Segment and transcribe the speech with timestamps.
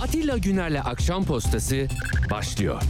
[0.00, 1.88] Atilla Güner'le Akşam Postası
[2.30, 2.82] başlıyor.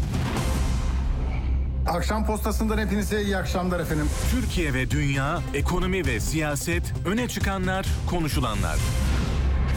[1.87, 4.07] Akşam postasından hepinize iyi akşamlar efendim.
[4.31, 8.77] Türkiye ve dünya, ekonomi ve siyaset, öne çıkanlar, konuşulanlar.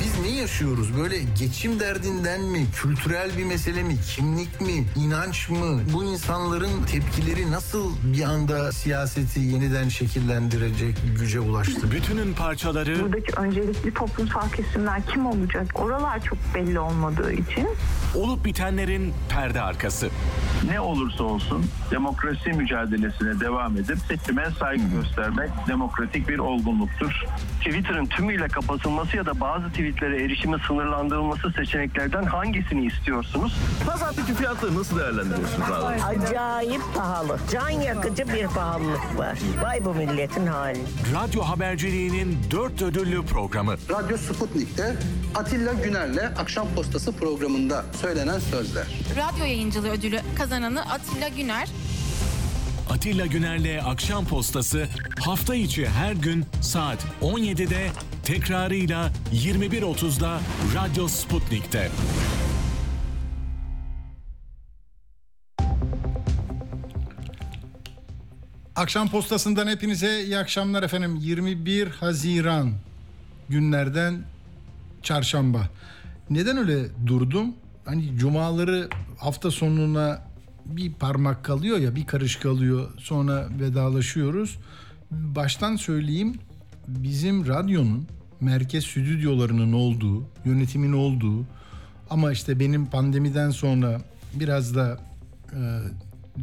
[0.04, 0.98] Biz ne yaşıyoruz?
[0.98, 2.66] Böyle geçim derdinden mi?
[2.76, 3.96] Kültürel bir mesele mi?
[4.16, 4.86] Kimlik mi?
[4.96, 5.82] inanç mı?
[5.94, 11.92] Bu insanların tepkileri nasıl bir anda siyaseti yeniden şekillendirecek güce ulaştı?
[11.92, 15.68] Bütünün parçaları buradaki öncelikli toplumsal kesimler kim olacak?
[15.76, 17.68] Oralar çok belli olmadığı için
[18.16, 20.10] olup bitenlerin perde arkası.
[20.72, 27.24] ne olursa olsun demokrasi mücadelesine devam edip seçime saygı göstermek demokratik bir olgunluktur.
[27.60, 33.56] Twitter'ın tümüyle kapatılması ya da bazı tweetlere erişimin sınırlandırılması seçeneklerden hangisini istiyorsunuz?
[33.88, 36.04] Pazardaki fiyatları nasıl değerlendiriyorsunuz abi?
[36.04, 37.38] Acayip pahalı.
[37.52, 39.38] Can yakıcı bir pahalılık var.
[39.64, 40.80] Vay bu milletin hali.
[41.16, 43.76] Radyo haberciliğinin dört ödüllü programı.
[43.90, 44.96] Radyo Sputnik'te
[45.36, 48.88] Atilla Güner'le Akşam Postası programında söylenen sözler.
[49.12, 51.70] Radyo yayıncılığı ödülü kazananı Atilla Güner.
[52.90, 54.88] Atilla Güner'le Akşam Postası
[55.20, 57.92] hafta içi her gün saat 17'de
[58.24, 60.40] tekrarıyla 21.30'da
[60.76, 61.92] Radyo Sputnik'te.
[68.76, 71.16] Akşam postasından hepinize iyi akşamlar efendim.
[71.22, 72.72] 21 Haziran
[73.50, 74.22] günlerden
[75.04, 75.70] çarşamba.
[76.30, 77.56] Neden öyle durdum?
[77.86, 80.33] Hani cumaları hafta sonuna
[80.66, 84.58] bir parmak kalıyor ya bir karış kalıyor sonra vedalaşıyoruz.
[85.12, 86.36] Baştan söyleyeyim
[86.88, 88.08] bizim radyonun
[88.42, 91.46] merkez stüdyolarının olduğu, yönetimin olduğu
[92.10, 94.02] ama işte benim pandemiden sonra
[94.34, 95.00] biraz da
[95.54, 95.62] e,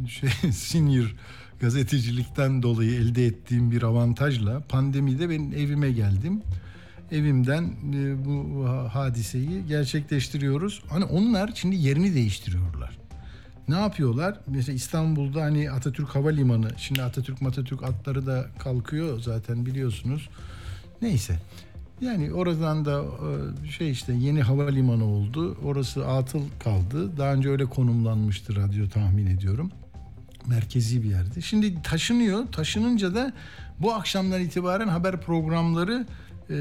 [0.07, 1.15] şey senior
[1.59, 6.41] gazetecilikten dolayı elde ettiğim bir avantajla pandemide ben evime geldim.
[7.11, 7.63] Evimden
[7.93, 10.83] e, bu ha- hadiseyi gerçekleştiriyoruz.
[10.89, 13.00] Hani onlar şimdi yerini değiştiriyorlar.
[13.71, 14.39] Ne yapıyorlar?
[14.47, 20.29] Mesela İstanbul'da hani Atatürk Havalimanı, şimdi Atatürk Matatürk atları da kalkıyor zaten biliyorsunuz.
[21.01, 21.39] Neyse.
[22.01, 23.03] Yani oradan da
[23.63, 25.57] e, şey işte yeni havalimanı oldu.
[25.63, 27.17] Orası atıl kaldı.
[27.17, 29.71] Daha önce öyle konumlanmıştı radyo tahmin ediyorum.
[30.47, 31.41] Merkezi bir yerde.
[31.41, 32.47] Şimdi taşınıyor.
[32.51, 33.33] Taşınınca da
[33.79, 36.07] bu akşamdan itibaren haber programları
[36.49, 36.55] e,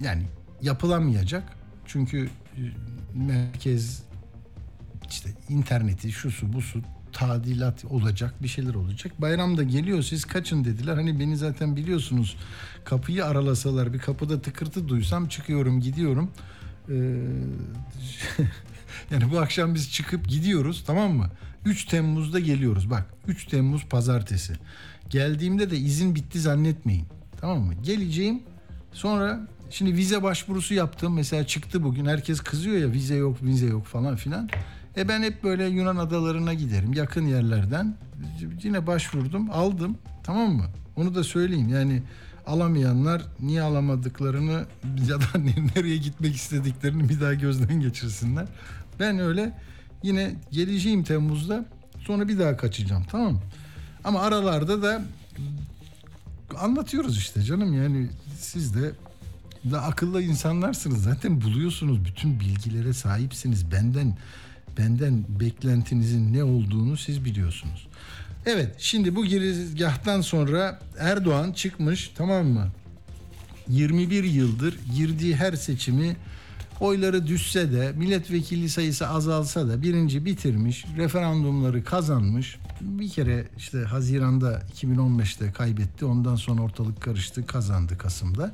[0.00, 0.22] yani
[0.62, 1.42] yapılamayacak.
[1.86, 2.60] Çünkü e,
[3.14, 4.05] merkez
[5.10, 6.80] işte interneti, şu su, bu su
[7.12, 9.20] tadilat olacak, bir şeyler olacak.
[9.20, 10.94] Bayram da geliyor siz kaçın dediler.
[10.94, 12.36] Hani beni zaten biliyorsunuz
[12.84, 16.30] kapıyı aralasalar bir kapıda tıkırtı duysam çıkıyorum gidiyorum.
[16.88, 16.94] Ee,
[19.10, 21.30] yani bu akşam biz çıkıp gidiyoruz tamam mı?
[21.64, 24.52] 3 Temmuz'da geliyoruz bak 3 Temmuz pazartesi.
[25.10, 27.06] Geldiğimde de izin bitti zannetmeyin.
[27.40, 27.74] Tamam mı?
[27.74, 28.42] Geleceğim
[28.92, 31.14] sonra şimdi vize başvurusu yaptım.
[31.14, 34.48] Mesela çıktı bugün herkes kızıyor ya vize yok vize yok falan filan.
[34.96, 37.96] E ben hep böyle Yunan adalarına giderim yakın yerlerden.
[38.62, 40.64] Yine başvurdum aldım tamam mı?
[40.96, 42.02] Onu da söyleyeyim yani
[42.46, 44.64] alamayanlar niye alamadıklarını
[45.08, 45.38] ya da
[45.76, 48.46] nereye gitmek istediklerini bir daha gözden geçirsinler.
[49.00, 49.52] Ben öyle
[50.02, 51.64] yine geleceğim Temmuz'da
[52.00, 53.40] sonra bir daha kaçacağım tamam mı?
[54.04, 55.02] Ama aralarda da
[56.58, 58.08] anlatıyoruz işte canım yani
[58.40, 58.92] siz de
[59.70, 64.16] da akıllı insanlarsınız zaten buluyorsunuz bütün bilgilere sahipsiniz benden
[64.78, 67.88] benden beklentinizin ne olduğunu siz biliyorsunuz.
[68.46, 72.68] Evet şimdi bu girizgahtan sonra Erdoğan çıkmış tamam mı?
[73.68, 76.16] 21 yıldır girdiği her seçimi
[76.80, 82.58] oyları düşse de milletvekili sayısı azalsa da birinci bitirmiş, referandumları kazanmış.
[82.80, 86.04] Bir kere işte Haziran'da 2015'te kaybetti.
[86.04, 88.52] Ondan sonra ortalık karıştı, kazandı Kasım'da.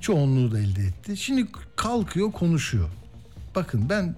[0.00, 1.16] Çoğunluğu da elde etti.
[1.16, 1.46] Şimdi
[1.76, 2.88] kalkıyor, konuşuyor.
[3.54, 4.16] Bakın ben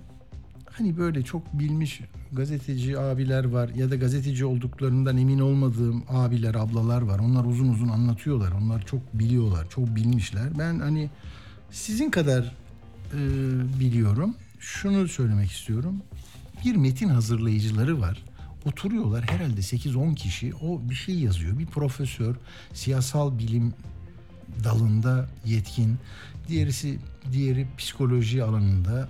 [0.79, 2.01] hani böyle çok bilmiş
[2.33, 7.19] gazeteci abiler var ya da gazeteci olduklarından emin olmadığım abiler, ablalar var.
[7.19, 8.53] Onlar uzun uzun anlatıyorlar.
[8.53, 10.59] Onlar çok biliyorlar, çok bilmişler.
[10.59, 11.11] Ben hani
[11.71, 12.55] sizin kadar
[13.13, 13.19] e,
[13.81, 14.35] biliyorum.
[14.59, 16.03] Şunu söylemek istiyorum.
[16.65, 18.25] Bir metin hazırlayıcıları var.
[18.67, 20.55] Oturuyorlar herhalde 8-10 kişi.
[20.55, 21.59] O bir şey yazıyor.
[21.59, 22.37] Bir profesör,
[22.73, 23.75] siyasal bilim
[24.65, 25.97] dalında yetkin.
[26.49, 26.99] Diğerisi
[27.33, 29.09] diğeri psikoloji alanında,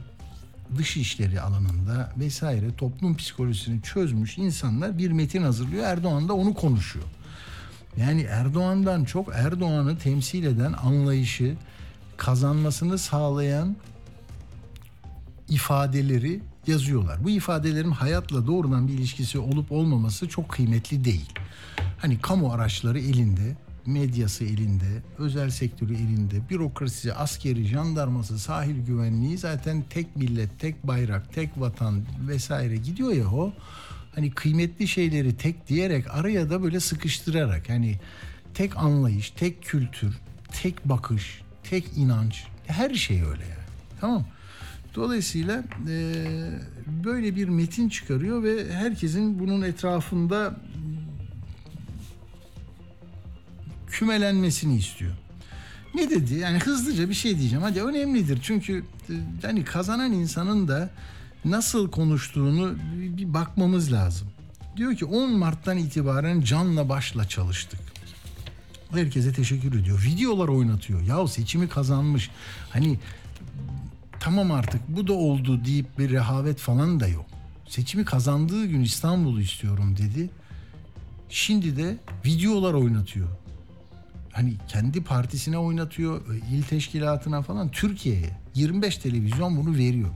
[0.77, 5.85] dış işleri alanında vesaire toplum psikolojisini çözmüş insanlar bir metin hazırlıyor.
[5.85, 7.05] Erdoğan da onu konuşuyor.
[7.97, 11.57] Yani Erdoğan'dan çok Erdoğan'ı temsil eden anlayışı
[12.17, 13.77] kazanmasını sağlayan
[15.49, 17.25] ifadeleri yazıyorlar.
[17.25, 21.31] Bu ifadelerin hayatla doğrudan bir ilişkisi olup olmaması çok kıymetli değil.
[21.99, 23.57] Hani kamu araçları elinde
[23.87, 31.33] medyası elinde, özel sektörü elinde, bürokrasisi, askeri, jandarması, sahil güvenliği zaten tek millet, tek bayrak,
[31.33, 33.53] tek vatan vesaire gidiyor ya o.
[34.15, 38.01] Hani kıymetli şeyleri tek diyerek araya da böyle sıkıştırarak hani
[38.55, 40.15] tek anlayış, tek kültür,
[40.63, 43.65] tek bakış, tek inanç her şey öyle yani.
[44.01, 44.25] Tamam
[44.95, 46.25] Dolayısıyla e,
[47.05, 50.57] böyle bir metin çıkarıyor ve herkesin bunun etrafında
[53.95, 55.13] kümelenmesini istiyor.
[55.95, 56.35] Ne dedi?
[56.35, 57.63] Yani hızlıca bir şey diyeceğim.
[57.63, 58.39] Hadi önemlidir.
[58.43, 60.91] Çünkü e, hani kazanan insanın da
[61.45, 64.29] nasıl konuştuğunu bir bakmamız lazım.
[64.77, 67.81] Diyor ki 10 Mart'tan itibaren canla başla çalıştık.
[68.91, 70.05] Herkese teşekkür ediyor.
[70.07, 71.03] Videolar oynatıyor.
[71.03, 72.31] Ya seçimi kazanmış.
[72.71, 72.99] Hani
[74.21, 77.27] tamam artık bu da oldu deyip bir rehavet falan da yok.
[77.69, 80.31] Seçimi kazandığı gün İstanbul'u istiyorum dedi.
[81.29, 83.29] Şimdi de videolar oynatıyor.
[84.35, 86.21] Hani kendi partisine oynatıyor,
[86.53, 90.11] il teşkilatına falan Türkiye'ye 25 televizyon bunu veriyor.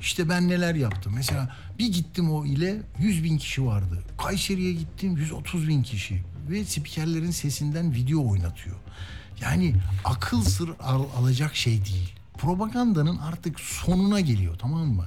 [0.00, 1.12] İşte ben neler yaptım.
[1.16, 4.04] Mesela bir gittim o ile 100 bin kişi vardı.
[4.18, 6.22] Kayseri'ye gittim 130 bin kişi.
[6.50, 8.76] Ve spikerlerin sesinden video oynatıyor.
[9.40, 9.74] Yani
[10.04, 12.12] akıl sır al- alacak şey değil.
[12.38, 15.04] Propagandanın artık sonuna geliyor tamam mı?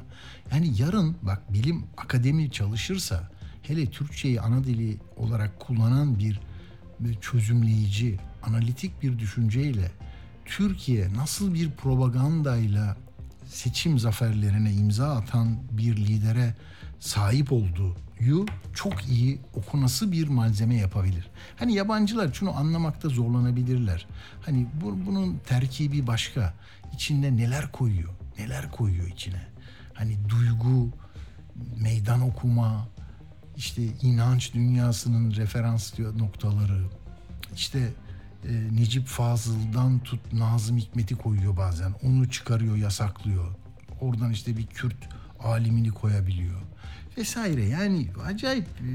[0.52, 3.32] Yani yarın bak bilim akademi çalışırsa
[3.64, 6.40] hele Türkçeyi ana dili olarak kullanan bir
[7.22, 9.92] çözümleyici, analitik bir düşünceyle
[10.46, 12.98] Türkiye nasıl bir propagandayla
[13.48, 16.56] seçim zaferlerine imza atan bir lidere
[17.00, 17.96] sahip olduğu
[18.74, 21.30] çok iyi okunası bir malzeme yapabilir.
[21.56, 24.08] Hani yabancılar şunu anlamakta zorlanabilirler.
[24.46, 26.54] Hani bu, bunun terkibi başka.
[26.94, 28.10] İçinde neler koyuyor?
[28.40, 29.48] Neler koyuyor içine?
[29.94, 30.90] Hani duygu,
[31.78, 32.88] meydan okuma,
[33.58, 36.84] işte inanç dünyasının referans noktaları.
[37.56, 37.94] İşte
[38.50, 41.94] e, Necip Fazıl'dan tut Nazım Hikmet'i koyuyor bazen.
[42.04, 43.56] Onu çıkarıyor, yasaklıyor.
[44.02, 45.10] Oradan işte bir Kürt
[45.40, 46.62] alimini koyabiliyor.
[47.18, 48.90] Vesaire yani acayip e,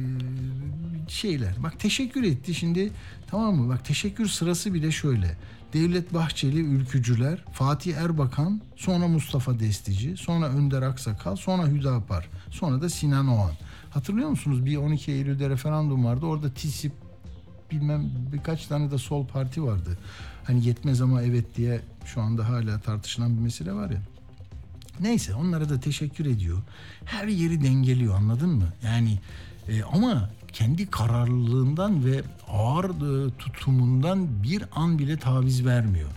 [1.09, 1.63] şeyler.
[1.63, 2.91] Bak teşekkür etti şimdi
[3.27, 3.69] tamam mı?
[3.69, 5.37] Bak teşekkür sırası bile şöyle.
[5.73, 12.89] Devlet Bahçeli ülkücüler, Fatih Erbakan, sonra Mustafa Destici, sonra Önder Aksakal, sonra Hüdapar, sonra da
[12.89, 13.53] Sinan Oğan.
[13.91, 14.67] Hatırlıyor musunuz?
[14.67, 16.27] Bir 12 Eylül'de referandum vardı.
[16.27, 16.93] Orada TİSİP
[17.71, 19.99] bilmem birkaç tane de sol parti vardı.
[20.45, 24.01] Hani yetmez ama evet diye şu anda hala tartışılan bir mesele var ya.
[25.01, 26.59] Neyse onlara da teşekkür ediyor.
[27.05, 28.73] Her yeri dengeliyor anladın mı?
[28.85, 29.19] Yani
[29.69, 36.09] e, ama kendi kararlılığından ve ağır e, tutumundan bir an bile taviz vermiyor.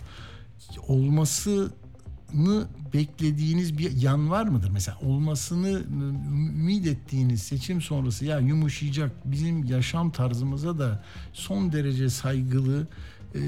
[2.32, 4.70] Olmasını beklediğiniz bir yan var mıdır?
[4.70, 5.82] Mesela olmasını
[6.58, 12.86] ümit ettiğiniz seçim sonrası ya yumuşayacak bizim yaşam tarzımıza da son derece saygılı
[13.34, 13.40] e,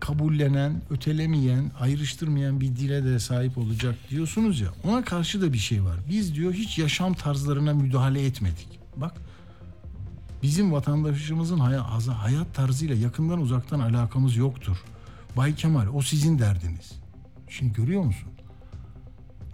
[0.00, 4.68] kabullenen, ötelemeyen, ayrıştırmayan bir dile de sahip olacak diyorsunuz ya.
[4.84, 5.96] Ona karşı da bir şey var.
[6.08, 8.80] Biz diyor hiç yaşam tarzlarına müdahale etmedik.
[8.96, 9.14] Bak
[10.42, 14.76] bizim vatandaşımızın hayat, hayat tarzıyla yakından uzaktan alakamız yoktur.
[15.36, 17.07] Bay Kemal o sizin derdiniz.
[17.48, 18.28] Şimdi görüyor musun?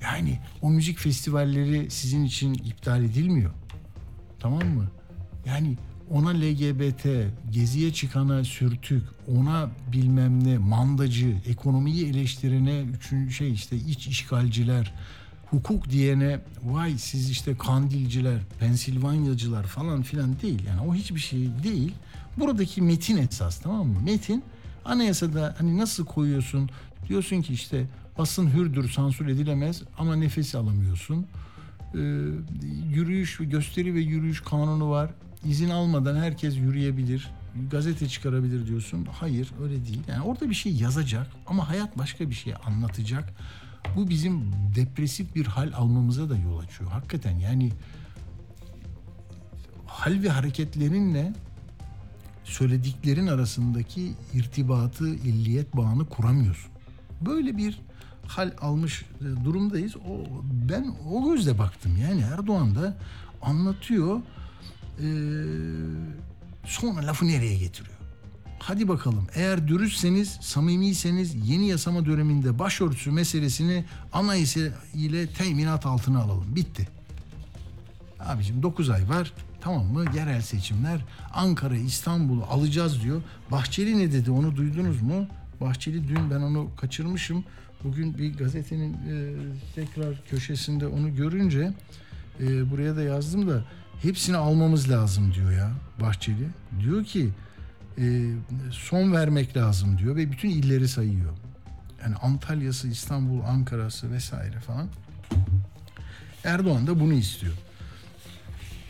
[0.03, 3.51] Yani o müzik festivalleri sizin için iptal edilmiyor.
[4.41, 4.91] Tamam mı?
[5.47, 5.77] Yani
[6.11, 7.07] ona LGBT,
[7.51, 9.03] geziye çıkana sürtük,
[9.37, 14.95] ona bilmem ne, mandacı, ekonomiyi eleştirene, üçüncü şey işte iç işgalciler,
[15.51, 20.63] hukuk diyene vay siz işte kandilciler, Pensilvanyacılar falan filan değil.
[20.69, 21.95] Yani o hiçbir şey değil.
[22.37, 24.01] Buradaki metin esas tamam mı?
[24.05, 24.45] Metin
[24.85, 26.71] anayasada hani nasıl koyuyorsun?
[27.09, 27.87] Diyorsun ki işte
[28.19, 31.27] basın hürdür, sansür edilemez ama nefes alamıyorsun.
[31.95, 31.99] Ee,
[32.91, 35.11] yürüyüş, gösteri ve yürüyüş kanunu var
[35.45, 37.31] izin almadan herkes yürüyebilir,
[37.71, 39.09] gazete çıkarabilir diyorsun.
[39.13, 40.01] Hayır öyle değil.
[40.09, 43.33] Yani orada bir şey yazacak ama hayat başka bir şey anlatacak.
[43.97, 46.91] Bu bizim depresif bir hal almamıza da yol açıyor.
[46.91, 47.73] Hakikaten yani
[49.87, 51.33] hal ve hareketlerinle
[52.45, 56.74] söylediklerin arasındaki irtibatı, illiyet bağını kuramıyorsun.
[57.21, 57.81] Böyle bir
[58.27, 59.05] hal almış
[59.45, 59.97] durumdayız.
[59.97, 60.25] O
[60.69, 61.97] ben o gözle baktım.
[62.03, 62.97] Yani Erdoğan da
[63.43, 64.21] anlatıyor
[65.01, 65.05] ee,
[66.65, 67.97] sonra lafı nereye getiriyor?
[68.59, 74.61] Hadi bakalım eğer dürüstseniz, samimiyseniz yeni yasama döneminde başörtüsü meselesini anayasa
[74.95, 76.57] ile teminat altına alalım.
[76.57, 76.89] Bitti.
[78.21, 79.33] Abicim 9 ay var.
[79.61, 80.05] Tamam mı?
[80.17, 81.05] Yerel seçimler.
[81.35, 83.23] Ankara, İstanbul'u alacağız diyor.
[83.51, 85.27] Bahçeli ne dedi onu duydunuz mu?
[85.65, 87.45] Bahçeli dün ben onu kaçırmışım.
[87.85, 89.35] Bugün bir gazetenin e,
[89.75, 91.73] tekrar köşesinde onu görünce
[92.41, 93.65] e, buraya da yazdım da
[94.03, 96.49] hepsini almamız lazım diyor ya Bahçeli.
[96.81, 97.31] Diyor ki
[97.99, 98.31] e,
[98.71, 101.33] son vermek lazım diyor ve bütün illeri sayıyor.
[102.03, 104.89] Yani Antalya'sı, İstanbul, Ankara'sı vesaire falan.
[106.45, 107.55] Erdoğan da bunu istiyor.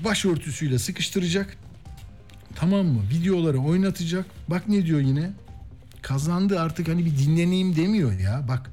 [0.00, 1.56] Başörtüsüyle sıkıştıracak.
[2.54, 3.00] Tamam mı?
[3.10, 4.26] Videoları oynatacak.
[4.48, 5.30] Bak ne diyor yine?
[6.04, 8.44] Kazandı artık hani bir dinleneyim demiyor ya.
[8.48, 8.70] Bak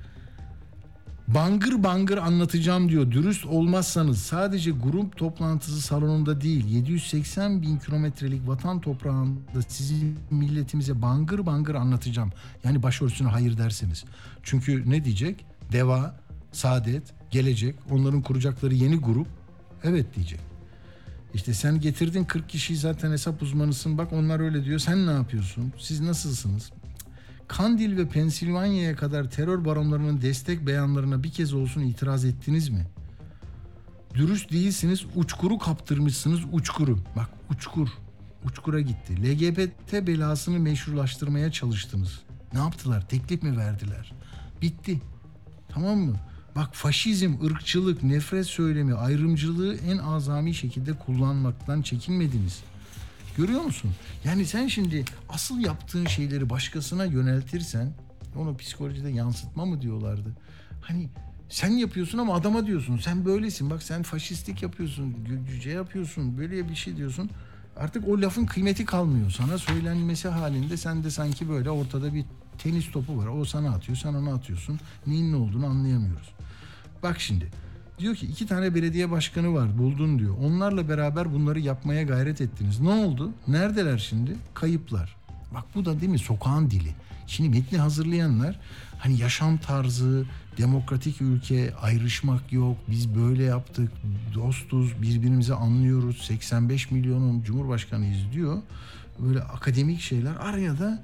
[1.27, 3.11] bangır bangır anlatacağım diyor.
[3.11, 11.45] Dürüst olmazsanız sadece grup toplantısı salonunda değil 780 bin kilometrelik vatan toprağında sizin milletimize bangır
[11.45, 12.31] bangır anlatacağım.
[12.63, 14.03] Yani başörtüsüne hayır dersiniz.
[14.43, 15.45] Çünkü ne diyecek?
[15.71, 16.15] Deva,
[16.51, 19.27] Saadet, Gelecek onların kuracakları yeni grup
[19.83, 20.39] evet diyecek.
[21.33, 23.97] İşte sen getirdin 40 kişiyi zaten hesap uzmanısın.
[23.97, 24.79] Bak onlar öyle diyor.
[24.79, 25.73] Sen ne yapıyorsun?
[25.79, 26.71] Siz nasılsınız?
[27.57, 32.85] Kandil ve Pensilvanya'ya kadar terör baronlarının destek beyanlarına bir kez olsun itiraz ettiniz mi?
[34.13, 36.99] Dürüst değilsiniz, uçkuru kaptırmışsınız, uçkuru.
[37.15, 37.89] Bak uçkur,
[38.45, 39.23] uçkura gitti.
[39.23, 42.21] LGBT belasını meşrulaştırmaya çalıştınız.
[42.53, 43.07] Ne yaptılar?
[43.07, 44.13] Teklif mi verdiler?
[44.61, 45.01] Bitti.
[45.69, 46.15] Tamam mı?
[46.55, 52.63] Bak faşizm, ırkçılık, nefret söylemi, ayrımcılığı en azami şekilde kullanmaktan çekinmediniz.
[53.37, 53.91] Görüyor musun?
[54.23, 57.93] Yani sen şimdi asıl yaptığın şeyleri başkasına yöneltirsen
[58.35, 60.35] onu psikolojide yansıtma mı diyorlardı.
[60.81, 61.09] Hani
[61.49, 62.97] sen yapıyorsun ama adama diyorsun.
[62.97, 63.69] Sen böylesin.
[63.69, 65.15] Bak sen faşistlik yapıyorsun.
[65.51, 66.37] Cüce yapıyorsun.
[66.37, 67.29] Böyle bir şey diyorsun.
[67.77, 69.29] Artık o lafın kıymeti kalmıyor.
[69.31, 72.25] Sana söylenmesi halinde sen de sanki böyle ortada bir
[72.57, 73.27] tenis topu var.
[73.27, 73.97] O sana atıyor.
[73.97, 74.79] Sen ona atıyorsun.
[75.07, 76.29] Neyin ne olduğunu anlayamıyoruz.
[77.03, 77.51] Bak şimdi.
[78.01, 80.35] Diyor ki iki tane belediye başkanı var buldun diyor.
[80.43, 82.79] Onlarla beraber bunları yapmaya gayret ettiniz.
[82.79, 83.31] Ne oldu?
[83.47, 84.35] Neredeler şimdi?
[84.53, 85.15] Kayıplar.
[85.53, 86.95] Bak bu da değil mi sokağın dili.
[87.27, 88.59] Şimdi metni hazırlayanlar
[88.97, 90.25] hani yaşam tarzı,
[90.57, 93.91] demokratik ülke, ayrışmak yok, biz böyle yaptık,
[94.33, 98.57] dostuz, birbirimizi anlıyoruz, 85 milyonun cumhurbaşkanıyız diyor.
[99.19, 101.03] Böyle akademik şeyler araya da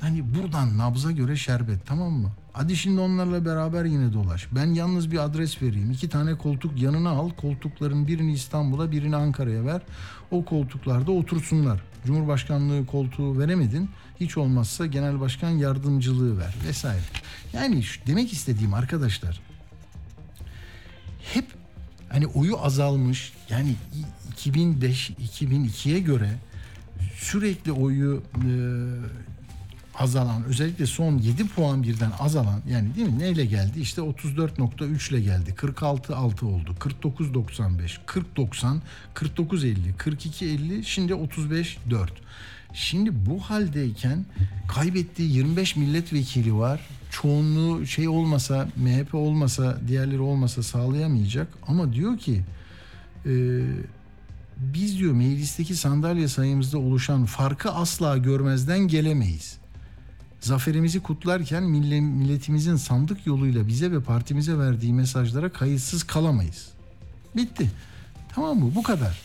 [0.00, 2.30] hani buradan nabza göre şerbet tamam mı?
[2.56, 4.46] Hadi şimdi onlarla beraber yine dolaş.
[4.52, 5.90] Ben yalnız bir adres vereyim.
[5.90, 7.30] İki tane koltuk yanına al.
[7.30, 9.82] Koltukların birini İstanbul'a birini Ankara'ya ver.
[10.30, 11.80] O koltuklarda otursunlar.
[12.06, 13.90] Cumhurbaşkanlığı koltuğu veremedin.
[14.20, 17.02] Hiç olmazsa genel başkan yardımcılığı ver vesaire.
[17.52, 19.40] Yani demek istediğim arkadaşlar
[21.34, 21.46] hep
[22.08, 23.74] hani oyu azalmış yani
[24.32, 26.30] 2005 2002'ye göre
[27.16, 28.50] sürekli oyu e,
[29.98, 33.18] azalan özellikle son 7 puan birden azalan yani değil mi?
[33.18, 33.80] Neyle geldi?
[33.80, 35.54] İşte 34.3 ile geldi.
[35.56, 36.74] 46.6 oldu.
[36.80, 38.78] 49.95 40.90
[39.14, 42.08] 49.50 42.50 şimdi 35.4
[42.74, 44.24] şimdi bu haldeyken
[44.68, 46.80] kaybettiği 25 milletvekili var.
[47.10, 51.48] Çoğunluğu şey olmasa MHP olmasa diğerleri olmasa sağlayamayacak.
[51.66, 52.42] Ama diyor ki
[53.26, 53.32] e,
[54.56, 59.58] biz diyor meclisteki sandalye sayımızda oluşan farkı asla görmezden gelemeyiz
[60.40, 66.68] zaferimizi kutlarken milletimizin sandık yoluyla bize ve partimize verdiği mesajlara kayıtsız kalamayız.
[67.36, 67.70] Bitti.
[68.34, 68.72] Tamam mı?
[68.74, 69.20] Bu kadar.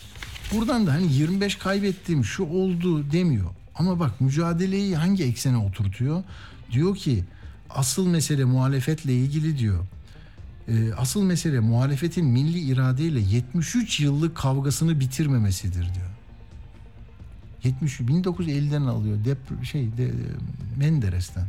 [0.54, 3.50] Buradan da hani 25 kaybettim şu oldu demiyor.
[3.76, 6.24] Ama bak mücadeleyi hangi eksene oturtuyor?
[6.72, 7.24] Diyor ki
[7.70, 9.86] asıl mesele muhalefetle ilgili diyor.
[10.68, 16.11] Ee, asıl mesele muhalefetin milli iradeyle 73 yıllık kavgasını bitirmemesidir diyor.
[17.64, 19.26] 70 1950'den alıyor.
[19.26, 20.12] Dep şey de,
[20.78, 21.48] Menderes'ten.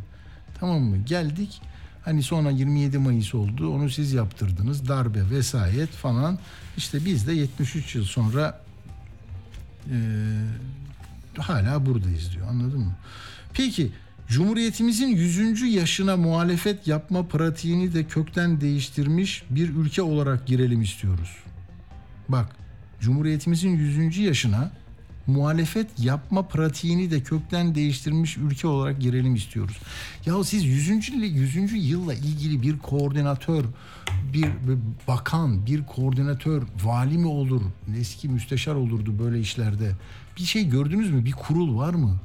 [0.61, 0.97] Tamam mı?
[0.97, 1.63] Geldik.
[2.05, 3.75] Hani sonra 27 Mayıs oldu.
[3.75, 4.89] Onu siz yaptırdınız.
[4.89, 6.39] Darbe vesayet falan.
[6.77, 8.61] İşte biz de 73 yıl sonra
[9.91, 9.97] e,
[11.39, 12.49] hala buradayız diyor.
[12.49, 12.97] Anladın mı?
[13.55, 13.93] Peki
[14.29, 15.75] Cumhuriyetimizin 100.
[15.75, 21.37] yaşına muhalefet yapma pratiğini de kökten değiştirmiş bir ülke olarak girelim istiyoruz.
[22.29, 22.57] Bak,
[23.01, 24.19] Cumhuriyetimizin 100.
[24.19, 24.71] yaşına
[25.27, 29.77] muhalefet yapma pratiğini de kökten değiştirmiş ülke olarak girelim istiyoruz.
[30.27, 30.89] Ya siz 100.
[31.13, 31.73] 100.
[31.73, 33.65] yılla ilgili bir koordinatör,
[34.33, 34.49] bir,
[35.09, 37.63] bakan, bir koordinatör, vali mi olur,
[37.99, 39.93] eski müsteşar olurdu böyle işlerde.
[40.37, 41.25] Bir şey gördünüz mü?
[41.25, 42.21] Bir kurul var mı?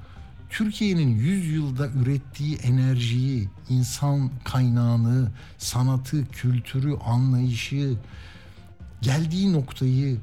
[0.49, 7.93] Türkiye'nin 100 yılda ürettiği enerjiyi, insan kaynağını, sanatı, kültürü, anlayışı,
[9.01, 10.17] geldiği noktayı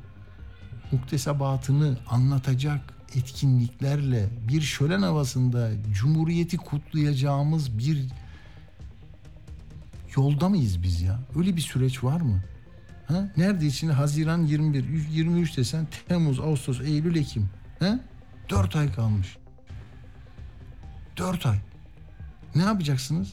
[0.92, 8.06] muktesebatını anlatacak etkinliklerle bir şölen havasında Cumhuriyeti kutlayacağımız bir
[10.16, 11.20] yolda mıyız biz ya?
[11.36, 12.40] Öyle bir süreç var mı?
[13.06, 13.28] Ha?
[13.36, 17.48] Nerede için Haziran 21, 23 desen Temmuz, Ağustos, Eylül, Ekim.
[17.78, 18.00] Ha?
[18.50, 19.36] 4 ay kalmış.
[21.16, 21.58] 4 ay.
[22.54, 23.32] Ne yapacaksınız?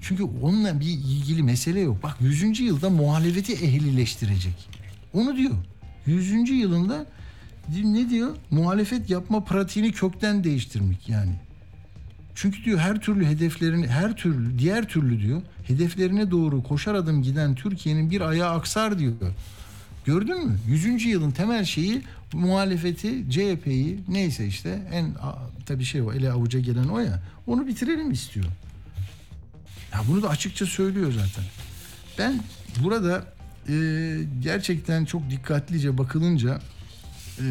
[0.00, 2.02] Çünkü onunla bir ilgili mesele yok.
[2.02, 2.60] Bak 100.
[2.60, 4.68] yılda muhalefeti ehlileştirecek.
[5.14, 5.54] Onu diyor.
[6.06, 6.50] 100.
[6.50, 7.06] yılında
[7.84, 8.36] Ne diyor?
[8.50, 11.32] Muhalefet yapma pratiğini kökten değiştirmek yani.
[12.34, 17.54] Çünkü diyor her türlü hedeflerini her türlü diğer türlü diyor hedeflerine doğru koşar adım giden
[17.54, 19.12] Türkiye'nin bir ayağı aksar diyor.
[20.04, 20.58] Gördün mü?
[20.68, 21.06] 100.
[21.06, 25.10] yılın temel şeyi muhalefeti, CHP'yi neyse işte en
[25.66, 28.46] tabii şey o ele avuca gelen o ya onu bitirelim istiyor.
[29.92, 31.44] Ya bunu da açıkça söylüyor zaten.
[32.18, 32.40] Ben
[32.84, 33.24] burada
[33.68, 36.60] e, gerçekten çok dikkatlice bakılınca
[37.38, 37.46] e,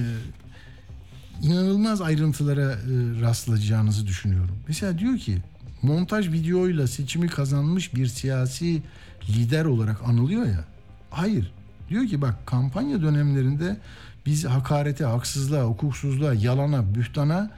[1.41, 4.55] inanılmaz ayrıntılara e, rastlayacağınızı düşünüyorum.
[4.67, 5.37] Mesela diyor ki
[5.81, 8.81] montaj videoyla seçimi kazanmış bir siyasi
[9.29, 10.65] lider olarak anılıyor ya.
[11.09, 11.51] Hayır.
[11.89, 13.77] Diyor ki bak kampanya dönemlerinde
[14.25, 17.51] biz hakarete, haksızlığa, hukuksuzluğa, yalana, bühtana,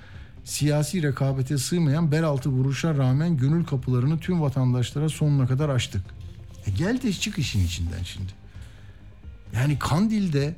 [0.43, 6.01] siyasi rekabete sığmayan bel altı vuruşa rağmen gönül kapılarını tüm vatandaşlara sonuna kadar açtık.
[6.67, 8.44] E gel de çık işin içinden şimdi.
[9.55, 10.55] Yani Kandil'de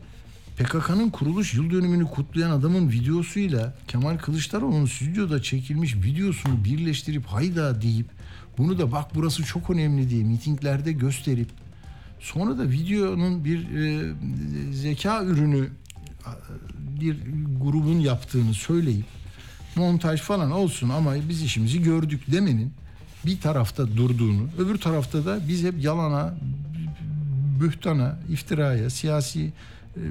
[0.57, 8.07] PKK'nın kuruluş yıl dönümünü kutlayan adamın videosuyla Kemal Kılıçdaroğlu'nun stüdyoda çekilmiş videosunu birleştirip hayda deyip
[8.57, 11.47] bunu da bak burası çok önemli diye mitinglerde gösterip
[12.19, 14.13] sonra da videonun bir e,
[14.73, 15.69] zeka ürünü
[17.01, 17.17] bir
[17.61, 19.05] grubun yaptığını söyleyip
[19.75, 22.73] montaj falan olsun ama biz işimizi gördük demenin
[23.25, 26.33] bir tarafta durduğunu, öbür tarafta da biz hep yalana,
[27.59, 29.51] bühtana, iftiraya, siyasi e,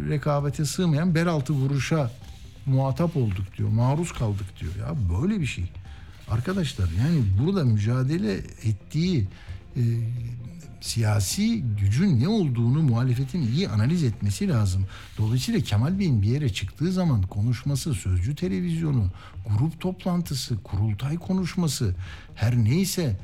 [0.09, 2.11] rekabete sığmayan beraltı vuruşa
[2.67, 3.69] muhatap olduk diyor.
[3.69, 4.73] Maruz kaldık diyor.
[4.76, 5.65] Ya böyle bir şey.
[6.31, 8.33] Arkadaşlar yani burada mücadele
[8.65, 9.29] ettiği
[9.76, 9.83] e,
[10.81, 14.87] siyasi gücün ne olduğunu muhalefetin iyi analiz etmesi lazım.
[15.19, 19.11] Dolayısıyla Kemal Bey'in bir yere çıktığı zaman konuşması, sözcü televizyonu,
[19.49, 21.95] grup toplantısı, kurultay konuşması
[22.35, 23.21] her neyse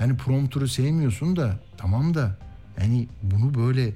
[0.00, 2.38] yani promptörü sevmiyorsun da tamam da
[2.80, 3.92] yani bunu böyle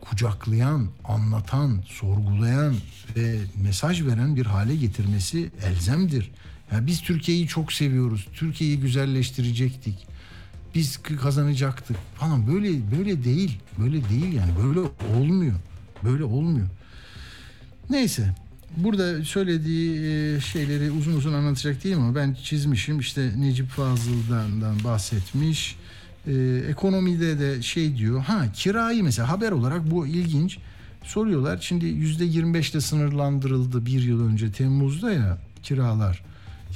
[0.00, 2.74] kucaklayan, anlatan, sorgulayan
[3.16, 6.30] ve mesaj veren bir hale getirmesi elzemdir.
[6.72, 8.28] Yani biz Türkiye'yi çok seviyoruz.
[8.34, 10.06] Türkiye'yi güzelleştirecektik
[10.74, 13.58] biz kazanacaktık falan böyle böyle değil.
[13.78, 14.80] Böyle değil yani böyle
[15.16, 15.54] olmuyor.
[16.04, 16.66] Böyle olmuyor.
[17.90, 18.34] Neyse
[18.76, 25.76] burada söylediği e, şeyleri uzun uzun anlatacak değil ama ben çizmişim işte Necip Fazıl'dan bahsetmiş.
[26.26, 30.58] Ee, ekonomide de şey diyor ha kirayı mesela haber olarak bu ilginç
[31.04, 36.22] soruyorlar şimdi yüzde 25 ile sınırlandırıldı bir yıl önce Temmuz'da ya kiralar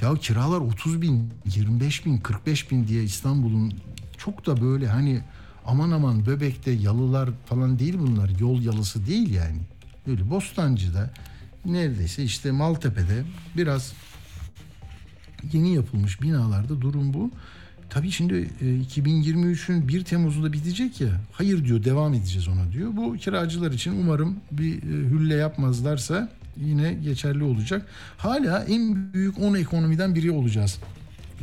[0.03, 3.73] ya kiralar 30 bin, 25 bin, 45 bin diye İstanbul'un
[4.17, 5.23] çok da böyle hani
[5.67, 8.31] aman aman Böbek'te yalılar falan değil bunlar.
[8.41, 9.59] Yol yalısı değil yani.
[10.07, 11.11] Böyle Bostancı'da
[11.65, 13.25] neredeyse işte Maltepe'de
[13.57, 13.93] biraz
[15.53, 17.31] yeni yapılmış binalarda durum bu.
[17.91, 18.51] Tabii şimdi
[18.97, 21.09] 2023'ün 1 Temmuz'unda bitecek ya.
[21.33, 22.91] Hayır diyor devam edeceğiz ona diyor.
[22.97, 27.87] Bu kiracılar için umarım bir hülle yapmazlarsa yine geçerli olacak.
[28.17, 30.79] Hala en büyük 10 ekonomiden biri olacağız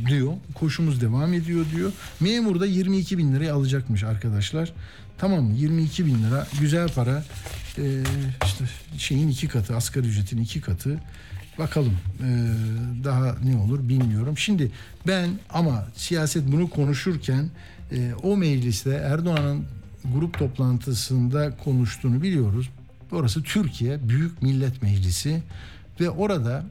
[0.07, 0.33] diyor.
[0.53, 1.91] Koşumuz devam ediyor diyor.
[2.19, 4.73] Memur da 22 bin liraya alacakmış arkadaşlar.
[5.17, 5.53] Tamam mı?
[5.55, 7.23] 22 bin lira güzel para.
[7.77, 8.03] Ee,
[8.45, 8.65] işte
[8.97, 10.99] şeyin iki katı asgari ücretin iki katı.
[11.59, 12.23] Bakalım ee,
[13.03, 14.37] daha ne olur bilmiyorum.
[14.37, 14.71] Şimdi
[15.07, 17.49] ben ama siyaset bunu konuşurken
[17.91, 19.65] e, o mecliste Erdoğan'ın
[20.13, 22.69] grup toplantısında konuştuğunu biliyoruz.
[23.11, 25.43] Orası Türkiye Büyük Millet Meclisi
[25.99, 26.65] ve orada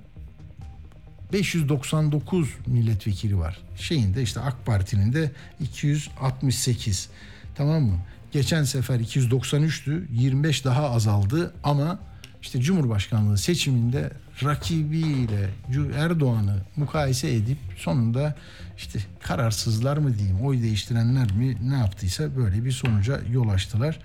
[1.32, 3.58] 599 milletvekili var.
[3.76, 7.08] Şeyinde işte AK Parti'nin de 268.
[7.54, 7.96] Tamam mı?
[8.32, 10.04] Geçen sefer 293'tü.
[10.12, 11.98] 25 daha azaldı ama
[12.42, 14.10] işte Cumhurbaşkanlığı seçiminde
[14.44, 15.50] rakibiyle
[15.96, 18.35] Erdoğan'ı mukayese edip sonunda
[18.76, 23.98] işte kararsızlar mı diyeyim oy değiştirenler mi ne yaptıysa böyle bir sonuca yol açtılar.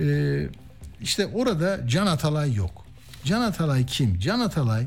[0.00, 0.48] Ee,
[1.00, 2.86] işte orada Can Atalay yok.
[3.24, 4.18] Can Atalay kim?
[4.18, 4.86] Can Atalay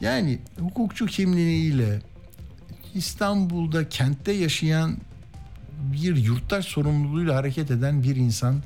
[0.00, 2.02] yani hukukçu kimliğiyle
[2.94, 4.96] İstanbul'da kentte yaşayan
[5.92, 8.62] bir yurttaş sorumluluğuyla hareket eden bir insan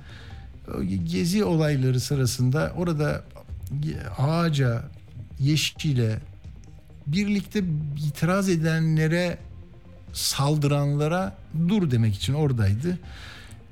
[1.04, 3.24] gezi olayları sırasında orada
[4.18, 4.82] ağaca,
[5.40, 6.18] yeşile
[7.06, 7.64] birlikte
[8.08, 9.38] itiraz edenlere
[10.12, 11.36] saldıranlara
[11.68, 12.98] dur demek için oradaydı.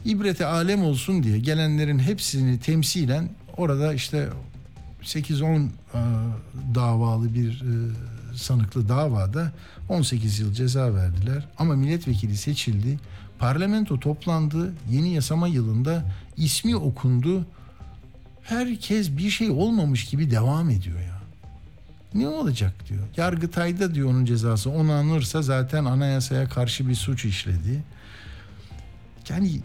[0.04, 4.28] İbrete alem olsun diye gelenlerin hepsini temsilen orada işte
[5.02, 5.68] 8-10 e,
[6.74, 9.52] davalı bir e, sanıklı davada
[9.88, 11.48] 18 yıl ceza verdiler.
[11.58, 12.98] Ama milletvekili seçildi.
[13.38, 14.74] Parlamento toplandı.
[14.90, 16.04] Yeni yasama yılında
[16.36, 17.46] ismi okundu.
[18.42, 21.13] Herkes bir şey olmamış gibi devam ediyor ya.
[22.14, 23.00] Ne olacak diyor.
[23.16, 27.82] Yargıtay'da diyor onun cezası onanırsa zaten anayasaya karşı bir suç işledi.
[29.28, 29.60] Yani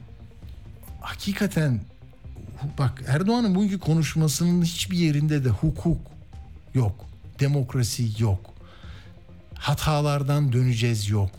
[1.01, 1.81] hakikaten
[2.77, 5.97] bak Erdoğan'ın bugünkü konuşmasının hiçbir yerinde de hukuk,
[6.73, 7.05] Yok.
[7.39, 8.53] Demokrasi yok.
[9.53, 11.29] Hatalardan döneceğiz yok.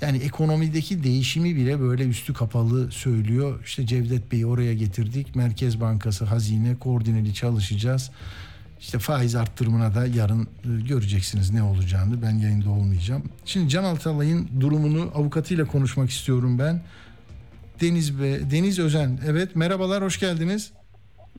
[0.00, 3.60] Yani ekonomideki değişimi bile böyle üstü kapalı söylüyor.
[3.64, 5.36] İşte Cevdet Bey'i oraya getirdik.
[5.36, 8.10] Merkez Bankası, hazine koordineli çalışacağız.
[8.80, 12.22] İşte faiz arttırımına da yarın e, göreceksiniz ne olacağını.
[12.22, 13.22] Ben yayında olmayacağım.
[13.44, 16.82] Şimdi Can Altalay'ın durumunu avukatıyla konuşmak istiyorum ben.
[17.80, 19.18] Deniz Be Deniz Özen.
[19.26, 20.72] Evet merhabalar hoş geldiniz.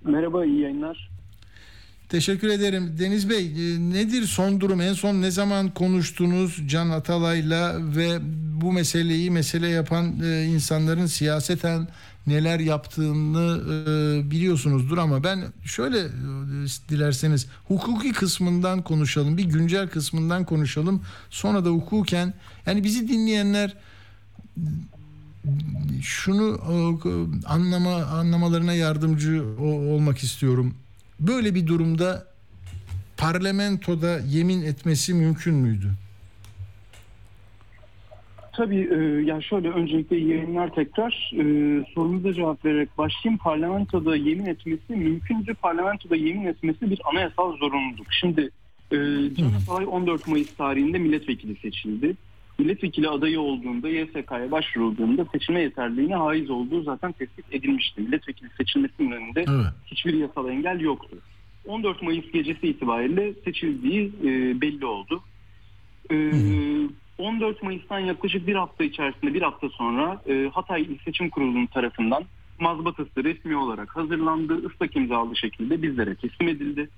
[0.06, 1.10] Merhaba iyi yayınlar.
[2.10, 2.95] Teşekkür ederim.
[2.99, 4.82] Deniz Bey e, nedir son durum?
[4.82, 8.19] En son ne zaman konuştunuz Can Atalay'la ve
[8.62, 11.88] bu meseleyi mesele yapan e, insanların siyaseten
[12.29, 16.09] neler yaptığını e, biliyorsunuzdur ama ben şöyle e,
[16.89, 19.37] dilerseniz hukuki kısmından konuşalım.
[19.37, 21.01] Bir güncel kısmından konuşalım.
[21.29, 22.33] Sonra da hukuken
[22.65, 23.75] yani bizi dinleyenler
[26.01, 30.73] şunu e, anlama anlamalarına yardımcı olmak istiyorum.
[31.19, 32.27] Böyle bir durumda
[33.17, 35.93] parlamentoda yemin etmesi mümkün müydü?
[38.59, 41.31] Tabii e, yani şöyle öncelikle yayınlar tekrar.
[41.33, 41.43] E,
[41.95, 43.37] sorunuza cevap vererek başlayayım.
[43.37, 45.55] Parlamentoda yemin etmesi mümkündür.
[45.55, 48.07] Parlamentoda yemin etmesi bir anayasal zorunluluk.
[48.11, 48.49] Şimdi
[48.91, 48.97] e,
[49.35, 52.15] Can Atalay 14 Mayıs tarihinde milletvekili seçildi.
[52.57, 58.01] Milletvekili adayı olduğunda YSK'ya başvurulduğunda seçilme yeterliğine haiz olduğu zaten tespit edilmişti.
[58.01, 59.45] Milletvekili seçilmesinin önünde
[59.85, 61.17] hiçbir yasal engel yoktu.
[61.67, 65.23] 14 Mayıs gecesi itibariyle seçildiği e, belli oldu.
[66.11, 66.15] E,
[67.19, 72.23] 14 Mayıs'tan yaklaşık bir hafta içerisinde bir hafta sonra e, Hatay İl Seçim Kurulu'nun tarafından
[72.60, 74.65] mazbatası resmi olarak hazırlandı.
[74.67, 76.89] ıslak imzalı şekilde bizlere teslim edildi.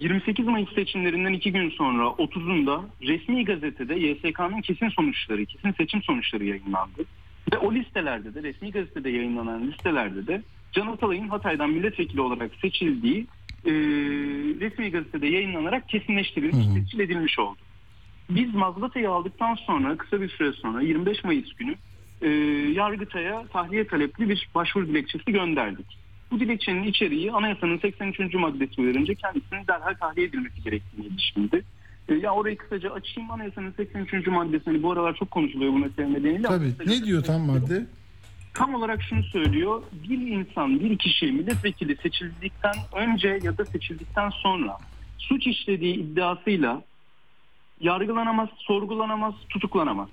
[0.00, 6.44] 28 Mayıs seçimlerinden iki gün sonra 30'unda resmi gazetede YSK'nın kesin sonuçları, kesin seçim sonuçları
[6.44, 7.04] yayınlandı.
[7.52, 10.42] Ve o listelerde de resmi gazetede yayınlanan listelerde de
[10.72, 13.26] Can Atalay'ın Hatay'dan milletvekili olarak seçildiği
[13.64, 13.72] e,
[14.60, 17.58] resmi gazetede yayınlanarak kesinleştirilmiş, tescil edilmiş oldu.
[18.30, 21.74] Biz mazbatayı aldıktan sonra kısa bir süre sonra 25 Mayıs günü
[22.22, 22.28] e,
[22.72, 25.86] Yargıtay'a tahliye talepli bir başvuru dilekçesi gönderdik.
[26.30, 28.34] Bu dilekçenin içeriği anayasanın 83.
[28.34, 31.64] maddesi uyarınca kendisinin derhal tahliye edilmesi gerektiğine ilişkindi.
[32.08, 34.26] E, ya orayı kısaca açayım anayasanın 83.
[34.26, 36.42] maddesini bu aralar çok konuşuluyor bu mesele nedeniyle.
[36.42, 36.72] Tabii.
[36.86, 37.86] Ne diyor tam madde?
[38.54, 39.82] Tam olarak şunu söylüyor.
[40.08, 44.76] Bir insan, bir kişi milletvekili seçildikten önce ya da seçildikten sonra
[45.18, 46.82] suç işlediği iddiasıyla
[47.80, 50.08] yargılanamaz, sorgulanamaz, tutuklanamaz.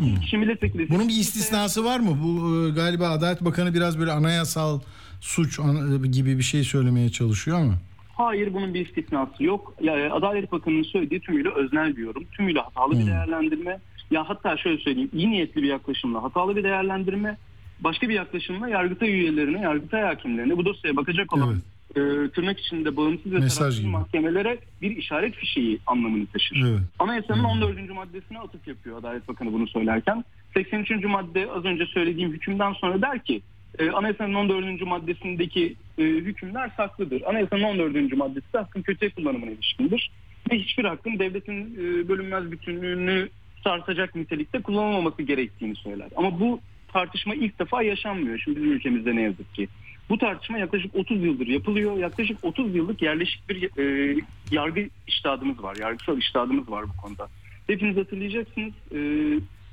[0.00, 2.18] Bir kişi milletvekili Bunun bir istisnası var mı?
[2.24, 4.80] Bu e, galiba Adalet Bakanı biraz böyle anayasal
[5.20, 7.74] suç an- e, gibi bir şey söylemeye çalışıyor ama.
[8.16, 9.74] Hayır bunun bir istisnası yok.
[9.82, 12.24] Ya, e, Adalet Bakanı'nın söylediği tümüyle öznel diyorum.
[12.36, 13.78] Tümüyle hatalı bir değerlendirme.
[14.10, 17.36] Ya hatta şöyle söyleyeyim iyi niyetli bir yaklaşımla hatalı bir değerlendirme.
[17.80, 21.48] Başka bir yaklaşımla Yargıtay üyelerine, Yargıtay hakimlerine bu dosyaya bakacak olan
[21.90, 22.00] e,
[22.34, 26.64] tırnak içinde bağımsız ve tarafsız mahkemelere bir işaret fişeği anlamını taşır.
[26.68, 26.80] Evet.
[26.98, 27.90] Anayasanın 14.
[27.90, 30.24] maddesine atıf yapıyor Adalet Bakanı bunu söylerken.
[30.54, 31.04] 83.
[31.04, 33.42] madde az önce söylediğim hükümden sonra der ki
[33.78, 34.82] e, Anayasanın 14.
[34.82, 37.22] maddesindeki e, hükümler saklıdır.
[37.22, 38.16] Anayasanın 14.
[38.16, 40.10] maddesi de hakkın kötüye kullanımına ilişkindir.
[40.50, 43.28] Ve hiçbir hakkın devletin e, bölünmez bütünlüğünü
[43.64, 46.08] sarsacak nitelikte kullanılmaması gerektiğini söyler.
[46.16, 46.60] Ama bu
[46.92, 49.68] tartışma ilk defa yaşanmıyor şimdi bizim ülkemizde ne yazık ki.
[50.10, 51.96] Bu tartışma yaklaşık 30 yıldır yapılıyor.
[51.96, 54.16] Yaklaşık 30 yıllık yerleşik bir e,
[54.50, 55.76] yargı iştihadımız var.
[55.76, 57.28] Yargısal iştihadımız var bu konuda.
[57.66, 58.72] Hepiniz hatırlayacaksınız.
[58.94, 58.98] E,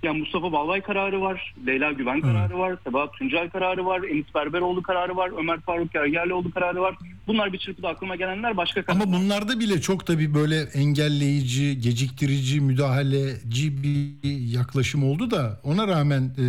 [0.05, 4.81] yani Mustafa Balvay kararı var, Leyla Güven kararı var, Sebahat Tuncel kararı var, Enis Berberoğlu
[4.81, 6.95] kararı var, Ömer Faruk Gergerlioğlu kararı var.
[7.27, 9.05] Bunlar bir çırpıda aklıma gelenler başka kararlar.
[9.05, 15.87] Ama bunlarda bile çok da bir böyle engelleyici, geciktirici, müdahaleci bir yaklaşım oldu da ona
[15.87, 16.43] rağmen e,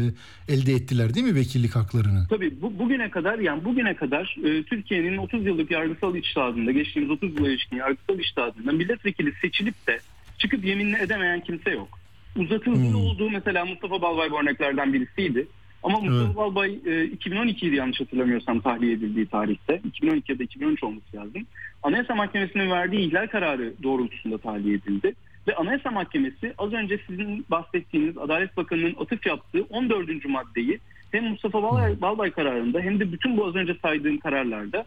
[0.52, 2.26] elde ettiler değil mi vekillik haklarını?
[2.30, 7.34] Tabii bu, bugüne kadar yani bugüne kadar e, Türkiye'nin 30 yıllık yargısal içtihadında geçtiğimiz 30
[7.34, 9.98] yıla ilişkin yargısal içtihadında milletvekili seçilip de
[10.38, 12.05] çıkıp yeminle edemeyen kimse yok.
[12.36, 15.46] Uzatıldığı olduğu mesela Mustafa Balbay bu örneklerden birisiydi.
[15.82, 19.80] Ama Mustafa Balbay e, 2012 idi yanlış hatırlamıyorsam tahliye edildiği tarihte.
[19.84, 21.46] 2012 ya da 2013 olması lazım.
[21.82, 25.14] Anayasa Mahkemesi'nin verdiği ihlal kararı doğrultusunda tahliye edildi.
[25.48, 30.24] Ve Anayasa Mahkemesi az önce sizin bahsettiğiniz Adalet Bakanı'nın atıf yaptığı 14.
[30.24, 30.78] maddeyi
[31.10, 34.84] hem Mustafa Balbay, Balbay kararında hem de bütün bu az önce saydığım kararlarda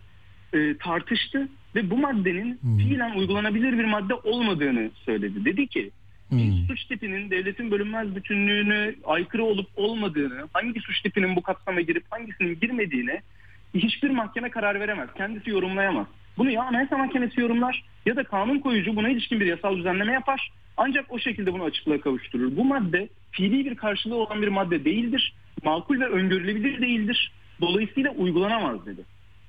[0.54, 5.46] e, tartıştı ve bu maddenin fiilen uygulanabilir bir madde olmadığını söyledi.
[5.46, 5.92] Dedi ki
[6.38, 12.04] bir suç tipinin devletin bölünmez bütünlüğüne aykırı olup olmadığını, hangi suç tipinin bu kapsama girip
[12.10, 13.22] hangisinin girmediğine
[13.74, 15.10] hiçbir mahkeme karar veremez.
[15.18, 16.08] Kendisi yorumlayamaz.
[16.38, 20.52] Bunu ya Anayasa Mahkemesi yorumlar ya da kanun koyucu buna ilişkin bir yasal düzenleme yapar.
[20.78, 22.58] Ancak o şekilde bunu açıklığa kavuşturur.
[22.58, 25.34] Bu madde fiili bir karşılığı olan bir madde değildir.
[25.64, 27.32] Makul ve öngörülebilir değildir.
[27.62, 29.02] Dolayısıyla uygulanamaz dedi.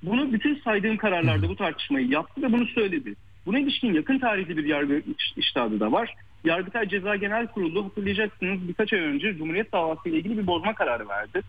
[0.03, 3.15] Bunu bütün saydığım kararlarda bu tartışmayı yaptı ve bunu söyledi.
[3.47, 6.15] Buna ilişkin yakın tarihli bir yargı iş- iştahatı da var.
[6.45, 11.09] Yargıtay Ceza Genel Kurulu hatırlayacaksınız birkaç ay önce Cumhuriyet davası ile ilgili bir bozma kararı
[11.09, 11.43] verdi.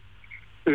[0.67, 0.71] Ee,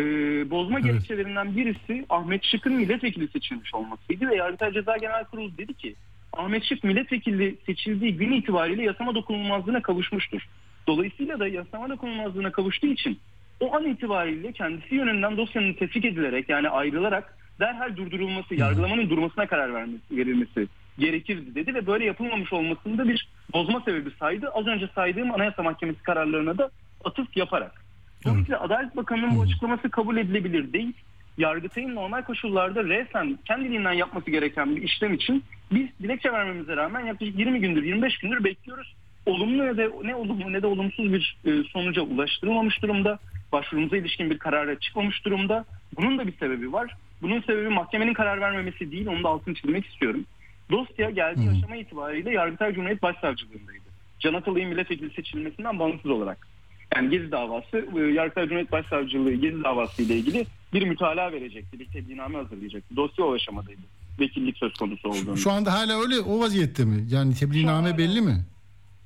[0.49, 5.95] bozma gerekçelerinden birisi Ahmet Şık'ın milletvekili seçilmiş olmasıydı ve Yargıtay Ceza Genel Kurulu dedi ki
[6.33, 10.41] Ahmet Şık milletvekili seçildiği gün itibariyle yasama dokunulmazlığına kavuşmuştur.
[10.87, 13.19] Dolayısıyla da yasama dokunulmazlığına kavuştuğu için
[13.59, 19.73] o an itibariyle kendisi yönünden dosyanın tefrik edilerek yani ayrılarak derhal durdurulması, yargılamanın durmasına karar
[19.73, 20.67] vermesi, verilmesi
[20.99, 24.49] gerekirdi dedi ve böyle yapılmamış olmasında bir bozma sebebi saydı.
[24.53, 26.69] Az önce saydığım Anayasa Mahkemesi kararlarına da
[27.05, 27.87] atıf yaparak.
[28.25, 30.93] Dolayısıyla Adalet Bakanı'nın bu açıklaması kabul edilebilir değil.
[31.37, 37.39] Yargıtay'ın normal koşullarda resen kendiliğinden yapması gereken bir işlem için biz dilekçe vermemize rağmen yaklaşık
[37.39, 38.95] 20 gündür 25 gündür bekliyoruz.
[39.25, 43.19] Olumlu ne de ne olumlu ne de olumsuz bir e, sonuca ulaştırılmamış durumda.
[43.51, 45.65] Başvurumuza ilişkin bir karara çıkmamış durumda.
[45.97, 46.95] Bunun da bir sebebi var.
[47.21, 49.07] Bunun sebebi mahkemenin karar vermemesi değil.
[49.07, 50.25] Onu da altını çizmek istiyorum.
[50.71, 53.87] Dosya geldiği aşama itibariyle Yargıtay Cumhuriyet Başsavcılığındaydı.
[54.19, 56.47] Can Atalay'ın milletvekili seçilmesinden bağımsız olarak.
[56.95, 61.85] Yani Gezi davası, e, Yargıtay Cumhuriyet Başsavcılığı Gezi davası ile ilgili bir mütalaa verecekti, bir
[61.85, 62.95] tebliğname hazırlayacaktı.
[62.95, 63.81] Dosya o aşamadaydı.
[64.19, 65.35] Vekillik söz konusu olduğunda.
[65.35, 67.05] Şu anda hala öyle o vaziyette mi?
[67.09, 68.45] Yani tebliğname belli mi?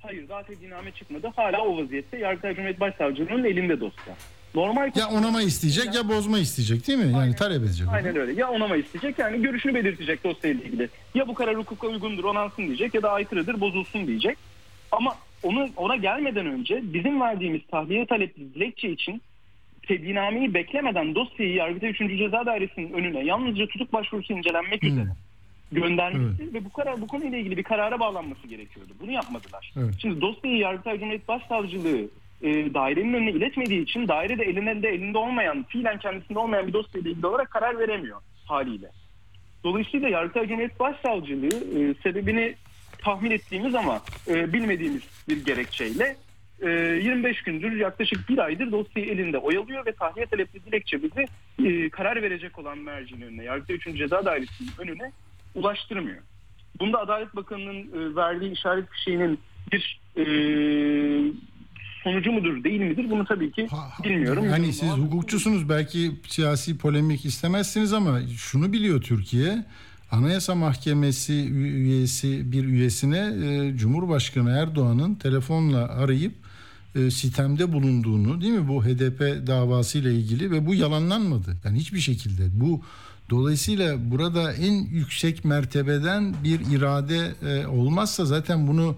[0.02, 1.32] Hayır daha tebliğname çıkmadı.
[1.36, 4.15] Hala o vaziyette Yargıtay Cumhuriyet Başsavcılığı'nın elinde dosya.
[4.56, 7.12] Normal Ya onama isteyecek ya bozma isteyecek değil mi?
[7.14, 7.88] Yani talep edecek.
[7.92, 8.34] Aynen öyle.
[8.34, 10.90] Ya onama isteyecek yani görüşünü belirtecek dosyayla ilgili.
[11.16, 14.38] Ya bu karar hukuka uygundur onansın diyecek ya da aykırıdır bozulsun diyecek.
[14.92, 19.22] Ama onu ona gelmeden önce bizim verdiğimiz tahliye talepli dilekçe için
[19.88, 21.98] tebliğnameyi beklemeden dosyayı Yargıtay 3.
[21.98, 25.08] Ceza Dairesi'nin önüne yalnızca tutuk başvurusu incelenmek üzere
[25.72, 28.94] göndermesi ve bu karar bu konuyla ilgili bir karara bağlanması gerekiyordu.
[29.02, 29.74] Bunu yapmadılar.
[29.78, 29.94] Evet.
[30.02, 32.08] Şimdi dosyayı Yargıtay Cumhuriyet Başsavcılığı
[32.41, 37.12] e, dairenin önüne iletmediği için daire de elinde elinde olmayan, fiilen kendisinde olmayan bir dosyayla
[37.12, 38.89] ilgili olarak karar veremiyor haliyle.
[39.63, 42.56] Dolayısıyla Yargıtay Cumhuriyet Başsavcılığı e, sebebini
[43.01, 46.15] tahmin ettiğimiz ama e, bilmediğimiz bir gerekçeyle
[46.62, 51.25] e, 25 gündür yaklaşık bir aydır dosyayı elinde oyalıyor ve tahliye talepli dilekçemizi
[51.65, 53.97] e, karar verecek olan mercinin önüne, Yargıtay 3.
[53.97, 55.12] Ceza Dairesi'nin önüne
[55.56, 56.21] ulaştırmıyor.
[56.80, 59.39] Bunda Adalet Bakanı'nın e, verdiği işaret fişeğinin
[59.71, 60.23] bir e,
[62.04, 63.68] sonucu mudur değil midir bunu tabii ki
[64.04, 64.46] bilmiyorum.
[64.46, 69.66] Yani siz hukukçusunuz belki siyasi polemik istemezsiniz ama şunu biliyor Türkiye.
[70.12, 76.34] Anayasa Mahkemesi üyesi bir üyesine e, Cumhurbaşkanı Erdoğan'ın telefonla arayıp
[76.96, 81.58] e, sitemde bulunduğunu değil mi bu HDP davası ile ilgili ve bu yalanlanmadı.
[81.66, 82.82] Yani hiçbir şekilde bu
[83.30, 88.96] dolayısıyla burada en yüksek mertebeden bir irade e, olmazsa zaten bunu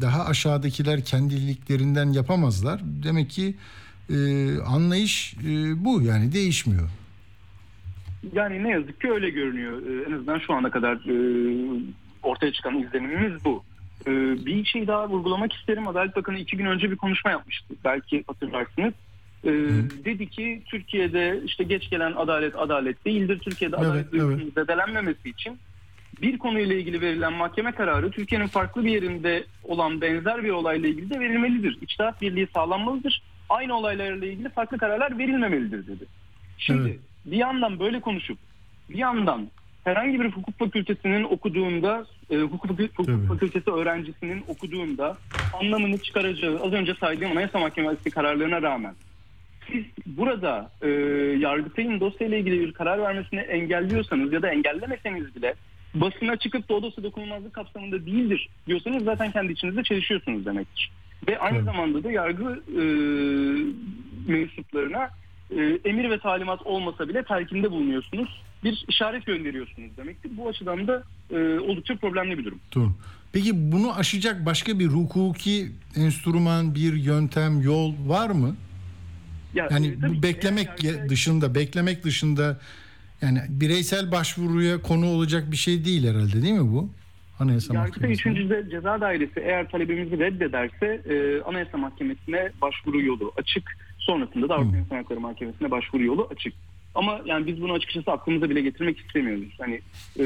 [0.00, 2.80] daha aşağıdakiler kendiliklerinden yapamazlar.
[2.84, 3.54] Demek ki
[4.10, 4.16] e,
[4.60, 6.88] anlayış e, bu yani değişmiyor.
[8.32, 9.82] Yani ne yazık ki öyle görünüyor.
[10.08, 11.14] En azından şu ana kadar e,
[12.22, 13.64] ortaya çıkan izlenimimiz bu.
[14.46, 15.88] Bir şey daha vurgulamak isterim.
[15.88, 17.74] Adalet Bakanı iki gün önce bir konuşma yapmıştı.
[17.84, 18.94] Belki hatırlarsınız.
[19.44, 19.50] Ee,
[20.04, 23.38] dedi ki Türkiye'de işte geç gelen adalet adalet değildir.
[23.38, 25.58] Türkiye'de Evet, adalet duygusunun zedelenmemesi için
[26.22, 31.10] bir konuyla ilgili verilen mahkeme kararı Türkiye'nin farklı bir yerinde olan benzer bir olayla ilgili
[31.10, 31.78] de verilmelidir.
[31.82, 33.22] İçtihat birliği sağlanmalıdır.
[33.48, 36.04] Aynı olaylarla ilgili farklı kararlar verilmemelidir dedi.
[36.58, 37.00] Şimdi Evet.
[37.24, 38.38] bir yandan böyle konuşup
[38.90, 39.48] bir yandan
[39.84, 43.26] herhangi bir hukuk fakültesinin okuduğunda e, hukuk, hukuk Tabii.
[43.26, 45.16] fakültesi öğrencisinin okuduğunda
[45.60, 48.94] anlamını çıkaracağı az önce saydığım Anayasa Mahkemesi kararlarına rağmen
[49.72, 50.88] siz burada e,
[51.38, 55.54] Yargıtay'ın dosyayla ilgili bir karar vermesini engelliyorsanız ya da engellemeseniz bile
[55.94, 60.90] basına çıkıp da o dosya dokunulmazlık kapsamında değildir diyorsanız zaten kendi içinizde çelişiyorsunuz demektir.
[61.28, 61.64] Ve aynı Evet.
[61.66, 62.82] zamanda da yargı e,
[64.32, 65.10] mensuplarına
[65.50, 68.42] e, emir ve talimat olmasa bile telkinde bulunuyorsunuz.
[68.64, 70.30] Bir işaret gönderiyorsunuz demektir.
[70.36, 72.58] Bu açıdan da e, oldukça problemli bir durum.
[72.74, 72.92] Doğru.
[73.32, 78.56] Peki bunu aşacak başka bir hukuki enstrüman, bir yöntem, yol var mı?
[79.54, 82.60] Ya, Yani e, bu ki beklemek Yargıtay- dışında, beklemek dışında
[83.22, 86.90] yani bireysel başvuruya konu olacak bir şey değil herhalde değil mi bu?
[87.38, 88.54] Anayasa Yargıtay Mahkemesi'nde.
[88.58, 88.66] 3.
[88.66, 93.76] Ce- Ceza Dairesi eğer talebimizi reddederse e, Anayasa Mahkemesi'ne başvuru yolu açık.
[93.98, 96.54] Sonrasında da Avrupa İnsan Hakları Mahkemesi'ne başvuru yolu açık.
[96.94, 99.54] Ama yani biz bunu açıkçası aklımıza bile getirmek istemiyoruz.
[99.58, 99.80] Hani
[100.20, 100.24] e,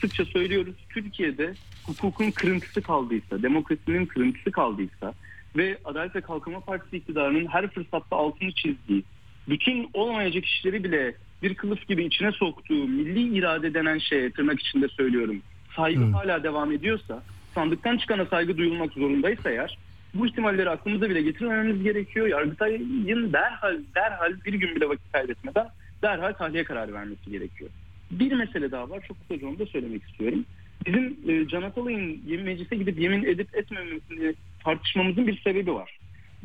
[0.00, 0.74] sıkça söylüyoruz.
[0.88, 1.54] Türkiye'de
[1.86, 5.14] hukukun kırıntısı kaldıysa, demokrasinin kırıntısı kaldıysa
[5.56, 9.04] ve Adalet ve Kalkınma Partisi iktidarının her fırsatta altını çizdiği,
[9.48, 14.88] bütün olmayacak işleri bile bir kılıf gibi içine soktuğu milli irade denen şeye tırnak içinde
[14.88, 15.42] söylüyorum.
[15.76, 16.14] Saygı Evet.
[16.14, 17.22] hala devam ediyorsa,
[17.54, 19.78] sandıktan çıkana saygı duyulmak zorundaysa eğer
[20.14, 22.26] bu ihtimalleri aklımıza bile getirmememiz gerekiyor.
[22.26, 25.66] Yargıtay'ın derhal, derhal bir gün bile vakit kaybetmeden
[26.02, 27.70] derhal tahliye kararı vermesi gerekiyor.
[28.10, 29.04] Bir mesele daha var.
[29.08, 30.44] Çok kısaca onu da söylemek istiyorum.
[30.86, 35.98] Bizim e, Can Atalay'ın meclise gidip yemin edip etmemesini tartışmamızın bir sebebi var.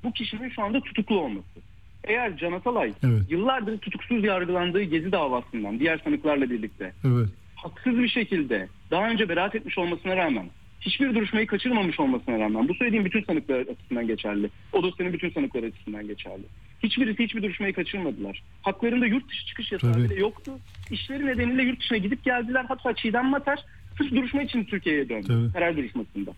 [0.03, 1.59] Bu kişinin şu anda tutuklu olması.
[2.07, 3.21] Eğer Can Atalay Evet.
[3.29, 7.27] yıllardır tutuksuz yargılandığı Gezi davasından diğer sanıklarla birlikte Evet.
[7.55, 10.45] haksız bir şekilde daha önce beraat etmiş olmasına rağmen
[10.81, 14.49] hiçbir duruşmayı kaçırmamış olmasına rağmen bu söylediğim bütün sanıklar açısından geçerli.
[14.73, 16.43] O dosyanın bütün sanıkları açısından geçerli.
[16.83, 18.43] Hiçbirisi hiçbir duruşmayı kaçırmadılar.
[18.61, 20.03] Haklarında yurt dışı çıkış yasağı Tabii.
[20.03, 20.51] bile yoktu.
[20.91, 22.65] İşleri nedeniyle yurt dışına gidip geldiler.
[22.67, 23.59] Hatta Çiğdem Matar
[23.97, 25.27] sırf duruşma için Türkiye'ye döndü.
[25.27, 25.53] Tabii.
[25.53, 26.31] Karar duruşmasında.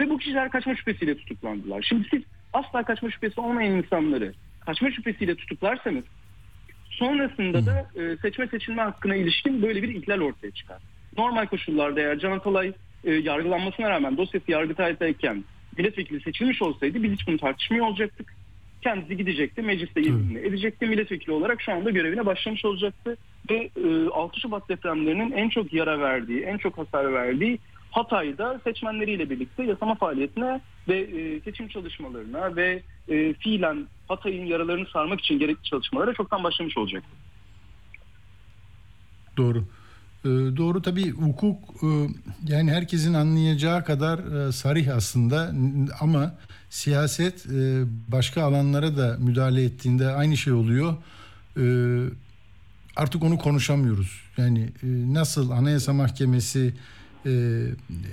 [0.00, 1.82] Ve bu kişiler kaçma şüphesiyle tutuklandılar.
[1.88, 4.32] Şimdi siz asla kaçma şüphesi olmayan insanları
[4.66, 6.04] kaçma şüphesiyle tutuklarsanız
[6.90, 10.78] sonrasında da e, seçme seçilme hakkına ilişkin böyle bir ihlal ortaya çıkar.
[11.18, 12.72] Normal koşullarda eğer Can Atalay
[13.04, 15.44] e, yargılanmasına rağmen dosyası Yargıtay'dayken
[15.78, 18.34] milletvekili seçilmiş olsaydı biz hiç bunu tartışmıyor olacaktık.
[18.82, 23.16] Kendisi gidecekti, mecliste yeminini edecekti, milletvekili olarak şu anda görevine başlamış olacaktı.
[23.50, 27.58] Ve e, 6 Şubat depremlerinin en çok yara verdiği, en çok hasar verdiği
[27.94, 35.20] Hatay'da seçmenleriyle birlikte yasama faaliyetine ve e, seçim çalışmalarına ve e, fiilen Hatay'ın yaralarını sarmak
[35.20, 37.10] için gerekli çalışmalara çoktan başlamış olacaktı.
[39.36, 39.64] Doğru.
[40.24, 41.86] Ee, doğru tabii hukuk e,
[42.48, 45.52] yani herkesin anlayacağı kadar e, sarih aslında
[46.00, 46.34] ama
[46.70, 50.94] siyaset e, başka alanlara da müdahale ettiğinde aynı şey oluyor.
[51.56, 51.64] E,
[52.96, 54.20] artık onu konuşamıyoruz.
[54.36, 56.74] Yani e, nasıl Anayasa Mahkemesi
[57.26, 57.30] e,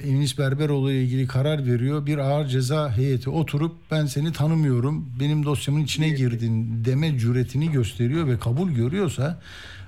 [0.05, 2.05] Enis Berberoğlu ile ilgili karar veriyor.
[2.05, 5.09] Bir ağır ceza heyeti oturup ben seni tanımıyorum.
[5.19, 9.41] Benim dosyamın içine girdin deme cüretini gösteriyor ve kabul görüyorsa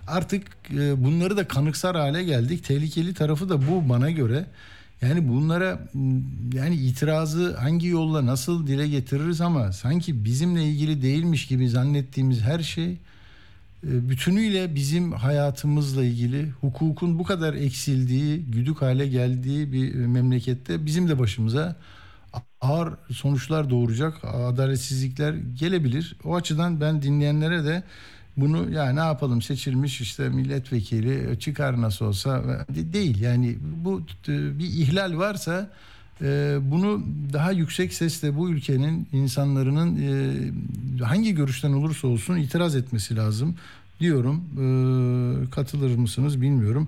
[0.08, 2.64] artık e, bunları da kanıksar hale geldik.
[2.64, 4.46] Tehlikeli tarafı da bu bana göre.
[5.02, 5.80] Yani bunlara
[6.54, 12.60] yani itirazı hangi yolla nasıl dile getiririz ama sanki bizimle ilgili değilmiş gibi zannettiğimiz her
[12.60, 12.98] şey
[13.84, 21.20] bütünüyle bizim hayatımızla ilgili hukukun bu kadar eksildiği, güdük hale geldiği bir memlekette bizim de
[21.20, 21.76] başımıza
[22.62, 26.16] ağır sonuçlar doğuracak adaletsizlikler gelebilir.
[26.24, 27.84] O açıdan ben dinleyenlere de
[28.38, 32.44] bunu ya ne yapalım seçilmiş işte milletvekili çıkar nasıl olsa
[32.76, 33.22] de- değil.
[33.22, 35.68] Yani bu e, bir ihlal varsa e,
[36.72, 39.98] bunu daha yüksek sesle bu ülkenin insanların
[41.00, 43.56] e, hangi görüşten olursa olsun itiraz etmesi lazım
[44.00, 44.44] diyorum.
[44.54, 44.66] E,
[45.50, 46.88] katılır mısınız bilmiyorum.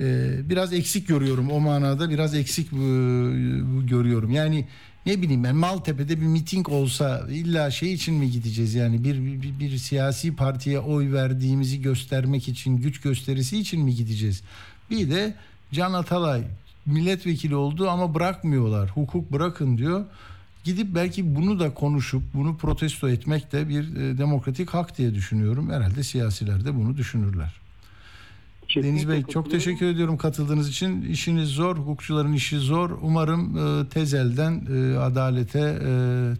[0.00, 2.76] E, biraz eksik görüyorum o manada biraz eksik e,
[3.86, 4.30] görüyorum.
[4.30, 4.66] Yani
[5.06, 9.60] ne bileyim ben Maltepe'de bir miting olsa illa şey için mi gideceğiz yani bir, bir,
[9.60, 14.42] bir siyasi partiye oy verdiğimizi göstermek için güç gösterisi için mi gideceğiz?
[14.90, 15.34] Bir de
[15.72, 16.42] Can Atalay
[16.86, 18.90] milletvekili oldu ama bırakmıyorlar.
[18.90, 20.04] Hukuk bırakın diyor.
[20.64, 25.70] Gidip belki bunu da konuşup bunu protesto etmek de bir e, demokratik hak diye düşünüyorum.
[25.70, 27.54] Herhalde siyasiler de bunu düşünürler.
[28.76, 31.02] Deniz Bey çok teşekkür ediyorum katıldığınız için.
[31.02, 32.90] İşiniz zor, hukukçuların işi zor.
[33.02, 35.90] Umarım e, tezelden e, adalete, e,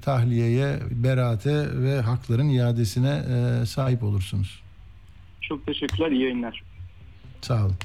[0.03, 3.23] tahliyeye, beraate ve hakların iadesine
[3.63, 4.63] e, sahip olursunuz.
[5.41, 6.63] Çok teşekkürler, iyi yayınlar.
[7.43, 7.77] Sağ olun.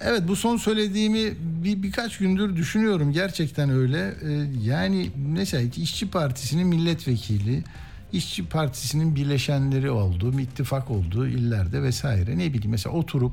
[0.00, 1.32] Evet bu son söylediğimi
[1.64, 4.14] bir birkaç gündür düşünüyorum gerçekten öyle.
[4.22, 7.64] Ee, yani mesela İşçi Partisi'nin milletvekili,
[8.12, 12.38] İşçi Partisi'nin birleşenleri oldu, bir ittifak oldu illerde vesaire.
[12.38, 13.32] Ne bileyim mesela oturup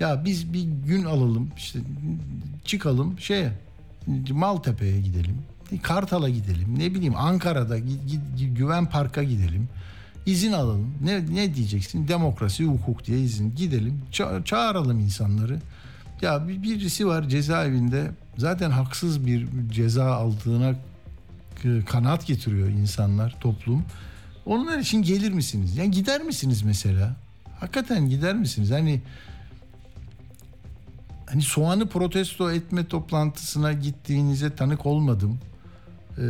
[0.00, 1.78] ya biz bir gün alalım işte
[2.64, 3.52] çıkalım şeye
[4.30, 5.36] Maltepe'ye gidelim.
[5.82, 6.74] Kartal'a gidelim.
[6.78, 7.82] Ne bileyim Ankara'da gü-
[8.38, 9.68] gü- Güven Park'a gidelim.
[10.28, 10.94] İzin alalım.
[11.04, 12.08] Ne ne diyeceksin?
[12.08, 13.54] Demokrasi, hukuk diye izin.
[13.54, 14.02] Gidelim.
[14.12, 15.58] ça- çağıralım insanları.
[16.22, 20.74] Ya bir, birisi var cezaevinde zaten haksız bir ceza aldığına
[21.86, 23.84] kanaat getiriyor insanlar, toplum.
[24.46, 25.76] Onlar için gelir misiniz?
[25.76, 27.16] Yani gider misiniz mesela?
[27.60, 28.70] Hakikaten gider misiniz?
[28.70, 29.00] Hani
[31.26, 35.38] hani soğanı protesto etme toplantısına gittiğinize tanık olmadım.
[36.18, 36.22] Ee,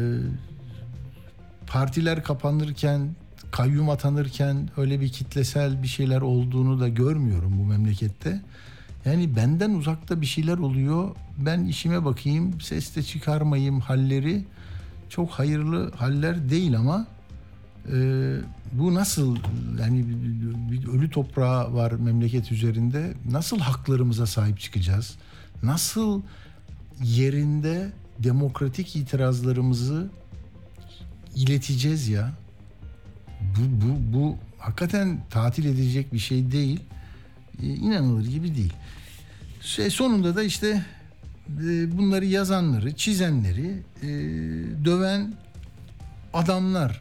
[1.66, 3.08] partiler kapanırken,
[3.50, 8.42] kayyum atanırken öyle bir kitlesel bir şeyler olduğunu da görmüyorum bu memlekette.
[9.04, 11.16] Yani benden uzakta bir şeyler oluyor.
[11.38, 14.44] Ben işime bakayım, ses de çıkarmayayım halleri
[15.08, 17.07] çok hayırlı haller değil ama
[17.92, 17.96] e,
[18.72, 19.36] bu nasıl
[19.80, 25.16] yani bir, bir ölü toprağı var memleket üzerinde nasıl haklarımıza sahip çıkacağız?
[25.62, 26.22] Nasıl
[27.03, 30.11] yerinde demokratik itirazlarımızı
[31.36, 32.32] ileteceğiz ya?
[33.57, 36.80] Bu, bu, bu hakikaten tatil edilecek bir şey değil.
[37.62, 38.72] E, inanılır gibi değil.
[39.61, 40.84] Şey, sonunda da işte
[41.49, 44.07] e, bunları yazanları, çizenleri e,
[44.84, 45.34] döven
[46.34, 47.01] adamlar.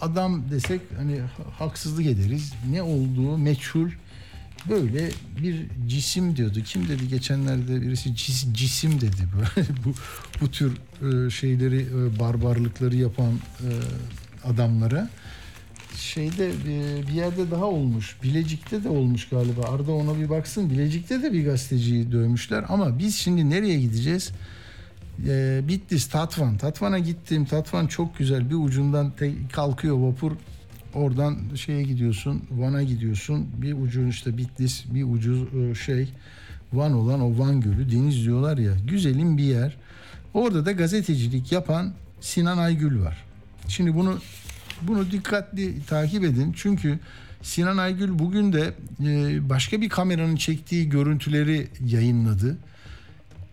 [0.00, 2.52] Adam desek hani ha- haksızlık ederiz.
[2.70, 3.90] Ne olduğu meçhul
[4.68, 5.10] böyle
[5.42, 6.60] bir cisim diyordu.
[6.64, 9.16] Kim dedi geçenlerde birisi cis- cisim dedi
[9.84, 9.92] bu
[10.40, 10.72] bu tür
[11.26, 13.68] e, şeyleri e, barbarlıkları yapan e,
[14.44, 15.08] adamlara.
[15.98, 18.16] Şeyde e, bir yerde daha olmuş.
[18.22, 19.62] Bilecik'te de olmuş galiba.
[19.62, 20.70] Arda ona bir baksın.
[20.70, 24.32] Bilecik'te de bir gazeteciyi dövmüşler ama biz şimdi nereye gideceğiz?
[25.28, 26.56] E, Bitlis, Tatvan.
[26.56, 27.44] Tatvan'a gittim.
[27.44, 28.50] Tatvan çok güzel.
[28.50, 29.12] Bir ucundan
[29.52, 30.32] kalkıyor vapur.
[30.94, 32.42] Oradan şeye gidiyorsun.
[32.50, 33.46] Van'a gidiyorsun.
[33.56, 36.08] Bir ucu işte Bitlis, bir ucu e, şey
[36.72, 38.72] Van olan o Van Gölü deniz diyorlar ya.
[38.90, 39.76] Güzelim bir yer.
[40.34, 43.24] Orada da gazetecilik yapan Sinan Aygül var.
[43.68, 44.18] Şimdi bunu
[44.82, 46.54] bunu dikkatli takip edin.
[46.56, 46.98] Çünkü
[47.42, 52.56] Sinan Aygül bugün de e, başka bir kameranın çektiği görüntüleri yayınladı.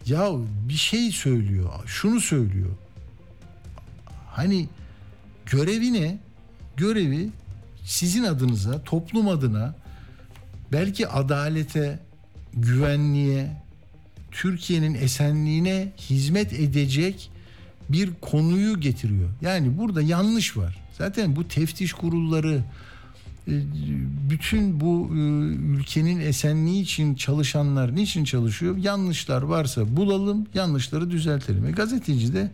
[0.05, 0.30] Ya
[0.69, 1.69] bir şey söylüyor.
[1.86, 2.71] Şunu söylüyor.
[4.30, 4.67] Hani
[5.45, 6.17] görevi ne?
[6.78, 7.30] Görevi
[7.86, 9.76] sizin adınıza, toplum adına
[10.71, 11.99] belki adalete,
[12.53, 13.61] güvenliğe,
[14.32, 17.32] Türkiye'nin esenliğine hizmet edecek
[17.89, 19.30] bir konuyu getiriyor.
[19.41, 20.84] Yani burada yanlış var.
[20.97, 22.61] Zaten bu teftiş kurulları
[23.47, 23.53] e,
[24.29, 25.19] bütün bu e,
[25.77, 28.77] ülkenin esenliği için çalışanlar niçin çalışıyor?
[28.77, 31.65] Yanlışlar varsa bulalım, yanlışları düzeltelim.
[31.65, 32.51] E gazeteci de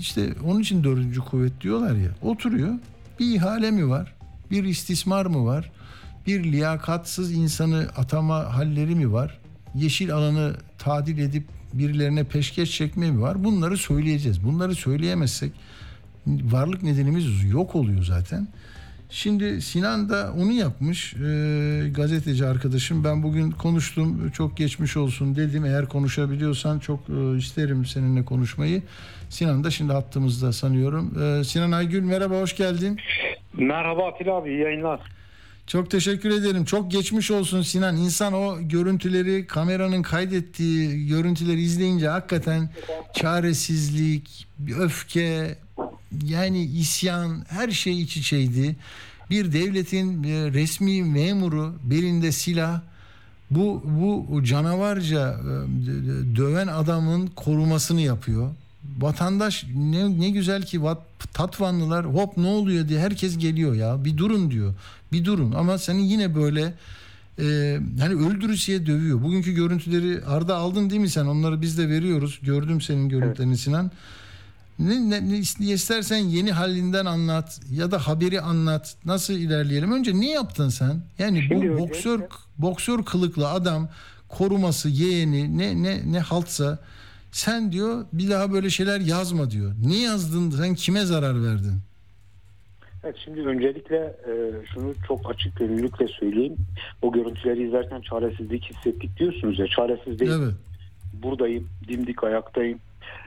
[0.00, 2.10] işte onun için dördüncü kuvvet diyorlar ya.
[2.22, 2.74] Oturuyor.
[3.20, 4.14] Bir ihale mi var?
[4.50, 5.72] Bir istismar mı var?
[6.26, 9.38] Bir liyakatsız insanı atama halleri mi var?
[9.74, 13.44] Yeşil alanı tadil edip birilerine peşkeş çekme mi var?
[13.44, 14.44] Bunları söyleyeceğiz.
[14.44, 15.52] Bunları söyleyemezsek
[16.26, 18.48] varlık nedenimiz yok oluyor zaten.
[19.10, 23.04] Şimdi Sinan da onu yapmış ee, gazeteci arkadaşım.
[23.04, 25.64] Ben bugün konuştum çok geçmiş olsun dedim.
[25.64, 28.82] Eğer konuşabiliyorsan çok e, isterim seninle konuşmayı.
[29.28, 31.14] Sinan da şimdi hattımızda sanıyorum.
[31.22, 33.00] Ee, Sinan Aygül merhaba hoş geldin.
[33.52, 35.00] Merhaba Atilla abi iyi yayınlar.
[35.66, 36.64] Çok teşekkür ederim.
[36.64, 37.96] Çok geçmiş olsun Sinan.
[37.96, 42.70] İnsan o görüntüleri, kameranın kaydettiği görüntüleri izleyince hakikaten
[43.14, 44.46] çaresizlik,
[44.80, 45.58] öfke,
[46.24, 48.76] yani isyan her şey iç içeydi.
[49.30, 52.80] Bir devletin e, resmi memuru belinde silah
[53.50, 55.46] bu bu canavarca e,
[56.36, 58.50] döven adamın korumasını yapıyor.
[58.98, 60.98] Vatandaş ne, ne güzel ki vat,
[61.32, 64.74] Tatvanlılar hop ne oluyor diye herkes geliyor ya bir durun diyor.
[65.12, 66.74] Bir durun ama seni yine böyle
[67.38, 69.22] e, hani öldürüsüye dövüyor.
[69.22, 71.26] Bugünkü görüntüleri Arda aldın değil mi sen?
[71.26, 72.40] Onları biz de veriyoruz.
[72.42, 73.60] Gördüm senin görüntülerini evet.
[73.60, 73.90] Sinan.
[74.78, 75.28] Ne, ne,
[75.60, 78.96] ne istersen yeni halinden anlat ya da haberi anlat.
[79.04, 79.92] Nasıl ilerleyelim?
[79.92, 81.02] Önce ne yaptın sen?
[81.18, 82.36] Yani Şimdi bu boksör öncelikle...
[82.58, 83.88] boksör kılıklı adam
[84.28, 86.78] koruması yeğeni ne ne ne haltsa
[87.32, 89.72] sen diyor bir daha böyle şeyler yazma diyor.
[89.86, 90.50] Ne yazdın?
[90.50, 91.80] Sen kime zarar verdin?
[93.04, 94.32] Evet şimdi öncelikle e,
[94.74, 96.56] şunu çok açık gönüllülükle söyleyeyim.
[97.02, 99.66] O görüntüleri izlerken çaresizlik hissettik diyorsunuz ya.
[99.66, 100.30] Çaresiz değil.
[100.34, 100.54] Evet.
[101.22, 102.78] Buradayım, dimdik ayaktayım.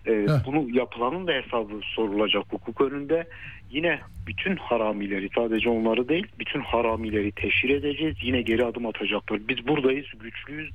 [0.08, 3.28] E, bunu yapılanın da hesabı sorulacak hukuk önünde.
[3.72, 8.16] Yine bütün haramileri sadece onları değil bütün haramileri teşhir edeceğiz.
[8.22, 9.40] Yine geri adım atacaklar.
[9.48, 10.72] Biz buradayız, güçlüyüz,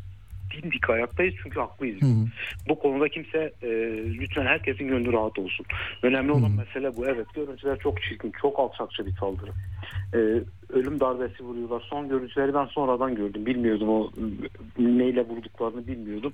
[0.54, 2.02] dimdik ayaktayız çünkü haklıyız.
[2.02, 2.26] Hı hı.
[2.68, 3.68] Bu konuda kimse e,
[4.18, 5.66] lütfen herkesin gönlü rahat olsun.
[6.02, 6.56] Önemli olan Hı.
[6.56, 7.06] mesele bu.
[7.06, 9.50] Evet görüntüler çok çirkin, çok alçakça bir saldırı.
[10.14, 10.18] E,
[10.68, 11.86] ölüm darbesi vuruyorlar.
[11.90, 13.46] Son görüntüleri ben sonradan gördüm.
[13.46, 14.10] Bilmiyordum o
[14.78, 16.32] neyle vurduklarını bilmiyordum.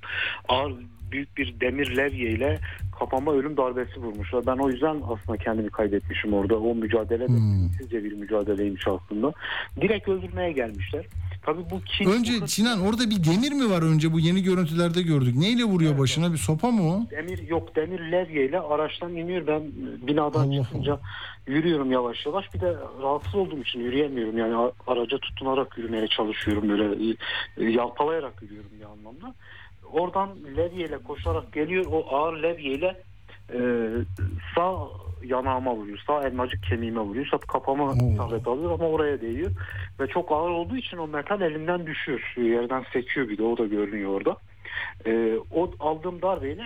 [0.49, 0.73] Ağır
[1.13, 2.59] büyük bir demir levye ile
[2.99, 4.47] kafama ölüm darbesi vurmuşlar.
[4.47, 6.59] Ben o yüzden aslında kendimi kaybetmişim orada.
[6.59, 7.33] O mücadele de
[7.79, 9.33] sizce bir mücadeleymiş aslında.
[9.81, 11.07] Direkt öldürmeye gelmişler.
[11.47, 15.03] Tabii bu kin, Önce bu- Sinan orada bir demir mi var önce bu yeni görüntülerde
[15.03, 15.37] gördük.
[15.37, 16.33] Neyle vuruyor başına?
[16.33, 17.11] Bir sopa mı o?
[17.11, 19.47] Demir yok demir levye ile araçtan iniyor.
[19.47, 19.63] Ben
[20.07, 21.01] binadan Allah çıkınca
[21.47, 22.55] yürüyorum yavaş yavaş.
[22.55, 24.20] Bir de rahatsız olduğum için yürüyemiyorum.
[24.39, 26.69] Yani a- araca tutunarak yürümeye çalışıyorum.
[26.69, 27.15] Böyle
[27.59, 29.35] e, yalpalayarak yürüyorum bir anlamda.
[29.93, 31.85] Oradan levye ile koşarak geliyor.
[31.93, 32.97] O ağır levye ile
[33.53, 33.59] e,
[34.55, 34.77] sağ
[35.25, 35.99] yanağıma vuruyor.
[36.07, 37.27] Sağ elmacık kemiğime vuruyor.
[37.31, 39.51] Sağ kafama isabet alıyor ama oraya değiyor.
[40.01, 42.35] Ve çok ağır olduğu için o metal elimden düşüyor.
[42.37, 44.37] Yerden sekiyor bir de o da görünüyor orada.
[45.07, 46.63] E, o aldığım darbeyle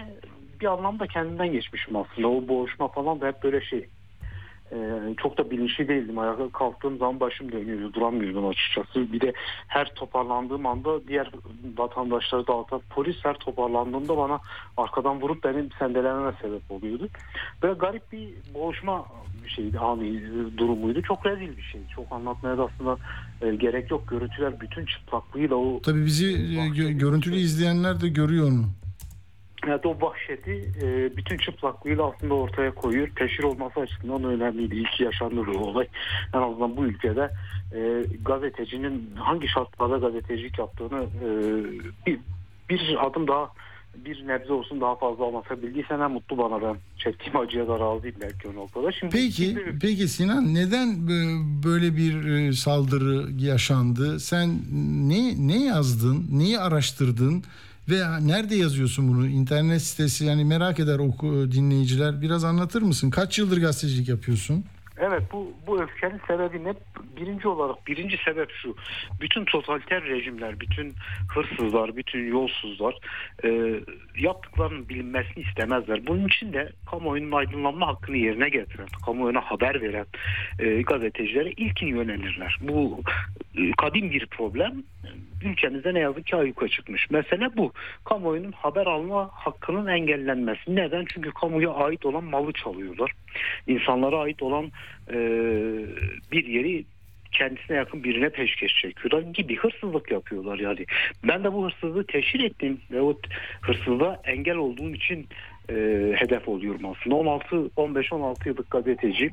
[0.60, 2.28] bir anlamda kendimden geçmişim aslında.
[2.28, 3.86] O boğuşma falan da hep böyle şey.
[4.72, 4.76] E,
[5.16, 6.18] çok da bilinçli değildim.
[6.18, 7.92] Ayağa kalktığım zaman başım dönüyordu.
[7.92, 9.12] Duramıyordum açıkçası.
[9.12, 9.32] Bir de
[9.66, 11.30] her toparlandığım anda diğer
[11.76, 14.40] vatandaşları dağıtan polis her toparlandığımda bana
[14.76, 17.08] arkadan vurup benim sendelememe sebep oluyordu.
[17.62, 19.04] Böyle garip bir boğuşma
[19.44, 21.02] bir şeydi anı e, durumuydu.
[21.02, 21.84] Çok rezil bir şeydi.
[21.96, 22.98] Çok anlatmaya da aslında
[23.42, 24.08] e, gerek yok.
[24.08, 28.64] Görüntüler bütün çıplaklığıyla o Tabii bizi e, gö- görüntülü izleyenler de görüyor onu.
[29.68, 33.08] Evet o vahşeti e, bütün çıplaklığıyla aslında ortaya koyuyor.
[33.16, 34.74] Teşhir olması açısından önemliydi.
[34.76, 35.86] İlk yaşandı bu olay.
[36.34, 37.30] En azından bu ülkede
[37.74, 41.28] e, gazetecinin hangi şartlarda gazetecilik yaptığını e,
[42.06, 42.18] bir,
[42.68, 43.50] bir adım daha
[44.04, 46.76] bir nebze olsun daha fazla anlatabildiyse ne mutlu bana ben.
[46.98, 48.92] Çektiğim acıya da razıyım belki o noktada.
[48.92, 51.08] Şimdi, Peki, şimdi- peki Sinan neden
[51.64, 54.20] böyle bir e, saldırı yaşandı?
[54.20, 54.48] Sen
[55.08, 56.26] ne ne yazdın?
[56.32, 57.44] Neyi araştırdın?
[57.90, 59.26] Ve nerede yazıyorsun bunu?
[59.26, 62.22] İnternet sitesi yani merak eder oku dinleyiciler.
[62.22, 63.10] Biraz anlatır mısın?
[63.10, 64.64] Kaç yıldır gazetecilik yapıyorsun?
[64.98, 66.74] Evet bu bu öfkenin sebebi ne?
[67.16, 68.76] Birinci olarak birinci sebep şu.
[69.20, 70.94] Bütün totaliter rejimler, bütün
[71.34, 72.94] hırsızlar, bütün yolsuzlar
[73.44, 73.80] e,
[74.18, 76.06] yaptıklarının bilinmesini istemezler.
[76.06, 80.06] Bunun için de kamuoyunun aydınlanma hakkını yerine getiren, kamuoyuna haber veren
[80.58, 82.58] e, gazetecilere ilkin yönelirler.
[82.60, 83.00] Bu
[83.56, 84.82] e, kadim bir problem.
[85.44, 87.10] Ülkemizde ne yazık ki ayyuka çıkmış.
[87.10, 87.72] Mesele bu.
[88.04, 90.76] Kamuoyunun haber alma hakkının engellenmesi.
[90.76, 91.04] Neden?
[91.14, 93.12] Çünkü kamuya ait olan malı çalıyorlar.
[93.66, 94.64] İnsanlara ait olan
[95.10, 95.16] e,
[96.32, 96.84] bir yeri
[97.34, 100.86] kendisine yakın birine peşkeş çekiyorlar gibi hırsızlık yapıyorlar yani.
[101.28, 103.18] Ben de bu hırsızlığı teşhir ettiğim ve o
[103.60, 105.26] hırsızlığa engel olduğum için
[105.70, 105.74] e,
[106.16, 107.16] hedef oluyorum aslında.
[107.16, 109.30] 16 15-16 yıllık gazeteci,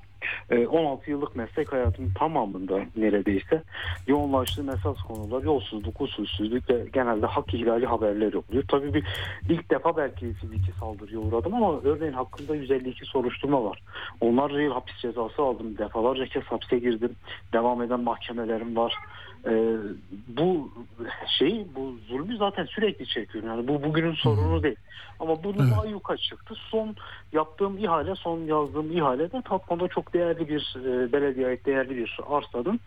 [0.70, 3.64] 16 yıllık meslek hayatımın tamamında neredeyse
[4.08, 8.64] yoğunlaştığım esas konular yolsuzluk, usulsüzlük ve genelde hak ihlali haberleri oluyor.
[8.68, 9.04] Tabii bir
[9.50, 13.84] ilk defa belki fiziki saldırıya uğradım ama örneğin hakkında 152 soruşturma var.
[14.22, 15.78] Onlarca yıl hapis cezası aldım.
[15.78, 17.16] Defalarca kez hapse girdim.
[17.54, 18.96] Devam eden mahkemelerim var.
[19.46, 19.76] Ee,
[20.28, 20.72] bu
[21.40, 23.50] şey bu zulmü zaten sürekli çekiyorum.
[23.50, 24.76] Yani bu bugünün sorunu değil.
[25.20, 26.56] Ama bunun ayyuka çıktı.
[26.70, 26.96] Son
[27.34, 32.80] yaptığım ihale, son yazdığım ihalede Tatvan'da çok değerli bir e, belediyeye ait değerli bir arsanın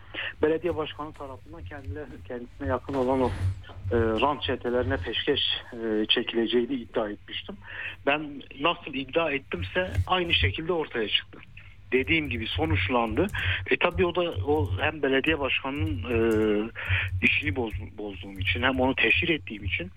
[0.42, 3.28] belediye başkanı tarafından kendine, kendisine yakın olan o
[3.92, 5.40] e, rant çetelerine peşkeş
[5.72, 7.56] e, çekileceğini iddia etmiştim.
[8.06, 11.38] Ben nasıl iddia ettimse aynı şekilde ortaya çıktı
[11.92, 13.26] dediğim gibi sonuçlandı.
[13.70, 16.18] E tabii o da o hem belediye başkanının e,
[17.22, 19.90] işini boz, bozduğum için hem onu teşhir ettiğim için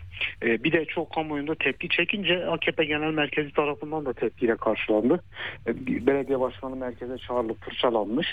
[0.44, 5.24] e, bir de çok kamuoyunda tepki çekince AKP Genel Merkezi tarafından da tepkiyle karşılandı.
[5.68, 8.28] E, belediye başkanı merkeze çağrılıp fırçalanmış.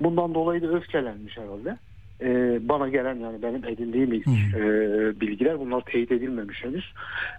[0.00, 1.76] Bundan dolayı da öfkelenmiş herhalde.
[2.22, 4.60] E, bana gelen yani benim edindiğim ilk, e,
[5.20, 6.92] bilgiler bunlar teyit edilmemiş henüz.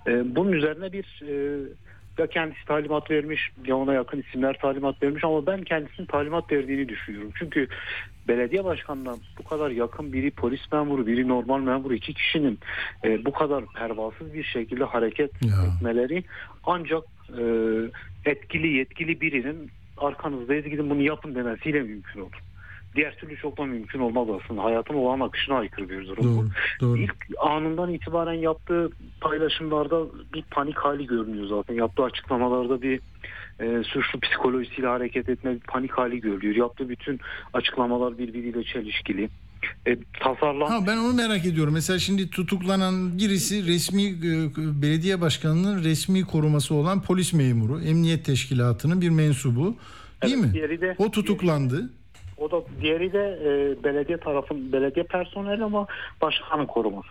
[0.08, 1.66] E, bunun üzerine bir e,
[2.18, 6.90] ya kendisi talimat vermiş ya ona yakın isimler talimat vermiş ama ben kendisinin talimat verdiğini
[6.90, 7.32] düşünüyorum.
[7.40, 7.68] Çünkü
[8.28, 12.60] belediye başkanına bu kadar yakın biri polis memuru biri normal memuru iki kişinin
[13.04, 16.24] e, bu kadar pervasız bir şekilde hareket etmeleri
[16.64, 17.04] ancak
[17.38, 17.44] e,
[18.26, 22.51] etkili yetkili birinin arkanızdayız gidin bunu yapın demesiyle mümkün olur.
[22.96, 24.64] Diğer türlü çok da mümkün olmaz aslında.
[24.64, 26.42] Hayatın olan akışına aykırı bir durum bu.
[26.42, 26.50] Doğru,
[26.82, 26.98] doğru.
[26.98, 28.90] İlk anından itibaren yaptığı
[29.22, 31.74] paylaşımlarda bir panik hali görünüyor zaten.
[31.74, 33.00] Yaptığı açıklamalarda bir
[33.60, 36.56] e, suçlu psikolojisiyle hareket etme bir panik hali görülüyor.
[36.56, 37.20] Yaptığı bütün
[37.54, 39.30] açıklamalar birbiriyle çelişkili.
[39.88, 41.74] E, tasarlan Ha ben onu merak ediyorum.
[41.74, 44.12] Mesela şimdi tutuklanan birisi resmi e,
[44.82, 49.76] belediye başkanının resmi koruması olan polis memuru, emniyet teşkilatının bir mensubu.
[50.24, 50.54] Değil Evet, mi?
[50.54, 51.90] diğeri de- o tutuklandı.
[52.42, 55.88] O da diğeri de e, belediye tarafın belediye personeli ama
[56.22, 57.10] başkanın koruması.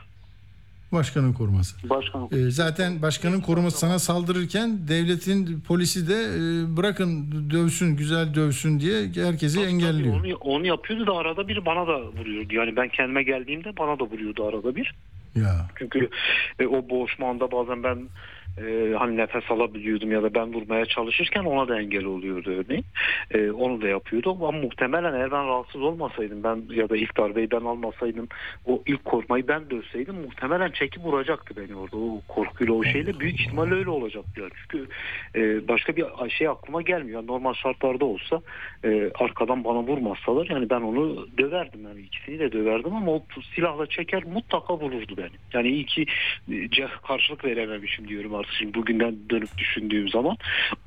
[0.92, 1.90] Başkanın koruması.
[1.90, 8.80] Başkanın E, zaten başkanın koruması sana saldırırken devletin polisi de e, bırakın dövsün, güzel dövsün
[8.80, 10.14] diye herkesi engelliyor.
[10.14, 12.54] Onu, onu yapıyordu da arada bir bana da vuruyordu.
[12.54, 14.94] Yani ben kendime geldiğimde bana da vuruyordu arada bir.
[15.34, 15.66] Ya.
[15.78, 16.08] Çünkü
[16.58, 17.98] e, o boğuşma anda bazen ben
[18.66, 22.84] e, hani nefes alabiliyordum ya da ben vurmaya çalışırken ona da engel oluyordu örneğin.
[23.30, 27.50] E, onu da yapıyordu ama muhtemelen eğer ben rahatsız olmasaydım ben ya da ilk darbeyi
[27.50, 28.28] ben almasaydım
[28.66, 31.96] o ilk korkmayı ben dövseydim muhtemelen çekip vuracaktı beni orada.
[31.96, 34.50] O korkuyla o şeyle büyük ihtimalle öyle olacaktı yani.
[34.62, 34.88] çünkü
[35.36, 37.26] e, başka bir şey aklıma gelmiyor.
[37.26, 38.40] Normal şartlarda olsa
[38.84, 41.80] e, arkadan bana vurmazsalar yani ben onu döverdim.
[41.84, 43.22] Yani ikisini de döverdim ama o
[43.54, 45.36] silahla çeker mutlaka vururdu beni.
[45.52, 46.06] Yani iyi ki
[46.52, 46.68] e,
[47.06, 50.36] karşılık verememişim diyorum artık şimdi bugünden dönüp düşündüğüm zaman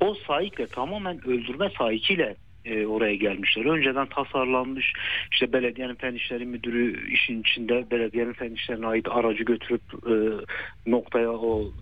[0.00, 3.64] o sahikle tamamen öldürme sahikiyle e, oraya gelmişler.
[3.64, 4.92] Önceden tasarlanmış
[5.32, 10.14] işte belediyenin fen işleri müdürü işin içinde belediyenin fen işlerine ait aracı götürüp e,
[10.90, 11.72] noktaya o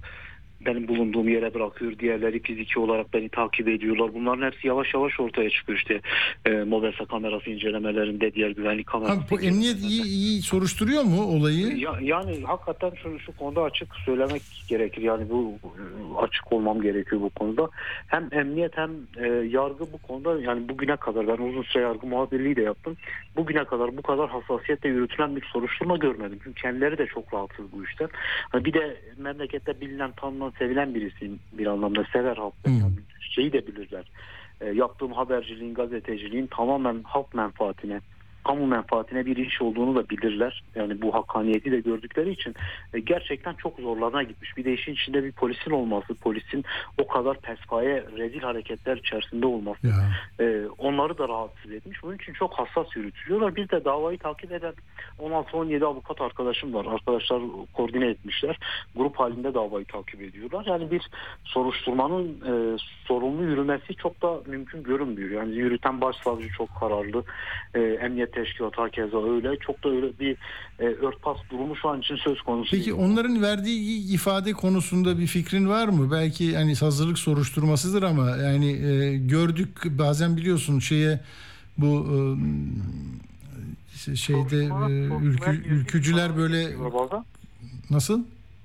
[0.66, 1.98] benim bulunduğum yere bırakıyor.
[1.98, 4.14] Diğerleri fiziki olarak beni takip ediyorlar.
[4.14, 5.78] Bunların hepsi yavaş yavaş ortaya çıkıyor.
[5.78, 6.00] İşte
[6.46, 9.20] e, mobese kamerası incelemelerinde diğer güvenlik kamerası.
[9.20, 11.76] Ha, bu emniyet iyi, iyi soruşturuyor mu olayı?
[11.76, 15.02] Ya, yani hakikaten şu, şu konuda açık söylemek gerekir.
[15.02, 17.68] Yani bu bu- açık olmam gerekiyor bu konuda.
[18.06, 22.56] Hem emniyet hem e, yargı bu konuda yani bugüne kadar ben uzun süre yargı muhabirliği
[22.56, 22.96] de yaptım.
[23.36, 26.38] Bugüne kadar bu kadar hassasiyetle yürütülen bir soruşturma görmedim.
[26.44, 28.08] Çünkü kendileri de çok rahatsız bu işten.
[28.50, 32.04] Hani bir de memlekette bilinen tanınan tarafından sevilen birisiyim bir anlamda.
[32.12, 32.54] Sever halk.
[32.66, 34.04] Yani şeyi de bilirler.
[34.60, 38.00] E, yaptığım haberciliğin, gazeteciliğin tamamen halk menfaatine,
[38.44, 40.62] kamu menfaatine bir iş olduğunu da bilirler.
[40.74, 42.54] Yani bu hakkaniyeti de gördükleri için
[42.94, 44.56] e, gerçekten çok zorlarına gitmiş.
[44.56, 46.64] Bir de işin içinde bir polisin olması, polisin
[46.98, 49.88] o kadar pespaye rezil hareketler içerisinde olması
[50.40, 52.02] e, onları da rahatsız etmiş.
[52.02, 53.56] Bunun için çok hassas yürütülüyorlar.
[53.56, 54.74] Bir de davayı takip eden
[55.18, 56.86] 16-17 avukat arkadaşım var.
[56.86, 58.58] Arkadaşlar koordine etmişler.
[58.96, 60.66] Grup halinde davayı takip ediyorlar.
[60.66, 61.10] Yani bir
[61.44, 65.30] soruşturmanın e, sorumlu yürümesi çok da mümkün görünmüyor.
[65.30, 67.24] Yani yürüten başsavcı çok kararlı.
[67.74, 69.56] E, emniyet teşkilatı hakeza öyle.
[69.56, 70.36] Çok da öyle bir
[70.78, 72.96] e, örtbas durumu şu an için söz konusu Peki değil.
[72.98, 76.10] onların verdiği ifade konusunda bir fikrin var mı?
[76.12, 81.20] Belki hani hazırlık soruşturmasıdır ama yani e, gördük bazen biliyorsun şeye
[81.78, 82.06] bu
[84.12, 86.68] e, şeyde e, ülkü, ülkücüler böyle
[87.90, 88.22] nasıl?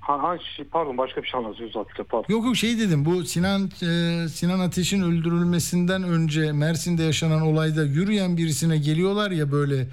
[0.08, 0.36] Ha, ha,
[0.70, 2.34] pardon başka bir şey anlatıyoruz zaten pardon.
[2.34, 8.36] Yok yok şey dedim bu Sinan e, Sinan Ateş'in öldürülmesinden önce Mersin'de yaşanan olayda yürüyen
[8.36, 9.86] birisine geliyorlar ya böyle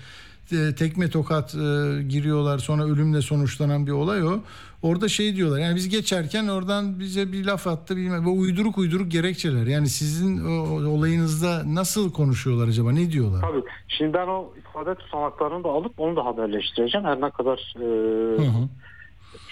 [0.51, 1.57] e, tekme tokat e,
[2.03, 4.39] giriyorlar sonra ölümle sonuçlanan bir olay o.
[4.81, 9.11] Orada şey diyorlar yani biz geçerken oradan bize bir laf attı bilmem ve uyduruk uyduruk
[9.11, 9.65] gerekçeler.
[9.65, 13.41] Yani sizin o, olayınızda nasıl konuşuyorlar acaba ne diyorlar?
[13.41, 13.63] Tabii.
[13.87, 17.07] Şimdi ben o ifade tutanaklarını da alıp onu da haberleştireceğim.
[17.07, 17.85] Her ne kadar e,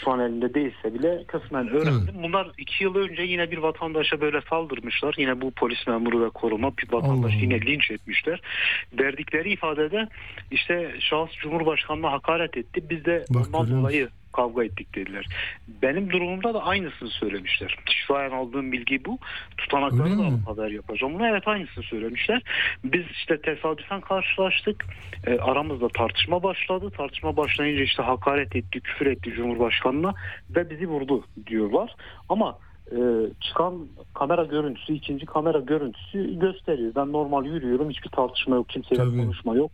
[0.03, 2.15] şu an elinde değilse bile kısmen öğrendim.
[2.23, 5.15] Bunlar iki yıl önce yine bir vatandaşa böyle saldırmışlar.
[5.17, 8.41] Yine bu polis memuru ve koruma bir vatandaşı yine linç etmişler.
[8.99, 10.07] Verdikleri ifadede
[10.51, 12.83] işte şahıs Cumhurbaşkanı'na hakaret etti.
[12.89, 15.25] Biz de ondan dolayı kavga ettik dediler.
[15.67, 17.77] Benim durumumda da aynısını söylemişler.
[18.09, 19.17] An aldığım bilgi bu.
[19.57, 21.13] Tutanakları da haber yapacağım.
[21.13, 22.43] Bunu evet aynısını söylemişler.
[22.83, 24.85] Biz işte tesadüfen karşılaştık.
[25.27, 26.91] E, aramızda tartışma başladı.
[26.97, 30.13] Tartışma başlayınca işte hakaret etti, küfür etti Cumhurbaşkanı'na
[30.55, 31.95] ve bizi vurdu diyorlar.
[32.29, 32.57] Ama
[32.91, 32.97] e,
[33.41, 36.91] çıkan kamera görüntüsü, ikinci kamera görüntüsü gösteriyor.
[36.95, 37.89] Ben normal yürüyorum.
[37.89, 38.69] Hiçbir tartışma yok.
[38.69, 39.71] Kimseyle konuşma yok.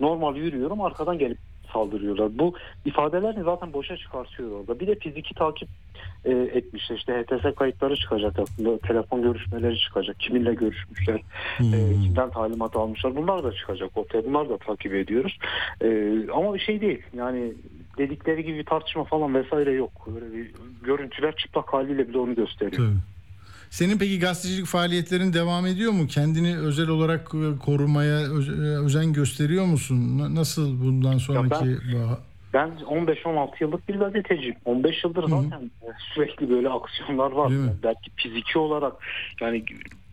[0.00, 0.80] Normal yürüyorum.
[0.80, 1.38] Arkadan gelip
[1.72, 2.38] saldırıyorlar.
[2.38, 2.54] Bu
[2.84, 4.80] ifadelerini zaten boşa çıkartıyor orada.
[4.80, 5.68] Bir de fiziki takip
[6.24, 6.96] e, etmişler.
[6.96, 8.78] İşte HTS kayıtları çıkacak aslında.
[8.78, 10.20] Telefon görüşmeleri çıkacak.
[10.20, 11.20] Kiminle görüşmüşler.
[11.60, 13.16] E, kimden talimat almışlar.
[13.16, 14.24] Bunlar da çıkacak ortaya.
[14.24, 15.38] Bunlar da takip ediyoruz.
[15.80, 17.02] E, ama bir şey değil.
[17.14, 17.52] Yani
[17.98, 20.08] dedikleri gibi bir tartışma falan vesaire yok.
[20.14, 20.50] Öyle bir
[20.82, 22.86] görüntüler çıplak haliyle bile onu gösteriyor.
[22.86, 23.11] Tabii.
[23.72, 26.06] Senin peki gazetecilik faaliyetlerin devam ediyor mu?
[26.06, 27.30] Kendini özel olarak
[27.64, 28.18] korumaya
[28.84, 30.18] özen gösteriyor musun?
[30.34, 31.68] Nasıl bundan sonraki...
[31.68, 32.18] Ya
[32.54, 34.54] ben, ben 15-16 yıllık bir gazeteciyim.
[34.64, 35.92] 15 yıldır zaten Hı-hı.
[36.14, 37.52] sürekli böyle aksiyonlar var.
[37.82, 38.92] Belki fiziki olarak
[39.40, 39.64] yani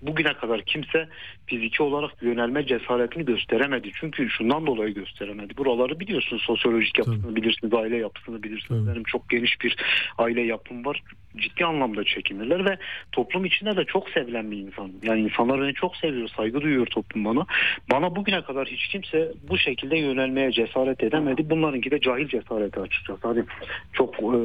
[0.01, 1.07] bugüne kadar kimse
[1.45, 3.91] fiziki olarak yönelme cesaretini gösteremedi.
[3.99, 5.57] Çünkü şundan dolayı gösteremedi.
[5.57, 7.35] Buraları biliyorsun sosyolojik yapısını Tabii.
[7.35, 8.81] bilirsiniz, aile yapısını bilirsiniz.
[8.81, 8.91] Tabii.
[8.91, 9.75] Benim çok geniş bir
[10.17, 11.03] aile yapım var.
[11.37, 12.77] Ciddi anlamda çekinirler ve
[13.11, 14.91] toplum içinde de çok sevilen bir insan.
[15.03, 17.45] Yani insanlar beni çok seviyor, saygı duyuyor toplum bana.
[17.91, 21.49] Bana bugüne kadar hiç kimse bu şekilde yönelmeye cesaret edemedi.
[21.49, 23.27] Bunlarınki de cahil cesareti açıkçası.
[23.27, 23.43] Hani
[23.93, 24.39] çok e,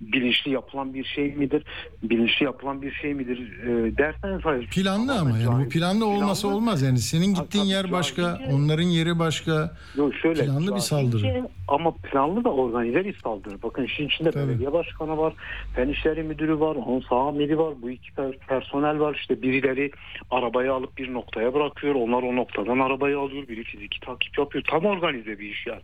[0.00, 1.62] bilinçli yapılan bir şey midir?
[2.02, 4.68] Bilinçli yapılan bir şey midir e, derseniz hayır.
[4.82, 6.56] Planlı ama yani bu planlı olmasa planlı.
[6.56, 6.98] olmaz yani.
[6.98, 9.76] Senin gittiğin yer başka, onların yeri başka.
[9.96, 10.44] Yok şöyle.
[10.44, 11.48] Planlı bir saldırı.
[11.68, 13.62] Ama planlı da organize bir saldırı.
[13.62, 14.48] Bakın işin içinde Tabii.
[14.48, 15.34] belediye başkanı var,
[15.74, 18.10] fen işleri müdürü var, onun sağ amiri var, bu iki
[18.48, 19.14] personel var.
[19.14, 19.90] İşte birileri
[20.30, 21.94] arabayı alıp bir noktaya bırakıyor.
[21.94, 23.48] Onlar o noktadan arabayı alıyor.
[23.48, 24.64] Biri fiziki takip yapıyor.
[24.70, 25.82] Tam organize bir iş yani.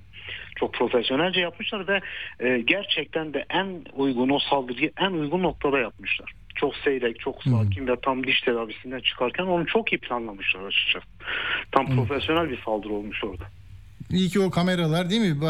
[0.56, 2.00] Çok profesyonelce yapmışlar ve
[2.40, 3.66] e, gerçekten de en
[3.96, 7.88] uygun o saldırıyı en uygun noktada yapmışlar çok seyrek, çok sakin hmm.
[7.88, 11.06] ve tam diş tedavisinden çıkarken onu çok iyi planlamışlar açıkçası.
[11.72, 11.96] Tam hmm.
[11.96, 13.44] profesyonel bir saldırı olmuş orada.
[14.10, 15.44] İyi ki o kameralar değil mi?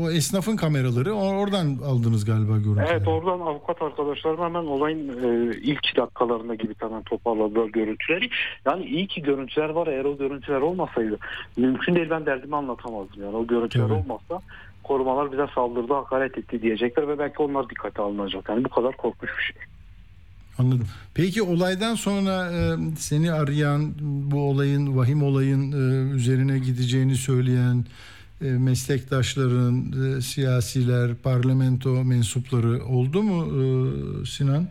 [0.00, 2.88] O esnafın kameraları oradan aldınız galiba görüntüleri.
[2.90, 8.28] Evet oradan avukat arkadaşlarım hemen olayın e, ilk dakikalarında gibi hemen toparladılar görüntüleri.
[8.66, 9.86] Yani iyi ki görüntüler var.
[9.86, 11.18] Eğer o görüntüler olmasaydı
[11.56, 13.22] mümkün değil ben derdimi anlatamazdım.
[13.22, 14.04] Yani o görüntüler evet.
[14.04, 14.40] olmazsa
[14.82, 18.48] korumalar bize saldırdı, hakaret etti diyecekler ve belki onlar dikkate alınacak.
[18.48, 19.56] Yani bu kadar korkunç bir şey.
[20.58, 20.86] Anladım.
[21.14, 27.84] Peki olaydan sonra e, seni arayan, bu olayın, vahim olayın e, üzerine gideceğini söyleyen
[28.44, 34.68] e, meslektaşların, e, siyasiler, parlamento mensupları oldu mu e, Sinan?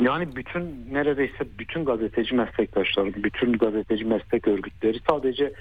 [0.00, 5.52] Yani bütün neredeyse bütün gazeteci meslektaşlarım, bütün gazeteci meslek örgütleri sadece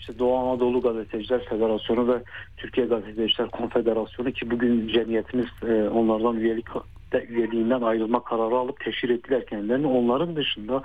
[0.00, 2.22] işte Doğu Anadolu Gazeteciler Federasyonu ve
[2.56, 6.66] Türkiye Gazeteciler Konfederasyonu ki bugün cemiyetimiz e, onlardan üyelik
[7.12, 9.86] de üyeliğinden ayrılma kararı alıp teşhir ettiler kendilerini.
[9.86, 10.82] Onların dışında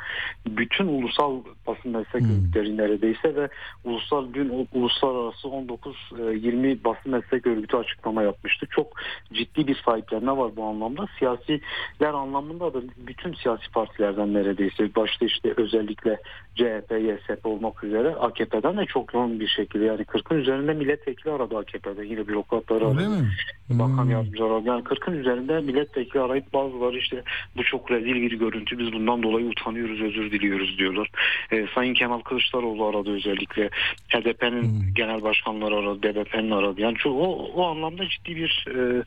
[0.47, 3.49] bütün ulusal basın meslek örgütleri neredeyse ve
[3.83, 8.65] ulusal dün uluslararası 19-20 basın meslek örgütü açıklama yapmıştı.
[8.69, 8.87] Çok
[9.33, 11.07] ciddi bir sahiplenme var bu anlamda.
[11.19, 16.19] Siyasiler anlamında da bütün siyasi partilerden neredeyse başta işte özellikle
[16.55, 21.57] CHP, YSP olmak üzere AKP'den de çok yoğun bir şekilde yani 40'ın üzerinde milletvekili aradı
[21.57, 22.97] AKP'de yine bürokratları aradı.
[22.97, 23.29] Öyle mi?
[23.69, 24.67] Bakan yardımcıları aradı.
[24.67, 27.23] Yani 40'ın üzerinde milletvekili arayıp bazıları işte
[27.57, 31.09] bu çok rezil bir görüntü biz bundan dolayı utanıyoruz özür diliyoruz diyorlar.
[31.51, 33.69] Ee, Sayın Kemal Kılıçdaroğlu aradı özellikle.
[34.09, 36.81] HDP'nin genel başkanları aradı, BDP'nin aradı.
[36.81, 39.03] Yani çok, o, o anlamda ciddi bir e,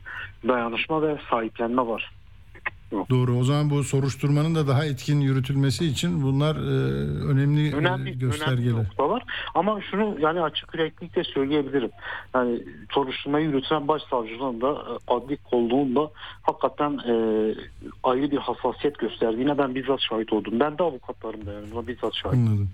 [0.47, 2.16] dayanışma ve sahiplenme var.
[2.91, 3.37] Doğru.
[3.37, 6.59] O zaman bu soruşturmanın da daha etkin yürütülmesi için bunlar e,
[7.25, 8.71] önemli, önemli e, göstergeler.
[8.71, 9.23] Önemli noktalar.
[9.55, 11.89] Ama şunu yani açık yüreklilikle söyleyebilirim.
[12.35, 16.11] Yani soruşturmayı yürüten başsavcılığın da e, adli kolluğun da
[16.41, 17.13] hakikaten e,
[18.03, 20.59] ayrı bir hassasiyet gösterdiğine ben bizzat şahit oldum.
[20.59, 22.37] Ben de avukatlarım da yani buna bizzat şahit.
[22.37, 22.69] Anladım.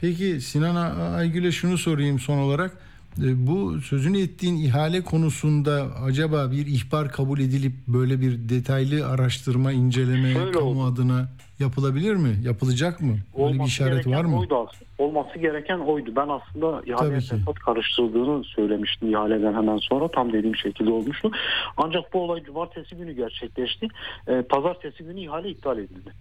[0.00, 2.91] Peki Sinan Aygül'e şunu sorayım son olarak.
[3.18, 9.72] E, bu sözünü ettiğin ihale konusunda acaba bir ihbar kabul edilip böyle bir detaylı araştırma,
[9.72, 10.92] inceleme Şöyle kamu oldu.
[10.92, 12.36] adına yapılabilir mi?
[12.44, 13.08] Yapılacak mı?
[13.08, 14.38] Böyle bir Olması işaret var mı?
[14.38, 14.92] Oydu aslında.
[14.98, 16.12] Olması gereken oydu.
[16.16, 20.08] Ben aslında ihaleye fesat karıştırıldığını söylemiştim ihaleden hemen sonra.
[20.08, 21.30] Tam dediğim şekilde olmuştu.
[21.76, 23.88] Ancak bu olay cumartesi günü gerçekleşti.
[24.28, 26.12] Ee, pazartesi günü ihale iptal edildi.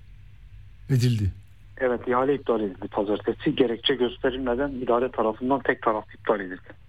[0.90, 1.32] Edildi.
[1.78, 3.56] Evet ihale iptal edildi pazartesi.
[3.56, 6.81] Gerekçe gösterilmeden idare tarafından tek taraflı iptal edildi.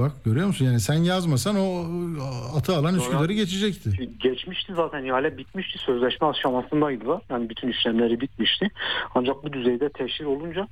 [0.00, 0.64] Bak görüyor musun?
[0.64, 1.84] Yani sen yazmasan o
[2.58, 3.90] atı alan Üsküdar'ı geçecekti.
[4.20, 5.78] Geçmişti zaten ihale bitmişti.
[5.78, 7.22] Sözleşme aşamasındaydılar.
[7.30, 8.70] Yani bütün işlemleri bitmişti.
[9.14, 10.68] Ancak bu düzeyde teşhir olunca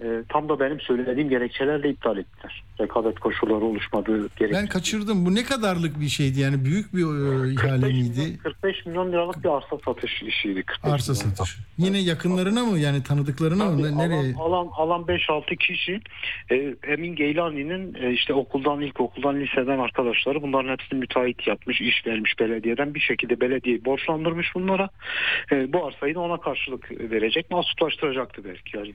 [0.00, 2.62] e, tam da benim söylediğim gerekçelerle iptal ettiler.
[2.80, 4.58] Rekabet koşulları oluşmadığı gerekçe.
[4.60, 5.26] Ben kaçırdım.
[5.26, 6.40] Bu ne kadarlık bir şeydi?
[6.40, 8.20] Yani büyük bir e, ihale 45 miydi?
[8.20, 10.62] milyon, 45 milyon liralık bir arsa satış işiydi.
[10.62, 11.30] 45 Arsa milyon.
[11.34, 11.56] satış.
[11.78, 12.78] Yine yakınlarına mı?
[12.78, 13.82] Yani tanıdıklarına mı?
[13.82, 14.34] Tabii, Ne- Nereye?
[14.34, 16.00] Alan, alan, alan 5-6 kişi
[16.50, 22.38] e, Emin Geylani'nin e, işte okuldan, ilkokuldan, liseden arkadaşları bunların hepsini müteahhit yapmış, iş vermiş
[22.40, 24.88] belediyeden bir şekilde belediyeyi borçlandırmış bunlara.
[25.52, 28.76] E, bu arsayı da ona karşılık verecek, mahsuplaştıracaktı belki.
[28.76, 28.94] Yani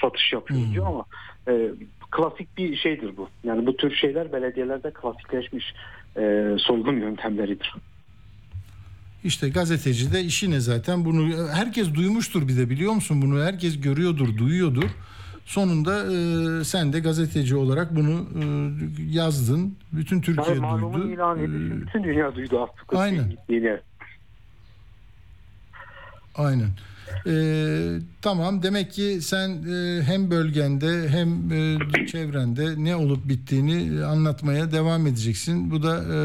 [0.00, 1.04] satış yapıyoruz diyor ama
[1.48, 1.70] e,
[2.10, 3.28] klasik bir şeydir bu.
[3.44, 5.74] Yani bu tür şeyler belediyelerde klasikleşmiş
[6.16, 7.74] e, soygun yöntemleridir.
[9.24, 13.80] İşte gazeteci de işi ne zaten bunu herkes duymuştur bir de biliyor musun bunu herkes
[13.80, 14.90] görüyordur duyuyordur.
[15.44, 16.12] Sonunda
[16.60, 18.44] e, sen de gazeteci olarak bunu e,
[19.10, 19.76] yazdın.
[19.92, 21.12] Bütün Türkiye Yani duydu.
[21.12, 21.86] ilan E, edildi.
[21.86, 22.94] Bütün dünya duydu artık.
[22.94, 23.32] Aynen.
[26.34, 26.68] Aynen.
[27.26, 34.72] Ee, tamam demek ki sen e, hem bölgende hem e, çevrende ne olup bittiğini anlatmaya
[34.72, 35.70] devam edeceksin.
[35.70, 36.18] Bu da e,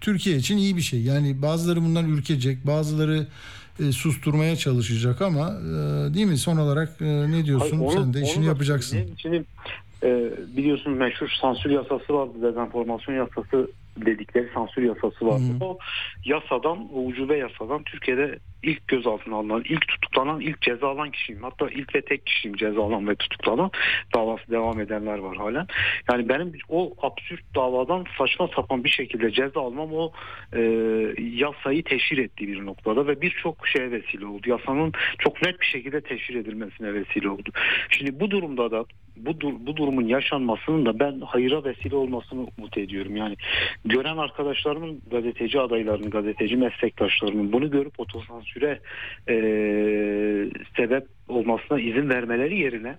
[0.00, 1.02] Türkiye için iyi bir şey.
[1.02, 3.26] Yani bazıları bundan ürkecek, bazıları
[3.80, 6.36] e, susturmaya çalışacak ama e, değil mi?
[6.38, 7.78] Son olarak e, ne diyorsun?
[7.78, 8.90] Hayır, onu- sen de işini yapacaksın.
[8.96, 9.16] söyleyeyim.
[9.18, 9.44] Şimdi
[10.02, 12.32] e, biliyorsunuz meşhur sansür yasası vardı.
[12.42, 15.42] Dezenformasyon yasası dedikleri sansür yasası vardı.
[15.60, 15.78] O
[16.24, 21.42] yasadan, o ucube yasadan Türkiye'de ilk gözaltına alınan, ilk tutuklanan, ilk ceza alan kişiyim.
[21.42, 23.70] Hatta ilk ve tek kişiyim ceza alan ve tutuklanan.
[24.14, 25.66] Davası devam edenler var halen.
[26.12, 30.12] Yani benim o absürt davadan saçma sapan bir şekilde ceza almam o
[30.52, 30.60] e,
[31.18, 34.50] yasayı teşhir ettiği bir noktada ve birçok şeye vesile oldu.
[34.50, 37.50] Yasanın çok net bir şekilde teşhir edilmesine vesile oldu.
[37.90, 38.84] Şimdi bu durumda da
[39.16, 43.16] bu, dur- bu durumun yaşanmasının da ben hayıra vesile olmasını umut ediyorum.
[43.16, 43.36] Yani
[43.84, 48.78] gören arkadaşlarımın gazeteci adaylarının, gazeteci meslektaşlarımın bunu görüp otosansüre
[49.28, 49.34] e,
[50.76, 52.96] sebep olmasına izin vermeleri yerine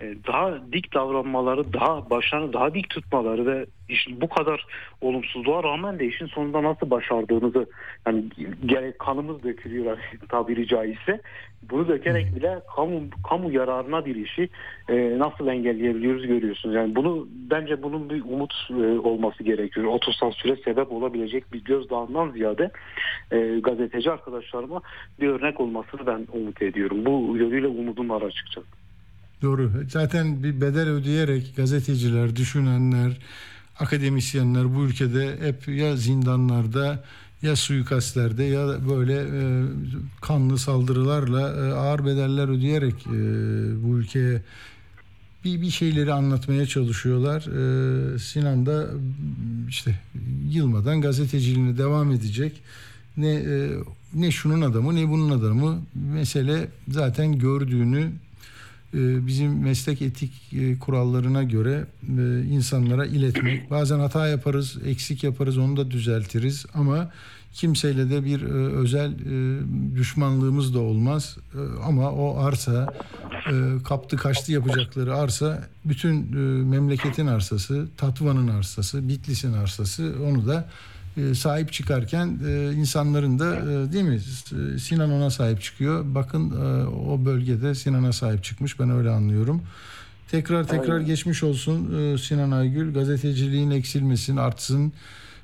[0.00, 4.66] daha dik davranmaları, daha başlarını daha dik tutmaları ve işin bu kadar
[5.00, 7.66] olumsuzluğa rağmen de işin sonunda nasıl başardığınızı
[8.06, 8.24] yani
[8.66, 9.98] gerek kanımız dökülüyor
[10.28, 11.20] tabiri caizse
[11.62, 14.48] bunu dökerek bile kamu kamu yararına bir işi
[14.88, 16.74] e, nasıl engelleyebiliyoruz görüyorsunuz.
[16.74, 19.86] Yani bunu bence bunun bir umut e, olması gerekiyor.
[19.86, 22.70] Otosansüre sebep olabilecek bir gözdağından ziyade
[23.30, 24.80] e, gazeteci arkadaşlarıma
[25.20, 27.06] bir örnek olmasını ben umut ediyorum.
[27.06, 28.79] Bu yönüyle umudum var açıkçası.
[29.42, 29.72] Doğru.
[29.88, 33.18] Zaten bir bedel ödeyerek gazeteciler, düşünenler,
[33.78, 37.04] akademisyenler bu ülkede hep ya zindanlarda
[37.42, 39.64] ya suikastlerde ya böyle e,
[40.20, 43.10] kanlı saldırılarla e, ağır bedeller ödeyerek e,
[43.84, 44.42] bu ülkeye
[45.44, 47.40] bir, bir şeyleri anlatmaya çalışıyorlar.
[48.14, 48.86] E, Sinan da
[49.68, 50.00] işte
[50.50, 52.60] yılmadan gazeteciliğine devam edecek.
[53.16, 53.70] Ne e,
[54.14, 58.12] ne şunun adamı ne bunun adamı mesele zaten gördüğünü
[58.98, 61.86] bizim meslek etik e, kurallarına göre
[62.18, 63.70] e, insanlara iletmek.
[63.70, 67.10] Bazen hata yaparız, eksik yaparız, onu da düzeltiriz ama
[67.52, 69.12] kimseyle de bir e, özel
[69.96, 71.36] düşmanlığımız da olmaz.
[71.84, 72.94] Ama o arsa
[73.84, 76.36] kaptı kaçtı yapacakları arsa bütün
[76.66, 80.68] memleketin arsası, Tatvan'ın arsası, Bitlis'in arsası onu da
[81.34, 84.20] sahip çıkarken e, insanların da e, değil mi
[84.80, 86.04] Sinan ona sahip çıkıyor.
[86.06, 89.62] Bakın e, o bölgede Sinan'a sahip çıkmış ben öyle anlıyorum.
[90.30, 91.06] Tekrar tekrar Aynen.
[91.06, 92.94] geçmiş olsun e, Sinan Aygül.
[92.94, 94.92] Gazeteciliğin eksilmesin, artsın.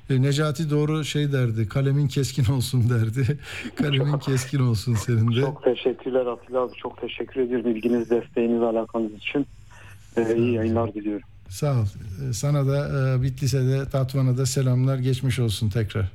[0.09, 1.69] E, Necati doğru şey derdi.
[1.69, 3.39] Kalemin keskin olsun derdi.
[3.75, 5.41] Kalemin keskin olsun senin de.
[5.41, 6.73] Çok teşekkürler Atilla abi.
[6.73, 9.47] Çok teşekkür ediyorum ilginiz, desteğiniz, alakanız için.
[10.17, 11.27] Ee, iyi yayınlar diliyorum.
[11.49, 11.85] Sağ ol.
[12.29, 14.97] E, Sana da e, Bitlis'e de Tatvan'a da selamlar.
[14.97, 16.11] Geçmiş olsun tekrar.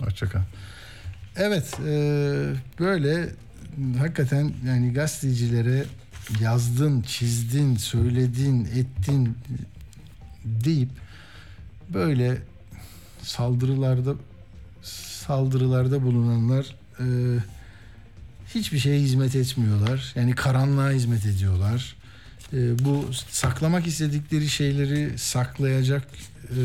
[0.00, 0.40] Hoşçakal.
[1.36, 1.92] Evet e,
[2.80, 3.30] böyle
[3.98, 5.84] hakikaten yani gazetecilere
[6.40, 9.38] yazdın, çizdin, söyledin, ettin
[10.44, 10.88] deyip
[11.94, 12.38] böyle
[13.22, 14.14] saldırılarda
[15.26, 17.06] saldırılarda bulunanlar e,
[18.54, 20.12] hiçbir şeye hizmet etmiyorlar.
[20.16, 21.96] Yani karanlığa hizmet ediyorlar.
[22.52, 26.08] E, bu saklamak istedikleri şeyleri saklayacak
[26.50, 26.60] e,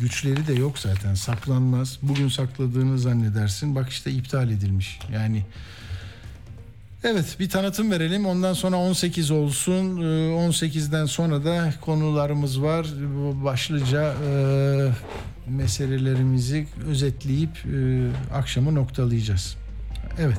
[0.00, 1.14] güçleri de yok zaten.
[1.14, 1.98] Saklanmaz.
[2.02, 3.74] Bugün sakladığını zannedersin.
[3.74, 4.98] Bak işte iptal edilmiş.
[5.12, 5.44] Yani
[7.04, 8.26] Evet bir tanıtım verelim.
[8.26, 9.96] Ondan sonra 18 olsun.
[9.96, 12.86] Ee, 18'den sonra da konularımız var.
[13.44, 14.90] Başlıca e,
[15.48, 19.56] meselelerimizi özetleyip e, akşamı noktalayacağız.
[20.18, 20.38] Evet.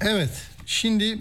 [0.00, 0.30] Evet.
[0.66, 1.18] Şimdi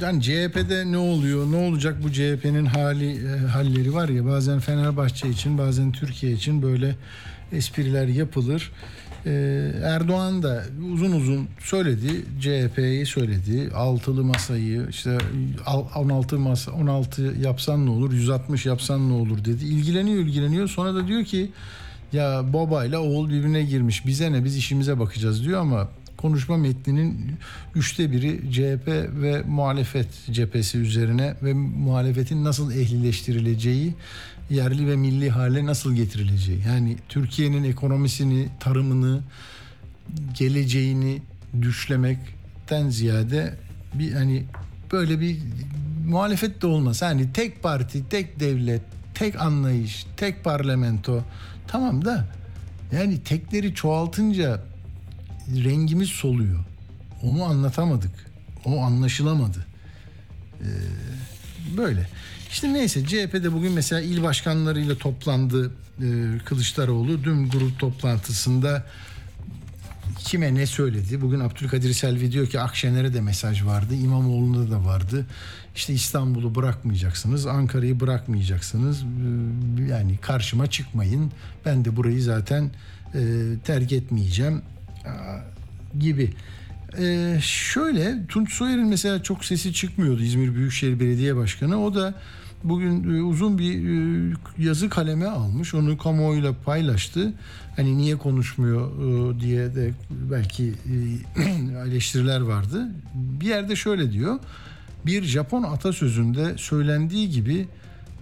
[0.00, 1.52] yani CHP'de ne oluyor?
[1.52, 6.62] Ne olacak bu CHP'nin hali e, halleri var ya bazen Fenerbahçe için bazen Türkiye için
[6.62, 6.96] böyle
[7.52, 8.72] espriler yapılır.
[9.26, 12.24] Ee, Erdoğan da uzun uzun söyledi.
[12.40, 13.70] CHP'yi söyledi.
[13.74, 15.18] Altılı masayı işte
[15.66, 18.12] al- 16 masa 16 yapsan ne olur?
[18.12, 19.64] 160 yapsan ne olur dedi.
[19.64, 20.68] İlgileniyor ilgileniyor.
[20.68, 21.50] Sonra da diyor ki
[22.12, 24.06] ya babayla oğul birbirine girmiş.
[24.06, 25.88] Bize ne biz işimize bakacağız diyor ama
[26.20, 27.36] konuşma metninin
[27.74, 28.88] üçte biri CHP
[29.22, 33.94] ve muhalefet cephesi üzerine ve muhalefetin nasıl ehlileştirileceği,
[34.50, 36.60] yerli ve milli hale nasıl getirileceği.
[36.66, 39.20] Yani Türkiye'nin ekonomisini, tarımını,
[40.34, 41.22] geleceğini
[41.62, 43.54] düşlemekten ziyade
[43.94, 44.44] bir hani
[44.92, 45.38] böyle bir
[46.06, 47.02] muhalefet de olmaz.
[47.02, 48.82] Yani tek parti, tek devlet,
[49.14, 51.24] tek anlayış, tek parlamento
[51.68, 52.28] tamam da
[52.92, 54.69] yani tekleri çoğaltınca
[55.64, 56.64] rengimiz soluyor.
[57.22, 58.12] Onu anlatamadık.
[58.64, 59.66] O anlaşılamadı.
[60.60, 60.66] Ee,
[61.76, 62.08] böyle.
[62.50, 65.72] İşte neyse CHP'de bugün mesela il başkanlarıyla toplandı
[66.02, 67.24] e, Kılıçdaroğlu.
[67.24, 68.86] Dün grup toplantısında
[70.18, 71.20] kime ne söyledi?
[71.20, 73.94] Bugün Abdülkadir Selvi diyor ki Akşener'e de mesaj vardı.
[73.94, 75.26] İmamoğlu'nda da vardı.
[75.74, 77.46] İşte İstanbul'u bırakmayacaksınız.
[77.46, 79.02] Ankara'yı bırakmayacaksınız.
[79.02, 81.32] Ee, Yani karşıma çıkmayın.
[81.64, 82.70] Ben de burayı zaten
[83.14, 83.20] e,
[83.64, 84.62] terk etmeyeceğim
[85.98, 86.30] gibi.
[86.98, 91.84] Ee, şöyle Tunç Soyer'in mesela çok sesi çıkmıyordu İzmir Büyükşehir Belediye Başkanı.
[91.84, 92.14] O da
[92.64, 95.74] bugün e, uzun bir e, yazı kaleme almış.
[95.74, 97.32] Onu kamuoyuyla paylaştı.
[97.76, 98.90] Hani niye konuşmuyor
[99.36, 100.74] e, diye de belki
[101.86, 102.88] eleştiriler vardı.
[103.14, 104.38] Bir yerde şöyle diyor.
[105.06, 107.68] Bir Japon atasözünde söylendiği gibi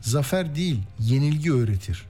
[0.00, 2.04] zafer değil yenilgi öğretir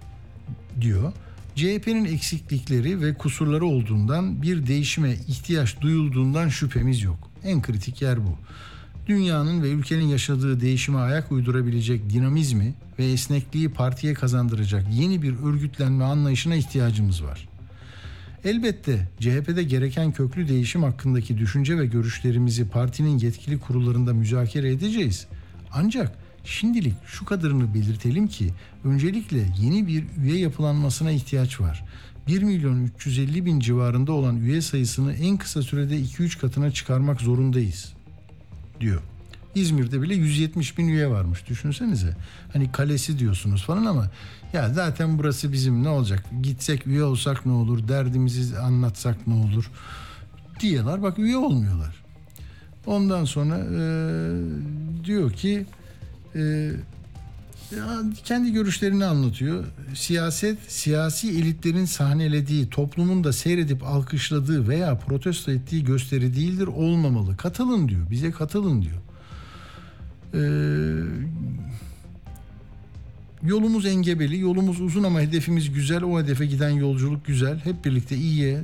[0.80, 1.12] diyor.
[1.58, 7.30] CHP'nin eksiklikleri ve kusurları olduğundan bir değişime ihtiyaç duyulduğundan şüphemiz yok.
[7.44, 8.38] En kritik yer bu.
[9.06, 16.04] Dünyanın ve ülkenin yaşadığı değişime ayak uydurabilecek dinamizmi ve esnekliği partiye kazandıracak yeni bir örgütlenme
[16.04, 17.48] anlayışına ihtiyacımız var.
[18.44, 25.26] Elbette CHP'de gereken köklü değişim hakkındaki düşünce ve görüşlerimizi partinin yetkili kurullarında müzakere edeceğiz.
[25.72, 28.50] Ancak şimdilik şu kadarını belirtelim ki
[28.84, 31.84] öncelikle yeni bir üye yapılanmasına ihtiyaç var.
[32.26, 37.92] 1 milyon 350 bin civarında olan üye sayısını en kısa sürede 2-3 katına çıkarmak zorundayız
[38.80, 39.02] diyor.
[39.54, 42.16] İzmir'de bile 170 bin üye varmış düşünsenize.
[42.52, 44.10] Hani kalesi diyorsunuz falan ama
[44.52, 46.24] ya zaten burası bizim ne olacak?
[46.42, 47.88] Gitsek üye olsak ne olur?
[47.88, 49.70] Derdimizi anlatsak ne olur?
[50.60, 51.96] Diyorlar bak üye olmuyorlar.
[52.86, 53.82] Ondan sonra e,
[55.04, 55.66] diyor ki
[56.34, 56.72] e,
[57.76, 59.64] ya kendi görüşlerini anlatıyor.
[59.94, 67.36] Siyaset, siyasi elitlerin sahnelediği, toplumun da seyredip alkışladığı veya protesto ettiği gösteri değildir, olmamalı.
[67.36, 68.98] Katılın diyor, bize katılın diyor.
[70.34, 70.38] Ee,
[73.42, 76.02] yolumuz engebeli, yolumuz uzun ama hedefimiz güzel.
[76.02, 77.58] O hedefe giden yolculuk güzel.
[77.58, 78.62] Hep birlikte iyiye,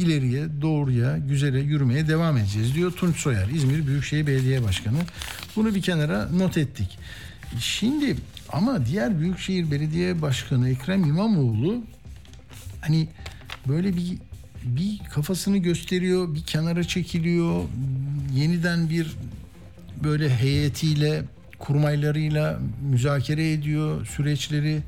[0.00, 4.98] ileriye, doğruya, güzele yürümeye devam edeceğiz diyor Tunç Soyer, İzmir Büyükşehir Belediye Başkanı.
[5.56, 6.98] Bunu bir kenara not ettik.
[7.58, 8.16] Şimdi
[8.52, 11.84] ama diğer Büyükşehir Belediye Başkanı Ekrem İmamoğlu
[12.80, 13.08] hani
[13.68, 14.18] böyle bir
[14.64, 17.64] bir kafasını gösteriyor, bir kenara çekiliyor,
[18.34, 19.16] yeniden bir
[20.04, 21.22] böyle heyetiyle,
[21.58, 24.80] kurmaylarıyla müzakere ediyor süreçleri.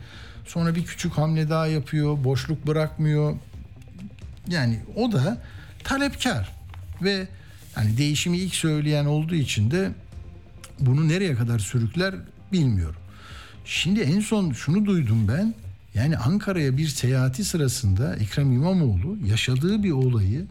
[0.46, 3.36] Sonra bir küçük hamle daha yapıyor, boşluk bırakmıyor.
[4.48, 5.42] Yani o da
[5.84, 6.52] talepkar
[7.02, 7.28] ve
[7.76, 9.92] yani değişimi ilk söyleyen olduğu için de
[10.80, 12.14] bunu nereye kadar sürükler
[12.52, 13.00] bilmiyorum.
[13.64, 15.54] Şimdi en son şunu duydum ben.
[15.94, 20.46] Yani Ankara'ya bir seyahati sırasında Ekrem İmamoğlu yaşadığı bir olayı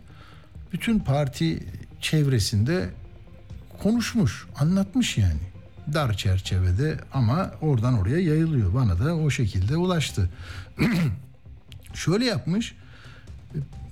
[0.74, 1.64] bütün parti
[2.02, 2.90] çevresinde
[3.80, 5.52] konuşmuş, anlatmış yani.
[5.94, 8.74] Dar çerçevede ama oradan oraya yayılıyor.
[8.74, 10.30] Bana da o şekilde ulaştı.
[11.94, 12.76] Şöyle yapmış.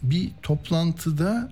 [0.03, 1.51] Bir toplantıda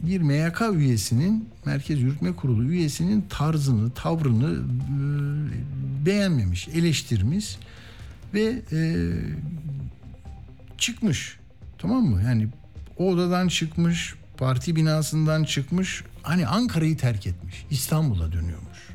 [0.00, 7.58] bir MYK üyesinin Merkez Yürütme Kurulu üyesinin tarzını, tavrını e, beğenmemiş, eleştirmiş
[8.34, 8.80] ve e,
[10.78, 11.38] çıkmış.
[11.78, 12.22] Tamam mı?
[12.22, 12.48] Yani
[12.98, 16.04] o odadan çıkmış, parti binasından çıkmış.
[16.22, 17.66] Hani Ankara'yı terk etmiş.
[17.70, 18.88] İstanbul'a dönüyormuş.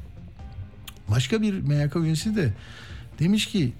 [1.10, 2.54] Başka bir MYK üyesi de
[3.20, 3.74] demiş ki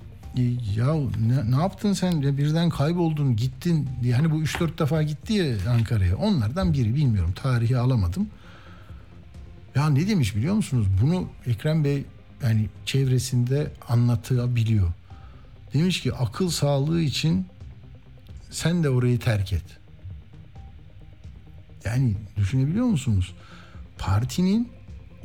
[0.76, 0.96] ya
[1.28, 2.12] ne, ne yaptın sen?
[2.12, 3.90] Ya birden kayboldun gittin.
[4.04, 6.18] Diye hani bu 3-4 defa gitti ya Ankara'ya.
[6.18, 7.34] Onlardan biri bilmiyorum.
[7.36, 8.28] Tarihi alamadım.
[9.76, 10.88] Ya ne demiş biliyor musunuz?
[11.02, 12.06] Bunu Ekrem Bey
[12.44, 14.88] yani çevresinde anlatabiliyor.
[15.74, 17.46] Demiş ki akıl sağlığı için
[18.50, 19.66] sen de orayı terk et.
[21.86, 23.34] Yani düşünebiliyor musunuz?
[23.98, 24.70] Partinin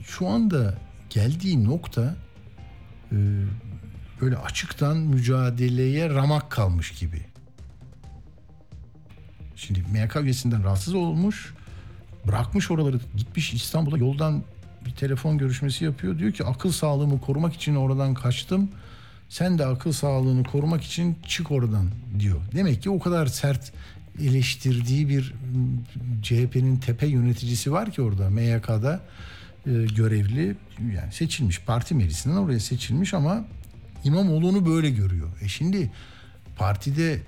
[0.02, 0.74] şu anda
[1.10, 2.16] geldiği nokta
[3.12, 3.16] e,
[4.22, 7.22] böyle açıktan mücadeleye ramak kalmış gibi.
[9.56, 11.54] Şimdi MYK üyesinden rahatsız olmuş,
[12.26, 14.42] bırakmış oraları, gitmiş İstanbul'a yoldan
[14.86, 16.18] bir telefon görüşmesi yapıyor.
[16.18, 18.70] Diyor ki akıl sağlığımı korumak için oradan kaçtım.
[19.28, 22.40] Sen de akıl sağlığını korumak için çık oradan diyor.
[22.54, 23.72] Demek ki o kadar sert
[24.20, 25.34] eleştirdiği bir
[26.22, 29.00] CHP'nin tepe yöneticisi var ki orada MYK'da
[29.66, 30.56] e, görevli
[30.96, 33.44] yani seçilmiş parti meclisinden oraya seçilmiş ama
[34.04, 35.28] İmamoğlu'nu böyle görüyor.
[35.40, 35.90] E şimdi
[36.56, 37.20] partide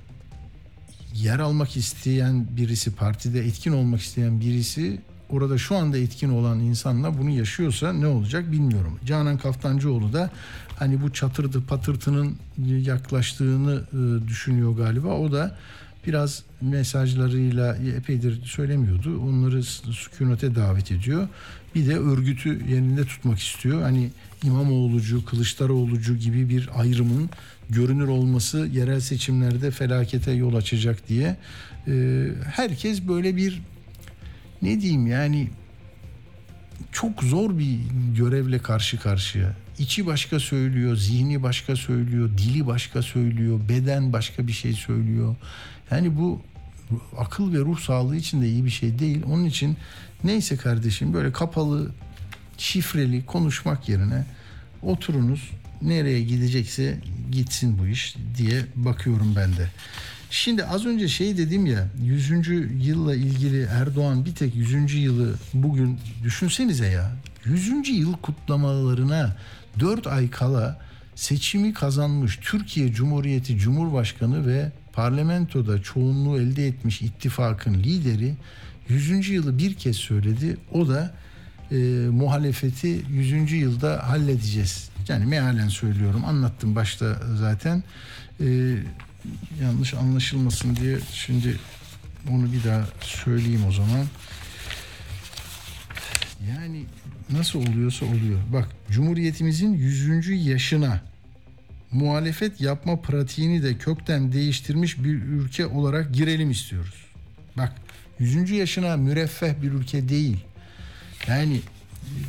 [1.14, 5.00] yer almak isteyen birisi, partide etkin olmak isteyen birisi
[5.30, 8.98] orada şu anda etkin olan insanla bunu yaşıyorsa ne olacak bilmiyorum.
[9.04, 10.30] Canan Kaftancıoğlu da
[10.78, 15.08] hani bu çatırdı patırtının yaklaştığını e, düşünüyor galiba.
[15.08, 15.56] O da
[16.06, 19.20] biraz mesajlarıyla epeydir söylemiyordu.
[19.20, 21.28] Onları sükunete davet ediyor.
[21.74, 23.82] Bir de örgütü yerinde tutmak istiyor.
[23.82, 24.10] Hani
[24.45, 27.30] İmamoğlucu, Kılıçdaroğlucu gibi bir ayrımın
[27.70, 31.36] görünür olması yerel seçimlerde felakete yol açacak diye.
[31.88, 33.62] Ee, herkes böyle bir
[34.62, 35.49] ne diyeyim yani
[36.92, 37.78] çok zor bir
[38.16, 39.55] görevle karşı karşıya.
[39.78, 45.36] İçi başka söylüyor, zihni başka söylüyor, dili başka söylüyor, beden başka bir şey söylüyor.
[45.90, 46.42] Yani bu
[47.18, 49.22] akıl ve ruh sağlığı için de iyi bir şey değil.
[49.26, 49.76] Onun için
[50.24, 51.90] neyse kardeşim böyle kapalı,
[52.59, 54.24] şifreli konuşmak yerine
[54.82, 55.50] oturunuz
[55.82, 56.98] nereye gidecekse
[57.32, 59.68] gitsin bu iş diye bakıyorum ben de.
[60.30, 62.30] Şimdi az önce şey dedim ya 100.
[62.86, 64.94] yılla ilgili Erdoğan bir tek 100.
[64.94, 67.12] yılı bugün düşünsenize ya
[67.44, 67.88] 100.
[67.88, 69.36] yıl kutlamalarına
[69.80, 70.80] 4 ay kala
[71.14, 78.34] seçimi kazanmış Türkiye Cumhuriyeti Cumhurbaşkanı ve parlamentoda çoğunluğu elde etmiş ittifakın lideri
[78.88, 79.28] 100.
[79.28, 80.57] yılı bir kez söyledi.
[80.72, 81.14] O da
[81.74, 83.52] e, muhalefeti 100.
[83.52, 84.88] yılda halledeceğiz.
[85.08, 87.82] Yani mealen söylüyorum anlattım başta zaten.
[88.40, 88.76] E,
[89.62, 91.58] yanlış anlaşılmasın diye şimdi
[92.30, 94.06] onu bir daha söyleyeyim o zaman.
[96.48, 96.84] Yani
[97.30, 98.40] nasıl oluyorsa oluyor.
[98.52, 100.46] Bak Cumhuriyetimizin 100.
[100.46, 101.00] yaşına
[101.92, 107.04] muhalefet yapma pratiğini de kökten değiştirmiş bir ülke olarak girelim istiyoruz.
[107.56, 107.72] Bak
[108.18, 108.50] 100.
[108.50, 110.44] yaşına müreffeh bir ülke değil.
[111.28, 111.60] Yani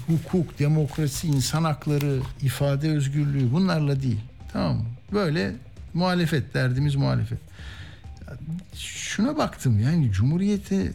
[0.07, 4.19] hukuk, demokrasi, insan hakları, ifade özgürlüğü bunlarla değil.
[4.53, 4.85] Tamam mı?
[5.13, 5.55] Böyle
[5.93, 7.39] muhalefet, derdimiz muhalefet.
[8.75, 10.91] Şuna baktım yani Cumhuriyete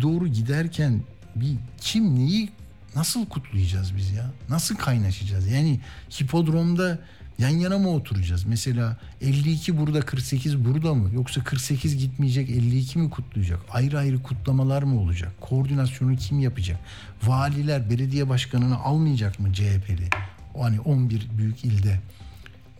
[0.00, 1.00] doğru giderken
[1.36, 2.48] bir kim neyi
[2.94, 4.30] nasıl kutlayacağız biz ya?
[4.48, 5.46] Nasıl kaynaşacağız?
[5.46, 5.80] Yani
[6.20, 6.98] hipodromda
[7.38, 8.44] yan yana mı oturacağız?
[8.44, 11.10] Mesela 52 burada 48 burada mı?
[11.14, 13.60] Yoksa 48 gitmeyecek 52 mi kutlayacak?
[13.70, 15.32] Ayrı ayrı kutlamalar mı olacak?
[15.40, 16.80] Koordinasyonu kim yapacak?
[17.22, 20.08] Valiler belediye başkanını almayacak mı CHP'li?
[20.54, 22.00] O hani 11 büyük ilde.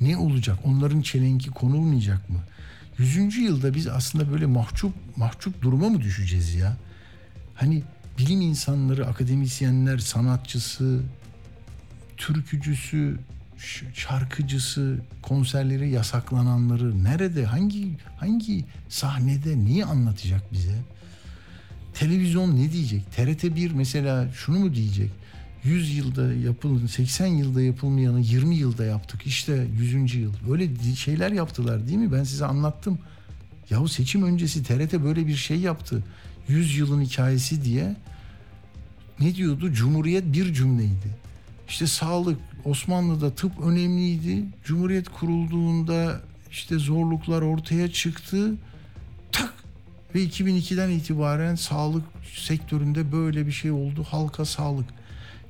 [0.00, 0.58] Ne olacak?
[0.64, 2.38] Onların çelenki konulmayacak mı?
[2.98, 3.36] 100.
[3.36, 6.76] yılda biz aslında böyle mahcup mahcup duruma mı düşeceğiz ya?
[7.54, 7.82] Hani
[8.18, 11.00] bilim insanları, akademisyenler, sanatçısı,
[12.16, 13.18] türkücüsü,
[13.94, 20.78] şarkıcısı, konserleri yasaklananları nerede, hangi hangi sahnede neyi anlatacak bize?
[21.94, 23.12] Televizyon ne diyecek?
[23.12, 25.10] TRT 1 mesela şunu mu diyecek?
[25.64, 29.26] 100 yılda yapıldın, 80 yılda yapılmayanı 20 yılda yaptık.
[29.26, 30.14] İşte 100.
[30.14, 30.32] yıl.
[30.48, 32.12] Böyle şeyler yaptılar değil mi?
[32.12, 32.98] Ben size anlattım.
[33.70, 36.04] Yahu seçim öncesi TRT böyle bir şey yaptı.
[36.48, 37.96] 100 yılın hikayesi diye.
[39.20, 39.72] Ne diyordu?
[39.72, 41.16] Cumhuriyet bir cümleydi.
[41.68, 44.44] İşte sağlık, Osmanlı'da tıp önemliydi.
[44.64, 48.54] Cumhuriyet kurulduğunda işte zorluklar ortaya çıktı.
[49.32, 49.54] Tak
[50.14, 52.04] ve 2002'den itibaren sağlık
[52.34, 54.06] sektöründe böyle bir şey oldu.
[54.10, 54.86] Halka sağlık.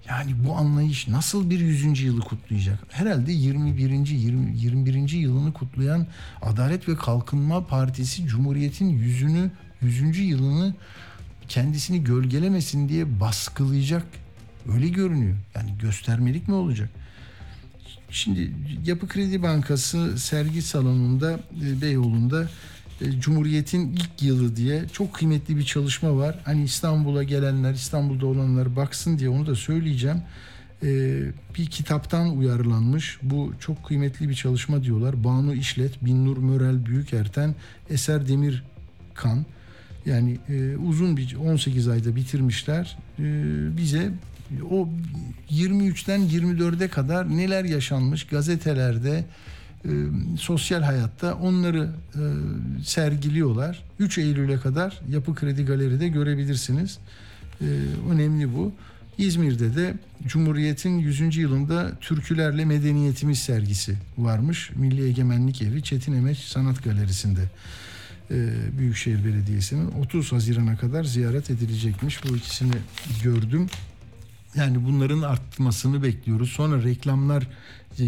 [0.09, 2.03] Yani bu anlayış nasıl bir 100.
[2.03, 2.79] yılı kutlayacak?
[2.89, 3.91] Herhalde 21.
[4.07, 5.11] 20, 21.
[5.11, 6.07] yılını kutlayan
[6.43, 9.51] Adalet ve Kalkınma Partisi Cumhuriyet'in yüzünü
[9.83, 10.19] 100.
[10.19, 10.75] yılını
[11.49, 14.07] kendisini gölgelemesin diye baskılayacak.
[14.75, 15.37] Öyle görünüyor.
[15.55, 16.91] Yani göstermelik mi olacak?
[18.11, 18.53] Şimdi
[18.87, 21.41] Yapı Kredi Bankası sergi salonunda
[21.83, 22.49] Beyoğlu'nda
[23.21, 26.39] Cumhuriyet'in ilk yılı diye çok kıymetli bir çalışma var.
[26.45, 30.23] Hani İstanbul'a gelenler, İstanbul'da olanlar baksın diye onu da söyleyeceğim.
[30.83, 31.23] Ee,
[31.59, 33.19] bir kitaptan uyarlanmış.
[33.23, 35.25] Bu çok kıymetli bir çalışma diyorlar.
[35.25, 37.55] Banu İşlet, Binnur Mörel Büyükerten,
[37.91, 38.65] Eser Demir
[39.15, 39.47] Kan.
[40.07, 42.99] Yani e, uzun bir 18 ayda bitirmişler.
[43.19, 43.23] E,
[43.77, 44.13] bize
[44.71, 44.89] o
[45.51, 49.25] 23'ten 24'e kadar neler yaşanmış gazetelerde,
[49.85, 49.91] e,
[50.39, 52.23] sosyal hayatta onları e,
[52.85, 53.83] sergiliyorlar.
[53.99, 56.99] 3 Eylül'e kadar Yapı Kredi Galeri'de görebilirsiniz.
[57.61, 57.65] E,
[58.11, 58.73] önemli bu.
[59.19, 59.95] İzmir'de de
[60.27, 61.37] Cumhuriyet'in 100.
[61.37, 64.71] yılında Türkülerle Medeniyetimiz sergisi varmış.
[64.77, 67.41] Milli Egemenlik Evi Çetin Emeç Sanat Galerisi'nde.
[68.31, 72.25] E, Büyükşehir Belediyesi'nin 30 Haziran'a kadar ziyaret edilecekmiş.
[72.25, 72.73] Bu ikisini
[73.23, 73.67] gördüm.
[74.57, 76.51] Yani bunların artmasını bekliyoruz.
[76.51, 77.49] Sonra reklamlar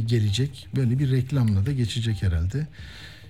[0.06, 0.68] gelecek.
[0.76, 2.66] Böyle bir reklamla da geçecek herhalde.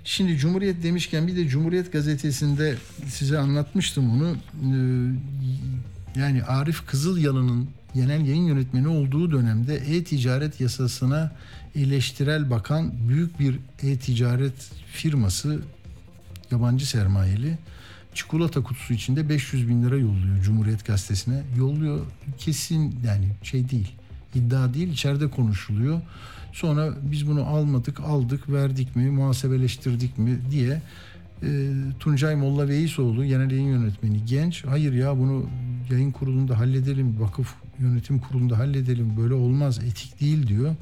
[0.04, 2.74] Şimdi Cumhuriyet demişken bir de Cumhuriyet gazetesinde
[3.06, 4.36] size anlatmıştım onu.
[4.36, 11.32] Ee, yani Arif Kızılyalı'nın genel yayın yönetmeni olduğu dönemde e-ticaret yasasına
[11.74, 15.60] eleştirel bakan büyük bir e-ticaret firması
[16.50, 17.58] yabancı sermayeli
[18.18, 21.42] çikolata kutusu içinde 500 bin lira yolluyor Cumhuriyet Gazetesi'ne.
[21.56, 22.00] Yolluyor
[22.38, 23.92] kesin yani şey değil
[24.34, 26.00] iddia değil içeride konuşuluyor.
[26.52, 30.82] Sonra biz bunu almadık aldık verdik mi muhasebeleştirdik mi diye
[31.42, 35.46] e, Tuncay Molla Veisoğlu genel yayın yönetmeni genç hayır ya bunu
[35.90, 40.74] yayın kurulunda halledelim vakıf yönetim kurulunda halledelim böyle olmaz etik değil diyor.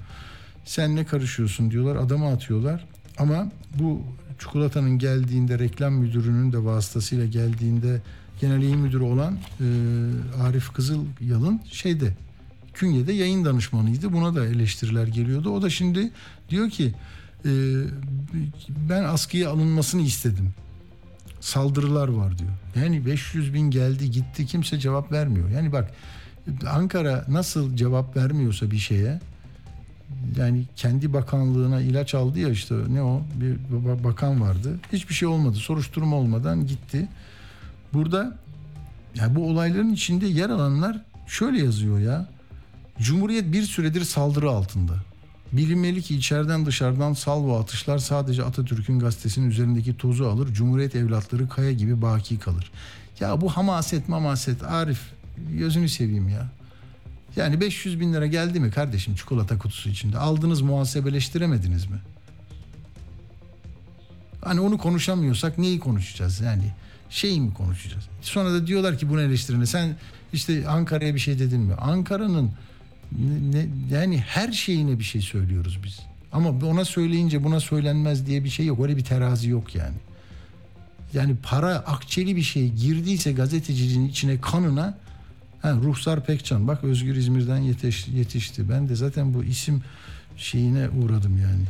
[0.65, 2.85] Sen ne karışıyorsun diyorlar adama atıyorlar
[3.19, 4.03] ama bu
[4.39, 8.01] çikolatanın geldiğinde reklam müdürünün de vasıtasıyla geldiğinde
[8.41, 9.67] genel yayın müdürü olan e,
[10.43, 12.13] Arif Kızılyalın şeyde
[12.75, 14.13] Künye'de yayın danışmanıydı.
[14.13, 15.51] Buna da eleştiriler geliyordu.
[15.51, 16.11] O da şimdi
[16.51, 16.95] diyor ki
[17.45, 17.51] e,
[18.89, 20.51] ben askıya alınmasını istedim.
[21.41, 22.51] Saldırılar var diyor.
[22.77, 25.51] Yani 500 bin geldi gitti kimse cevap vermiyor.
[25.51, 25.91] Yani bak
[26.69, 29.21] Ankara nasıl cevap vermiyorsa bir şeye
[30.37, 34.79] yani kendi bakanlığına ilaç aldı ya işte ne o bir bakan vardı.
[34.93, 35.57] Hiçbir şey olmadı.
[35.57, 37.09] Soruşturma olmadan gitti.
[37.95, 38.39] Burada
[39.15, 42.29] yani bu olayların içinde yer alanlar şöyle yazıyor ya.
[42.99, 44.93] Cumhuriyet bir süredir saldırı altında.
[45.53, 50.53] Bilinmeli ki içeriden dışarıdan salvo atışlar sadece Atatürk'ün gazetesinin üzerindeki tozu alır.
[50.55, 52.71] Cumhuriyet evlatları kaya gibi baki kalır.
[53.21, 55.01] Ya bu hamaset mamaset Arif
[55.53, 56.47] gözünü seveyim ya.
[57.37, 60.19] Yani 500 bin lira geldi mi kardeşim çikolata kutusu içinde?
[60.19, 61.97] Aldınız muhasebeleştiremediniz mi?
[64.45, 66.73] Hani onu konuşamıyorsak neyi konuşacağız yani?
[67.11, 68.05] şey mi konuşacağız?
[68.23, 69.97] Sonra da diyorlar ki bunu eleştirine sen
[70.33, 71.75] işte Ankara'ya bir şey dedin mi?
[71.75, 72.51] Ankara'nın
[73.53, 76.01] ne, yani her şeyine bir şey söylüyoruz biz.
[76.33, 78.81] Ama ona söyleyince buna söylenmez diye bir şey yok.
[78.81, 79.97] Öyle bir terazi yok yani.
[81.13, 84.99] Yani para akçeli bir şey girdiyse gazeteciliğin içine kanına
[85.67, 88.69] ha, Ruhsar Pekcan bak Özgür İzmir'den yetiş, yetişti.
[88.69, 89.83] Ben de zaten bu isim
[90.37, 91.65] şeyine uğradım yani.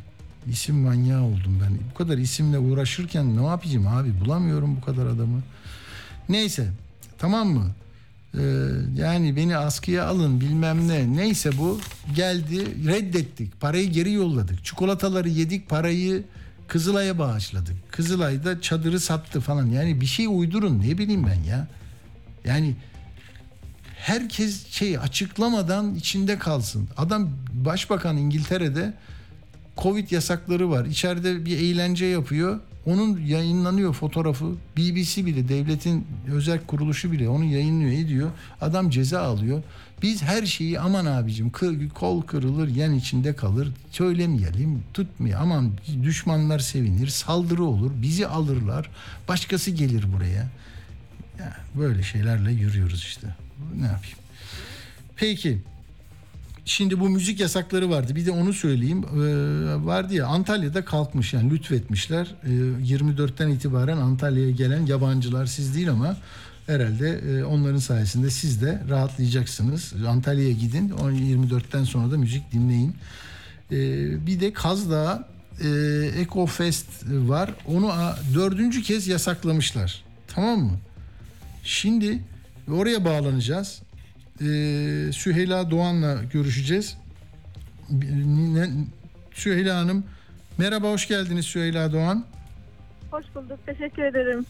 [0.51, 1.79] İsim manyağı oldum ben.
[1.91, 5.43] Bu kadar isimle uğraşırken ne yapacağım abi bulamıyorum bu kadar adamı.
[6.29, 6.69] Neyse
[7.19, 7.71] tamam mı?
[8.35, 8.41] Ee,
[8.97, 11.17] yani beni askıya alın bilmem ne.
[11.17, 11.81] Neyse bu
[12.15, 13.61] geldi reddettik.
[13.61, 14.65] Parayı geri yolladık.
[14.65, 16.25] Çikolataları yedik parayı
[16.69, 17.93] Kızılay'a bağışladık.
[17.93, 19.67] Kızılay da çadırı sattı falan.
[19.67, 21.69] Yani bir şey uydurun ne bileyim ben ya.
[22.45, 22.77] Yani
[24.07, 26.89] herkes şey açıklamadan içinde kalsın.
[26.97, 28.95] Adam başbakan İngiltere'de
[29.79, 30.85] Covid yasakları var.
[30.85, 32.61] İçeride bir eğlence yapıyor.
[32.87, 34.53] Onun yayınlanıyor fotoğrafı.
[34.77, 38.31] BBC bile devletin özel kuruluşu bile onu yayınlıyor ediyor.
[38.61, 39.63] Adam ceza alıyor.
[40.03, 43.69] Biz her şeyi aman abicim kır, kol kırılır yen içinde kalır.
[43.91, 45.41] Söylemeyelim tutmuyor.
[45.41, 45.71] Aman
[46.03, 48.91] düşmanlar sevinir saldırı olur bizi alırlar.
[49.29, 50.49] Başkası gelir buraya.
[51.39, 53.46] Ya, böyle şeylerle yürüyoruz işte.
[53.75, 54.19] Ne yapayım?
[55.17, 55.59] Peki.
[56.65, 58.17] Şimdi bu müzik yasakları vardı.
[58.17, 59.05] Bir de onu söyleyeyim.
[59.05, 62.35] Ee, vardı ya Antalya'da kalkmış yani lütfetmişler.
[62.45, 66.17] Ee, 24'ten itibaren Antalya'ya gelen yabancılar siz değil ama
[66.67, 69.93] herhalde e, onların sayesinde siz de rahatlayacaksınız.
[70.09, 70.91] Antalya'ya gidin.
[70.91, 72.97] O 24'ten sonra da müzik dinleyin.
[73.73, 75.29] Ee, bir de Kazdağ
[75.61, 75.69] e,
[76.21, 77.51] Eco Fest var.
[77.67, 77.93] Onu
[78.35, 80.05] dördüncü kez yasaklamışlar.
[80.29, 80.73] Tamam mı?
[81.65, 82.23] Şimdi
[82.73, 83.83] oraya bağlanacağız.
[84.41, 84.45] Ee,
[85.13, 86.97] Süheyla Doğan'la görüşeceğiz.
[89.35, 90.05] Süheyla Hanım
[90.59, 92.25] merhaba hoş geldiniz Süheyla Doğan.
[93.11, 93.59] Hoş bulduk.
[93.67, 94.47] Teşekkür ederim.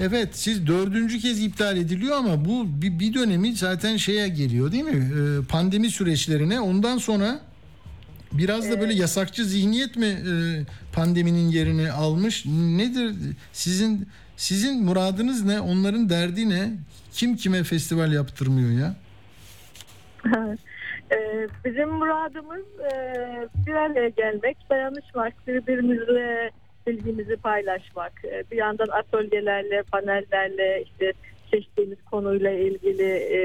[0.00, 4.84] Evet siz dördüncü kez iptal ediliyor ama bu bir, bir dönemi zaten şeye geliyor değil
[4.84, 5.12] mi?
[5.14, 7.40] Ee, pandemi süreçlerine ondan sonra
[8.32, 12.46] biraz da böyle yasakçı zihniyet mi e, pandeminin yerini almış?
[12.46, 13.14] Nedir
[13.52, 15.60] sizin sizin muradınız ne?
[15.60, 16.70] Onların derdi ne?
[17.12, 18.94] Kim kime festival yaptırmıyor ya?
[21.12, 23.14] Ee, Bizim muradımız e,
[23.66, 26.50] bir araya gelmek, dayanışmak, birbirimizle
[26.86, 28.12] bilgimizi paylaşmak.
[28.24, 31.12] E, Bir yandan atölyelerle, panellerle, işte
[31.50, 33.38] seçtiğimiz konuyla ilgili e,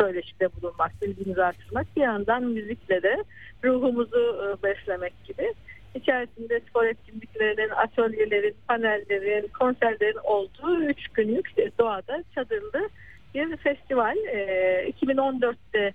[0.00, 1.86] söyleşide bulunmak, bilgimizi artırmak.
[1.96, 3.24] Bir yandan müzikle de
[3.64, 5.54] ruhumuzu beslemek gibi.
[5.94, 12.88] İçerisinde spor etkinliklerinin, atölyelerin, panellerin, konserlerin olduğu üç günlük doğada çadırlı
[13.34, 14.16] bir festival.
[14.16, 15.92] E, 2014'te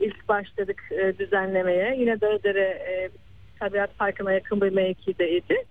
[0.00, 1.96] ilk başladık e, düzenlemeye.
[1.98, 3.10] Yine Dağdere e,
[3.60, 5.64] Tabiat Parkı'na yakın bir mevkideydi.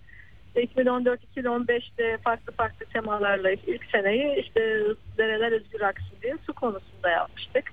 [0.55, 4.79] 2014-2015'te farklı farklı temalarla ilk seneyi işte
[5.17, 7.63] dereler özgür aksın diye su konusunda yapmıştık.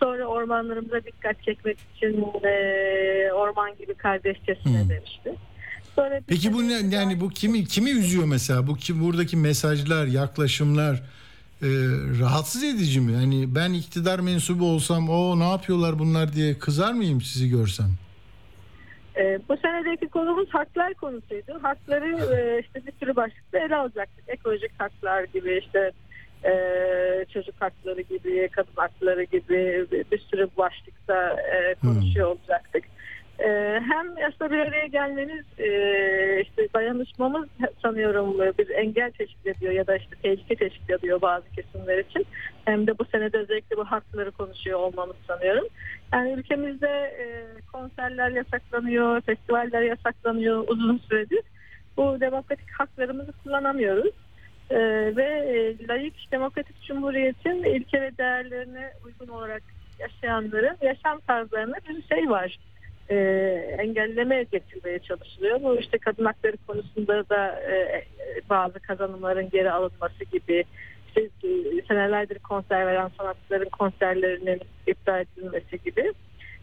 [0.00, 5.34] Sonra ormanlarımıza dikkat çekmek için e, orman gibi kardeşçesine demişti.
[5.96, 8.66] Sonra Peki bu ne, yani bu kimi kimi üzüyor mesela?
[8.66, 10.94] Bu kim buradaki mesajlar, yaklaşımlar
[11.62, 11.68] e,
[12.20, 13.12] rahatsız edici mi?
[13.12, 17.90] Yani ben iktidar mensubu olsam o ne yapıyorlar bunlar diye kızar mıyım sizi görsem?
[19.18, 21.58] Ee, bu senedeki konumuz haklar konusuydu.
[21.62, 24.24] Hakları e, işte bir sürü başlıkta ele alacaktık.
[24.28, 25.92] Ekolojik haklar gibi işte
[26.44, 32.84] e, çocuk hakları gibi, kadın hakları gibi bir, sürü başlıkta e, konuşuyor olacaktık.
[33.38, 35.70] E, hem aslında bir araya gelmemiz, e,
[36.42, 37.48] işte dayanışmamız
[37.82, 42.26] sanıyorum bir engel teşkil ediyor ya da işte tehlike teşkil ediyor bazı kesimler için.
[42.64, 45.64] Hem de bu senede özellikle bu hakları konuşuyor olmamız sanıyorum.
[46.12, 47.26] Yani ülkemizde e,
[47.72, 51.42] konserler yasaklanıyor, festivaller yasaklanıyor uzun süredir.
[51.96, 54.14] Bu demokratik haklarımızı kullanamıyoruz.
[54.70, 54.78] E,
[55.16, 59.62] ve layık demokratik cumhuriyetin ilke ve değerlerine uygun olarak
[59.98, 62.58] yaşayanların yaşam tarzlarına bir şey var.
[63.10, 63.16] E,
[63.78, 65.62] engelleme getirmeye çalışılıyor.
[65.62, 68.04] Bu işte kadın hakları konusunda da e,
[68.50, 70.64] bazı kazanımların geri alınması gibi
[71.08, 76.12] işte, e, senelerdir konser veren sanatçıların konserlerinin iptal edilmesi gibi.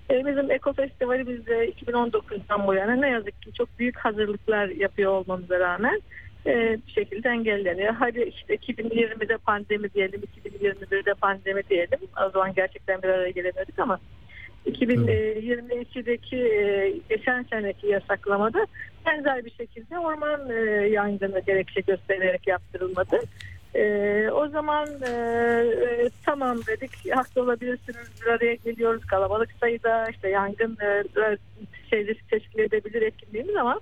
[0.09, 5.11] E, bizim Eko Festivalimiz de 2019'dan bu yana ne yazık ki çok büyük hazırlıklar yapıyor
[5.11, 6.01] olmamıza rağmen
[6.45, 7.93] e, bir şekilde engelleniyor.
[7.93, 11.99] Hadi işte 2020'de pandemi diyelim, 2021'de pandemi diyelim.
[12.27, 13.99] O zaman gerçekten bir araya gelemiyorduk ama
[14.65, 18.67] 2022'deki e, geçen seneki yasaklamada
[19.05, 20.53] benzer bir şekilde orman e,
[20.87, 23.19] yangını gerekçe gösterilerek yaptırılmadı.
[23.75, 24.89] E, o zaman
[26.25, 31.03] tamam dedik haklı olabilirsiniz bir araya geliyoruz kalabalık sayıda işte yangın e,
[31.89, 33.79] şey teşkil edebilir etkinliğimiz ama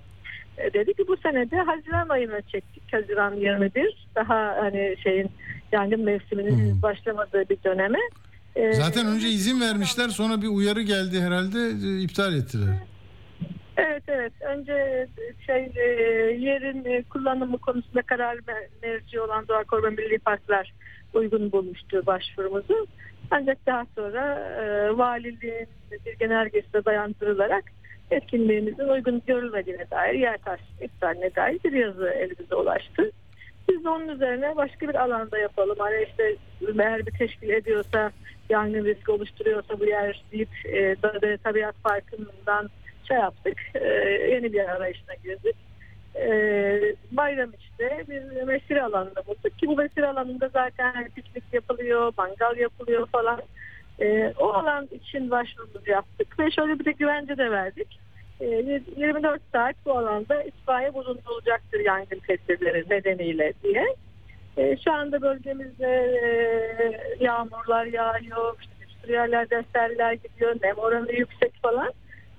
[0.74, 2.92] dedi ki bu sene de Haziran ayına çektik.
[2.92, 4.06] Haziran 21.
[4.14, 5.30] Daha hani şeyin
[5.72, 7.98] yangın mevsiminin henüz başlamadığı bir döneme.
[8.56, 11.58] E, Zaten önce izin vermişler sonra bir uyarı geldi herhalde
[11.88, 12.74] e, iptal ettiler.
[13.76, 14.32] Evet evet.
[14.40, 15.06] Önce
[15.46, 15.82] şey e,
[16.38, 20.72] yerin e, kullanımı konusunda karar me- merci olan Doğa Koruma Milli Parklar
[21.14, 22.86] uygun bulmuştu başvurumuzu.
[23.30, 24.64] Ancak daha sonra e,
[24.98, 25.66] valiliğin
[26.06, 27.64] bir genelgesine dayandırılarak
[28.10, 33.10] etkinliğimizin uygun görülmediğine dair yer tahsis iptaline dair bir yazı elimize ulaştı.
[33.68, 35.76] Biz de onun üzerine başka bir alanda yapalım.
[35.78, 36.36] Hani işte
[36.78, 38.10] eğer bir teşkil ediyorsa
[38.50, 42.70] yangın riski oluşturuyorsa bu yer deyip e, Dağdere Tabiat Parkı'ndan
[43.08, 43.60] şey yaptık.
[43.74, 43.88] e,
[44.30, 45.56] yeni bir arayışına girdik.
[46.16, 46.26] E,
[47.12, 53.06] bayram işte bir mesire alanında bulduk ki bu mesire alanında zaten piknik yapılıyor, mangal yapılıyor
[53.06, 53.40] falan.
[54.00, 58.00] E, o alan için başvurumuzu yaptık ve şöyle bir de güvence de verdik.
[58.40, 58.46] E,
[58.96, 63.84] 24 saat bu alanda itfaiye bulundurulacaktır yangın tedbirleri nedeniyle diye.
[64.56, 68.56] E, şu anda bölgemizde e, yağmurlar yağıyor,
[69.08, 71.92] yerlerde seller gidiyor, nem oranı yüksek falan.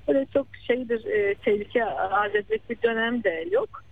[0.08, 3.84] Böyle çok şeydir, e, tehlike arz edecek bir dönem de yok.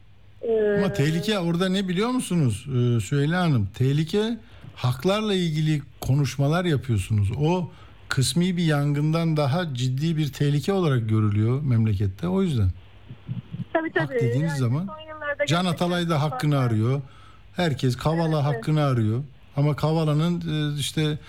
[0.41, 3.69] E, Ama tehlike orada ne biliyor musunuz ee, Süheyla Hanım?
[3.77, 4.37] Tehlike
[4.75, 7.31] haklarla ilgili konuşmalar yapıyorsunuz.
[7.41, 7.71] O
[8.09, 12.27] kısmi bir yangından daha ciddi bir tehlike olarak görülüyor memlekette.
[12.27, 12.71] O yüzden
[13.73, 14.15] tabii tabii.
[14.15, 17.01] dediğiniz Yani zaman son yıllarda Can Atalay da hakkını arıyor.
[17.55, 19.23] Herkes Kavala hakkını arıyor.
[19.55, 20.41] Ama Kavala'nın
[20.75, 21.19] e, işte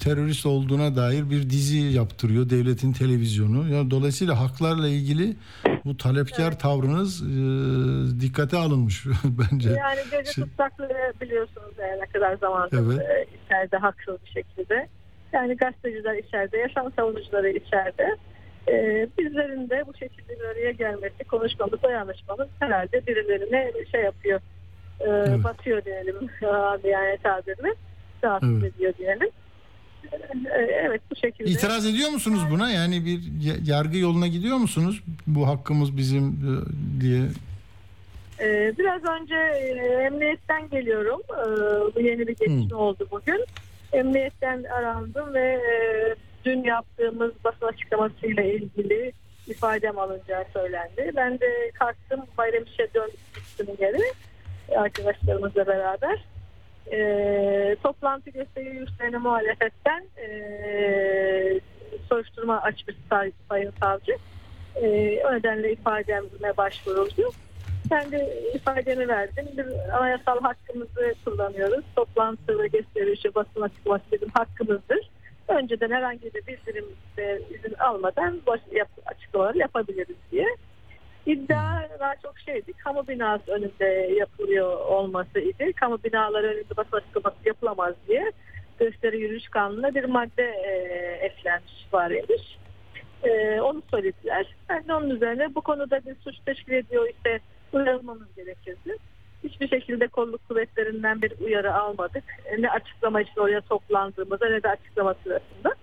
[0.00, 3.68] terörist olduğuna dair bir dizi yaptırıyor devletin televizyonu.
[3.74, 5.36] Ya dolayısıyla haklarla ilgili
[5.84, 9.70] bu talepkar tavrınız e, dikkate alınmış bence.
[9.70, 12.98] Yani gece Şey- tutsakları biliyorsunuz yani ne kadar zamandır Evet.
[13.10, 14.88] e, içeride haksız bir şekilde.
[15.32, 18.16] Yani gazeteciler içeride, yaşam savunucuları içeride.
[18.68, 24.40] E, bizlerin de bu şekilde bir araya gelmesi, konuşmamız, dayanışmamız herhalde birilerine şey yapıyor.
[25.00, 25.06] E,
[25.44, 26.16] Batıyor diyelim
[26.90, 27.74] yani tabirle.
[28.24, 28.74] Rahatsız Evet.
[28.74, 29.28] ediyor diyelim.
[30.12, 31.50] E, evet bu şekilde.
[31.50, 32.70] İtiraz ediyor musunuz buna?
[32.70, 35.02] Yani bir ya- yargı yoluna gidiyor musunuz?
[35.26, 36.50] Bu hakkımız bizim e,
[37.00, 37.22] diye.
[38.40, 41.20] Ee, biraz önce e, emniyetten geliyorum.
[41.30, 43.44] Ee, bu yeni bir gelişme oldu bugün.
[43.92, 45.74] Emniyetten arandım ve e,
[46.44, 49.12] dün yaptığımız basın açıklamasıyla ilgili
[49.48, 51.12] ifadem alınacağı söylendi.
[51.16, 54.12] Ben de kalktım Bayramiş'e döndüm geri
[54.78, 56.24] arkadaşlarımızla beraber.
[56.92, 61.60] Ee, toplantı gösteri üstlerine muhalefetten e,
[62.08, 64.16] soruşturma açmış say- sayın savcı.
[64.76, 67.32] Ee, o nedenle ifademe başvuruldu.
[67.90, 69.46] Ben de ifademi verdim.
[69.56, 71.84] Bir anayasal hakkımızı kullanıyoruz.
[71.96, 75.10] Toplantı ve gösterişi basın açıklaması bizim hakkımızdır.
[75.48, 76.84] Önceden herhangi bir bildirim
[77.50, 80.46] izin almadan baş, yap, açıklamaları yapabiliriz diye.
[81.26, 82.72] İddia daha çok şeydi.
[82.72, 85.72] Kamu binası önünde yapılıyor olması idi.
[85.72, 88.32] Kamu binaları önünde basın açıklaması yapılamaz diye
[88.78, 90.72] gösteri yürüyüş kanununa bir madde e,
[91.26, 92.58] eklenmiş var imiş.
[93.22, 94.46] E, onu söylediler.
[94.68, 97.40] Ben de onun üzerine bu konuda bir suç teşkil ediyor ise
[97.72, 98.96] uyarılmamız gerekirdi.
[99.44, 102.24] Hiçbir şekilde kolluk kuvvetlerinden bir uyarı almadık.
[102.44, 105.74] E, Ne açıklama için oraya toplandığımızda ne de açıklama sırasında.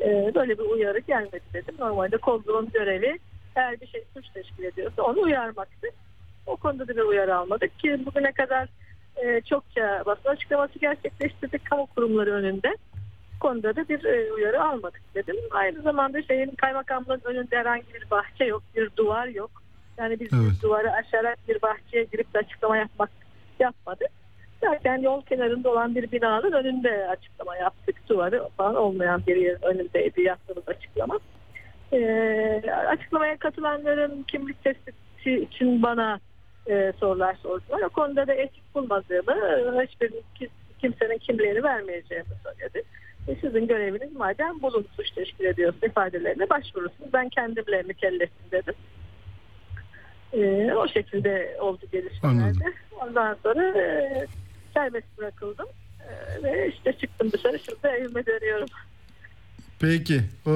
[0.00, 1.74] E, böyle bir uyarı gelmedi dedim.
[1.78, 3.18] Normalde kolluğun görevi
[3.56, 5.88] eğer bir şey suç teşkil ediyorsa onu uyarmaktı.
[6.46, 8.68] O konuda da bir uyarı almadık ki bugüne kadar
[9.16, 12.76] e, çokça basın açıklaması gerçekleştirdik kamu kurumları önünde.
[13.34, 15.36] Bu konuda da bir e, uyarı almadık dedim.
[15.50, 19.50] Aynı zamanda şeyin kaymakamlığın önünde herhangi bir bahçe yok, bir duvar yok.
[19.98, 23.10] Yani biz bir duvarı aşarak bir bahçeye girip de açıklama yapmak
[23.60, 24.10] yapmadık.
[24.60, 27.96] Zaten yol kenarında olan bir binanın önünde açıklama yaptık.
[28.08, 31.18] Duvarı falan olmayan bir yerin önündeydi yaptığımız açıklama.
[31.94, 36.20] Ee, açıklamaya katılanların kimlik tespiti için bana
[36.66, 37.80] e, sorular sordular.
[37.82, 40.48] O konuda da etik bulmadığımı, hiçbir ki-
[40.78, 42.82] kimsenin kimliğini vermeyeceğimi söyledi.
[43.28, 47.12] E, sizin göreviniz madem bulun suç teşkil ediyorsa ifadelerine başvurursunuz.
[47.12, 48.74] Ben kendimle mükellefim dedim.
[50.32, 52.72] E, o şekilde oldu gelişmelerde.
[53.00, 54.26] Ondan sonra e,
[54.74, 55.66] serbest bırakıldım.
[56.00, 57.58] E, ve işte çıktım dışarı.
[57.58, 58.68] Şimdi evime dönüyorum.
[59.84, 60.50] Peki o,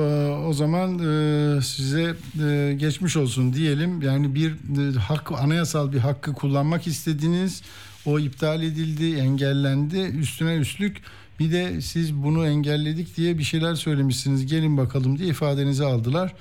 [0.48, 2.14] o zaman e, size
[2.44, 4.02] e, geçmiş olsun diyelim.
[4.02, 7.62] Yani bir e, hak anayasal bir hakkı kullanmak istediniz.
[8.06, 9.98] O iptal edildi, engellendi.
[9.98, 10.96] Üstüne üstlük
[11.38, 14.46] bir de siz bunu engelledik diye bir şeyler söylemişsiniz.
[14.46, 16.34] Gelin bakalım diye ifadenizi aldılar.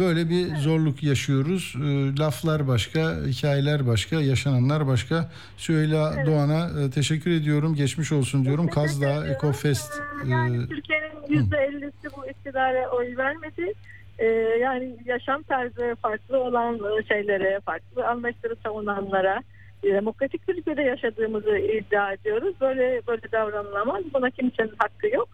[0.00, 1.74] Böyle bir zorluk yaşıyoruz.
[1.76, 5.30] E, laflar başka, hikayeler başka, yaşananlar başka.
[5.56, 7.74] Süheyla Doğan'a e, teşekkür ediyorum.
[7.74, 8.68] Geçmiş olsun diyorum.
[8.68, 13.72] Kazdağ Ekofest e, Yani Türkiye'nin yüzde ellisi bu iktidara oy vermedi.
[14.18, 14.26] e,
[14.60, 19.42] yani yaşam tarzı farklı olan e, şeylere, farklı anlayışları savunanlara
[19.82, 22.54] e, demokratik bir ülkede yaşadığımızı iddia ediyoruz.
[22.60, 24.02] Böyle böyle davranılamaz.
[24.14, 25.28] Buna kimsenin hakkı yok.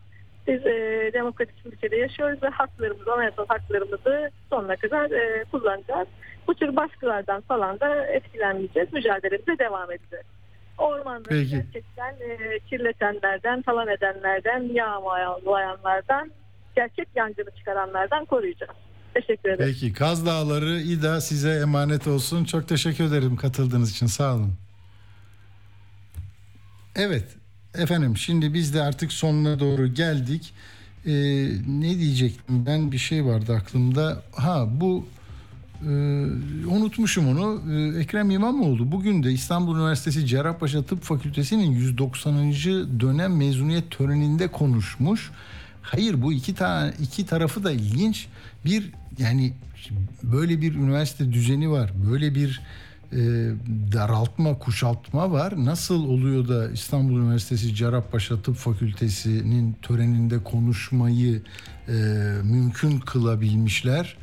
[0.47, 6.09] Biz e, demokratik bir ülkede yaşıyoruz ve haklarımızı, anayasal haklarımızı sonuna kadar e, kullanacağız.
[6.47, 8.93] Bu tür baskılardan falan da etkilenmeyeceğiz.
[8.93, 10.27] Mücadelemize devam edeceğiz.
[10.79, 11.51] Ormanları Peki.
[11.51, 16.33] gerçekten e, kirletenlerden, falan edenlerden, yağmalayanlardan,
[16.77, 18.77] gerçek yangını çıkaranlardan koruyacağız.
[19.15, 19.75] Teşekkür ederim.
[19.75, 22.45] Peki Kaz Dağları İda size emanet olsun.
[22.45, 24.07] Çok teşekkür ederim katıldığınız için.
[24.07, 24.55] Sağ olun.
[26.97, 27.37] Evet
[27.79, 30.53] efendim şimdi biz de artık sonuna doğru geldik.
[31.07, 31.13] Ee,
[31.69, 34.23] ne diyecektim ben bir şey vardı aklımda.
[34.33, 35.07] Ha bu
[35.83, 35.89] e,
[36.67, 37.63] unutmuşum onu.
[37.73, 42.53] Ee, Ekrem İmamoğlu bugün de İstanbul Üniversitesi Cerrahpaşa Tıp Fakültesi'nin 190.
[43.01, 45.31] dönem mezuniyet töreninde konuşmuş.
[45.83, 48.27] Hayır bu iki tane iki tarafı da ilginç.
[48.65, 49.53] Bir yani
[50.23, 51.93] böyle bir üniversite düzeni var.
[52.11, 52.61] Böyle bir
[53.13, 53.17] e,
[53.93, 55.65] daraltma, kuşaltma var.
[55.65, 61.43] Nasıl oluyor da İstanbul Üniversitesi Cerrahpaşa Tıp Fakültesi'nin töreninde konuşmayı
[61.89, 61.93] e,
[62.43, 64.17] mümkün kılabilmişler?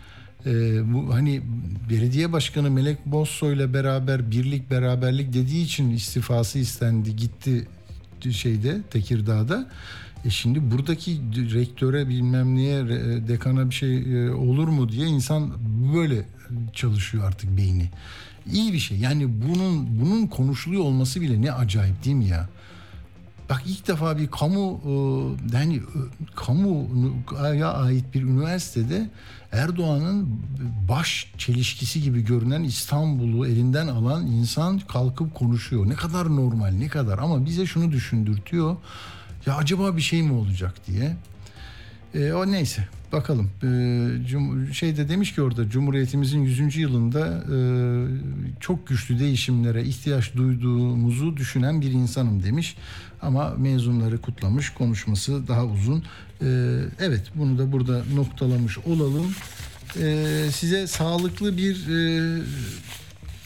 [0.45, 0.51] E,
[0.93, 1.41] bu hani
[1.89, 7.67] belediye başkanı Melek Bozsoy'la beraber birlik beraberlik dediği için istifası istendi gitti
[8.31, 9.69] şeyde Tekirdağ'da.
[10.25, 11.21] E şimdi buradaki
[11.53, 15.53] rektöre bilmem niye re- dekana bir şey e, olur mu diye insan
[15.95, 16.25] böyle
[16.73, 17.89] çalışıyor artık beyni.
[18.51, 18.97] İyi bir şey.
[18.97, 22.49] Yani bunun bunun konuşuluyor olması bile ne acayip değil mi ya?
[23.49, 25.81] Bak ilk defa bir kamu e, yani e,
[26.35, 29.09] kamuya ait bir üniversitede
[29.51, 30.41] Erdoğan'ın
[30.89, 35.89] baş çelişkisi gibi görünen İstanbul'u elinden alan insan kalkıp konuşuyor.
[35.89, 38.75] Ne kadar normal, ne kadar ama bize şunu düşündürtüyor.
[39.45, 41.17] Ya acaba bir şey mi olacak diye.
[42.13, 43.49] E, o neyse bakalım.
[43.63, 46.75] E, cum, şeyde demiş ki orada Cumhuriyetimizin 100.
[46.77, 47.57] yılında e,
[48.59, 52.75] çok güçlü değişimlere ihtiyaç duyduğumuzu düşünen bir insanım demiş.
[53.21, 56.03] Ama mezunları kutlamış konuşması daha uzun.
[56.41, 56.45] E,
[56.99, 59.35] evet bunu da burada noktalamış olalım.
[60.01, 62.41] E, size sağlıklı bir e,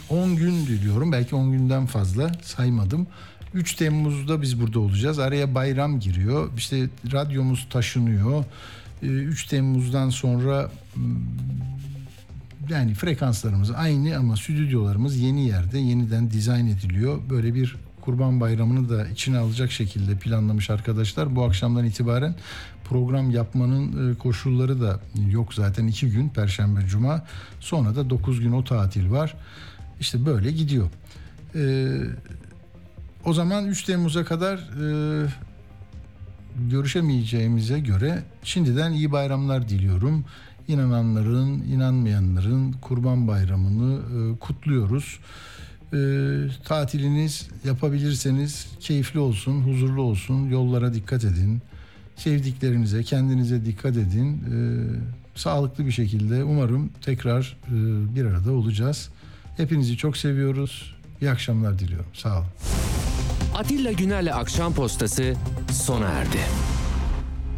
[0.10, 1.11] 10 gün diliyorum.
[1.11, 3.07] Belki 10 günden fazla saymadım.
[3.53, 5.19] 3 Temmuz'da biz burada olacağız.
[5.19, 6.49] Araya bayram giriyor.
[6.57, 8.45] İşte radyomuz taşınıyor.
[9.03, 11.03] Ee, 3 Temmuz'dan sonra hmm,
[12.69, 17.19] yani frekanslarımız aynı ama stüdyolarımız yeni yerde yeniden dizayn ediliyor.
[17.30, 21.36] Böyle bir Kurban Bayramı'nı da içine alacak şekilde planlamış arkadaşlar.
[21.36, 22.36] Bu akşamdan itibaren
[22.90, 24.99] program yapmanın e, koşulları da
[25.30, 25.88] yok zaten.
[25.88, 27.26] 2 gün Perşembe Cuma
[27.60, 29.36] sonra da 9 gün o tatil var.
[29.99, 30.88] İşte böyle gidiyor.
[31.56, 31.88] Ee,
[33.26, 35.28] o zaman 3 Temmuz'a kadar e,
[36.69, 40.25] görüşemeyeceğimize göre şimdiden iyi bayramlar diliyorum.
[40.67, 45.19] İnananların, inanmayanların Kurban Bayramı'nı e, kutluyoruz.
[45.93, 45.99] E,
[46.65, 50.49] tatiliniz yapabilirseniz keyifli olsun, huzurlu olsun.
[50.49, 51.61] Yollara dikkat edin.
[52.15, 54.34] Sevdiklerinize, kendinize dikkat edin.
[54.34, 54.57] E,
[55.35, 57.75] sağlıklı bir şekilde umarım tekrar e,
[58.15, 59.09] bir arada olacağız.
[59.57, 60.95] Hepinizi çok seviyoruz.
[61.21, 62.09] İyi akşamlar diliyorum.
[62.13, 62.47] Sağ olun.
[63.56, 65.34] Atilla Güner'le Akşam Postası
[65.72, 66.40] sona erdi.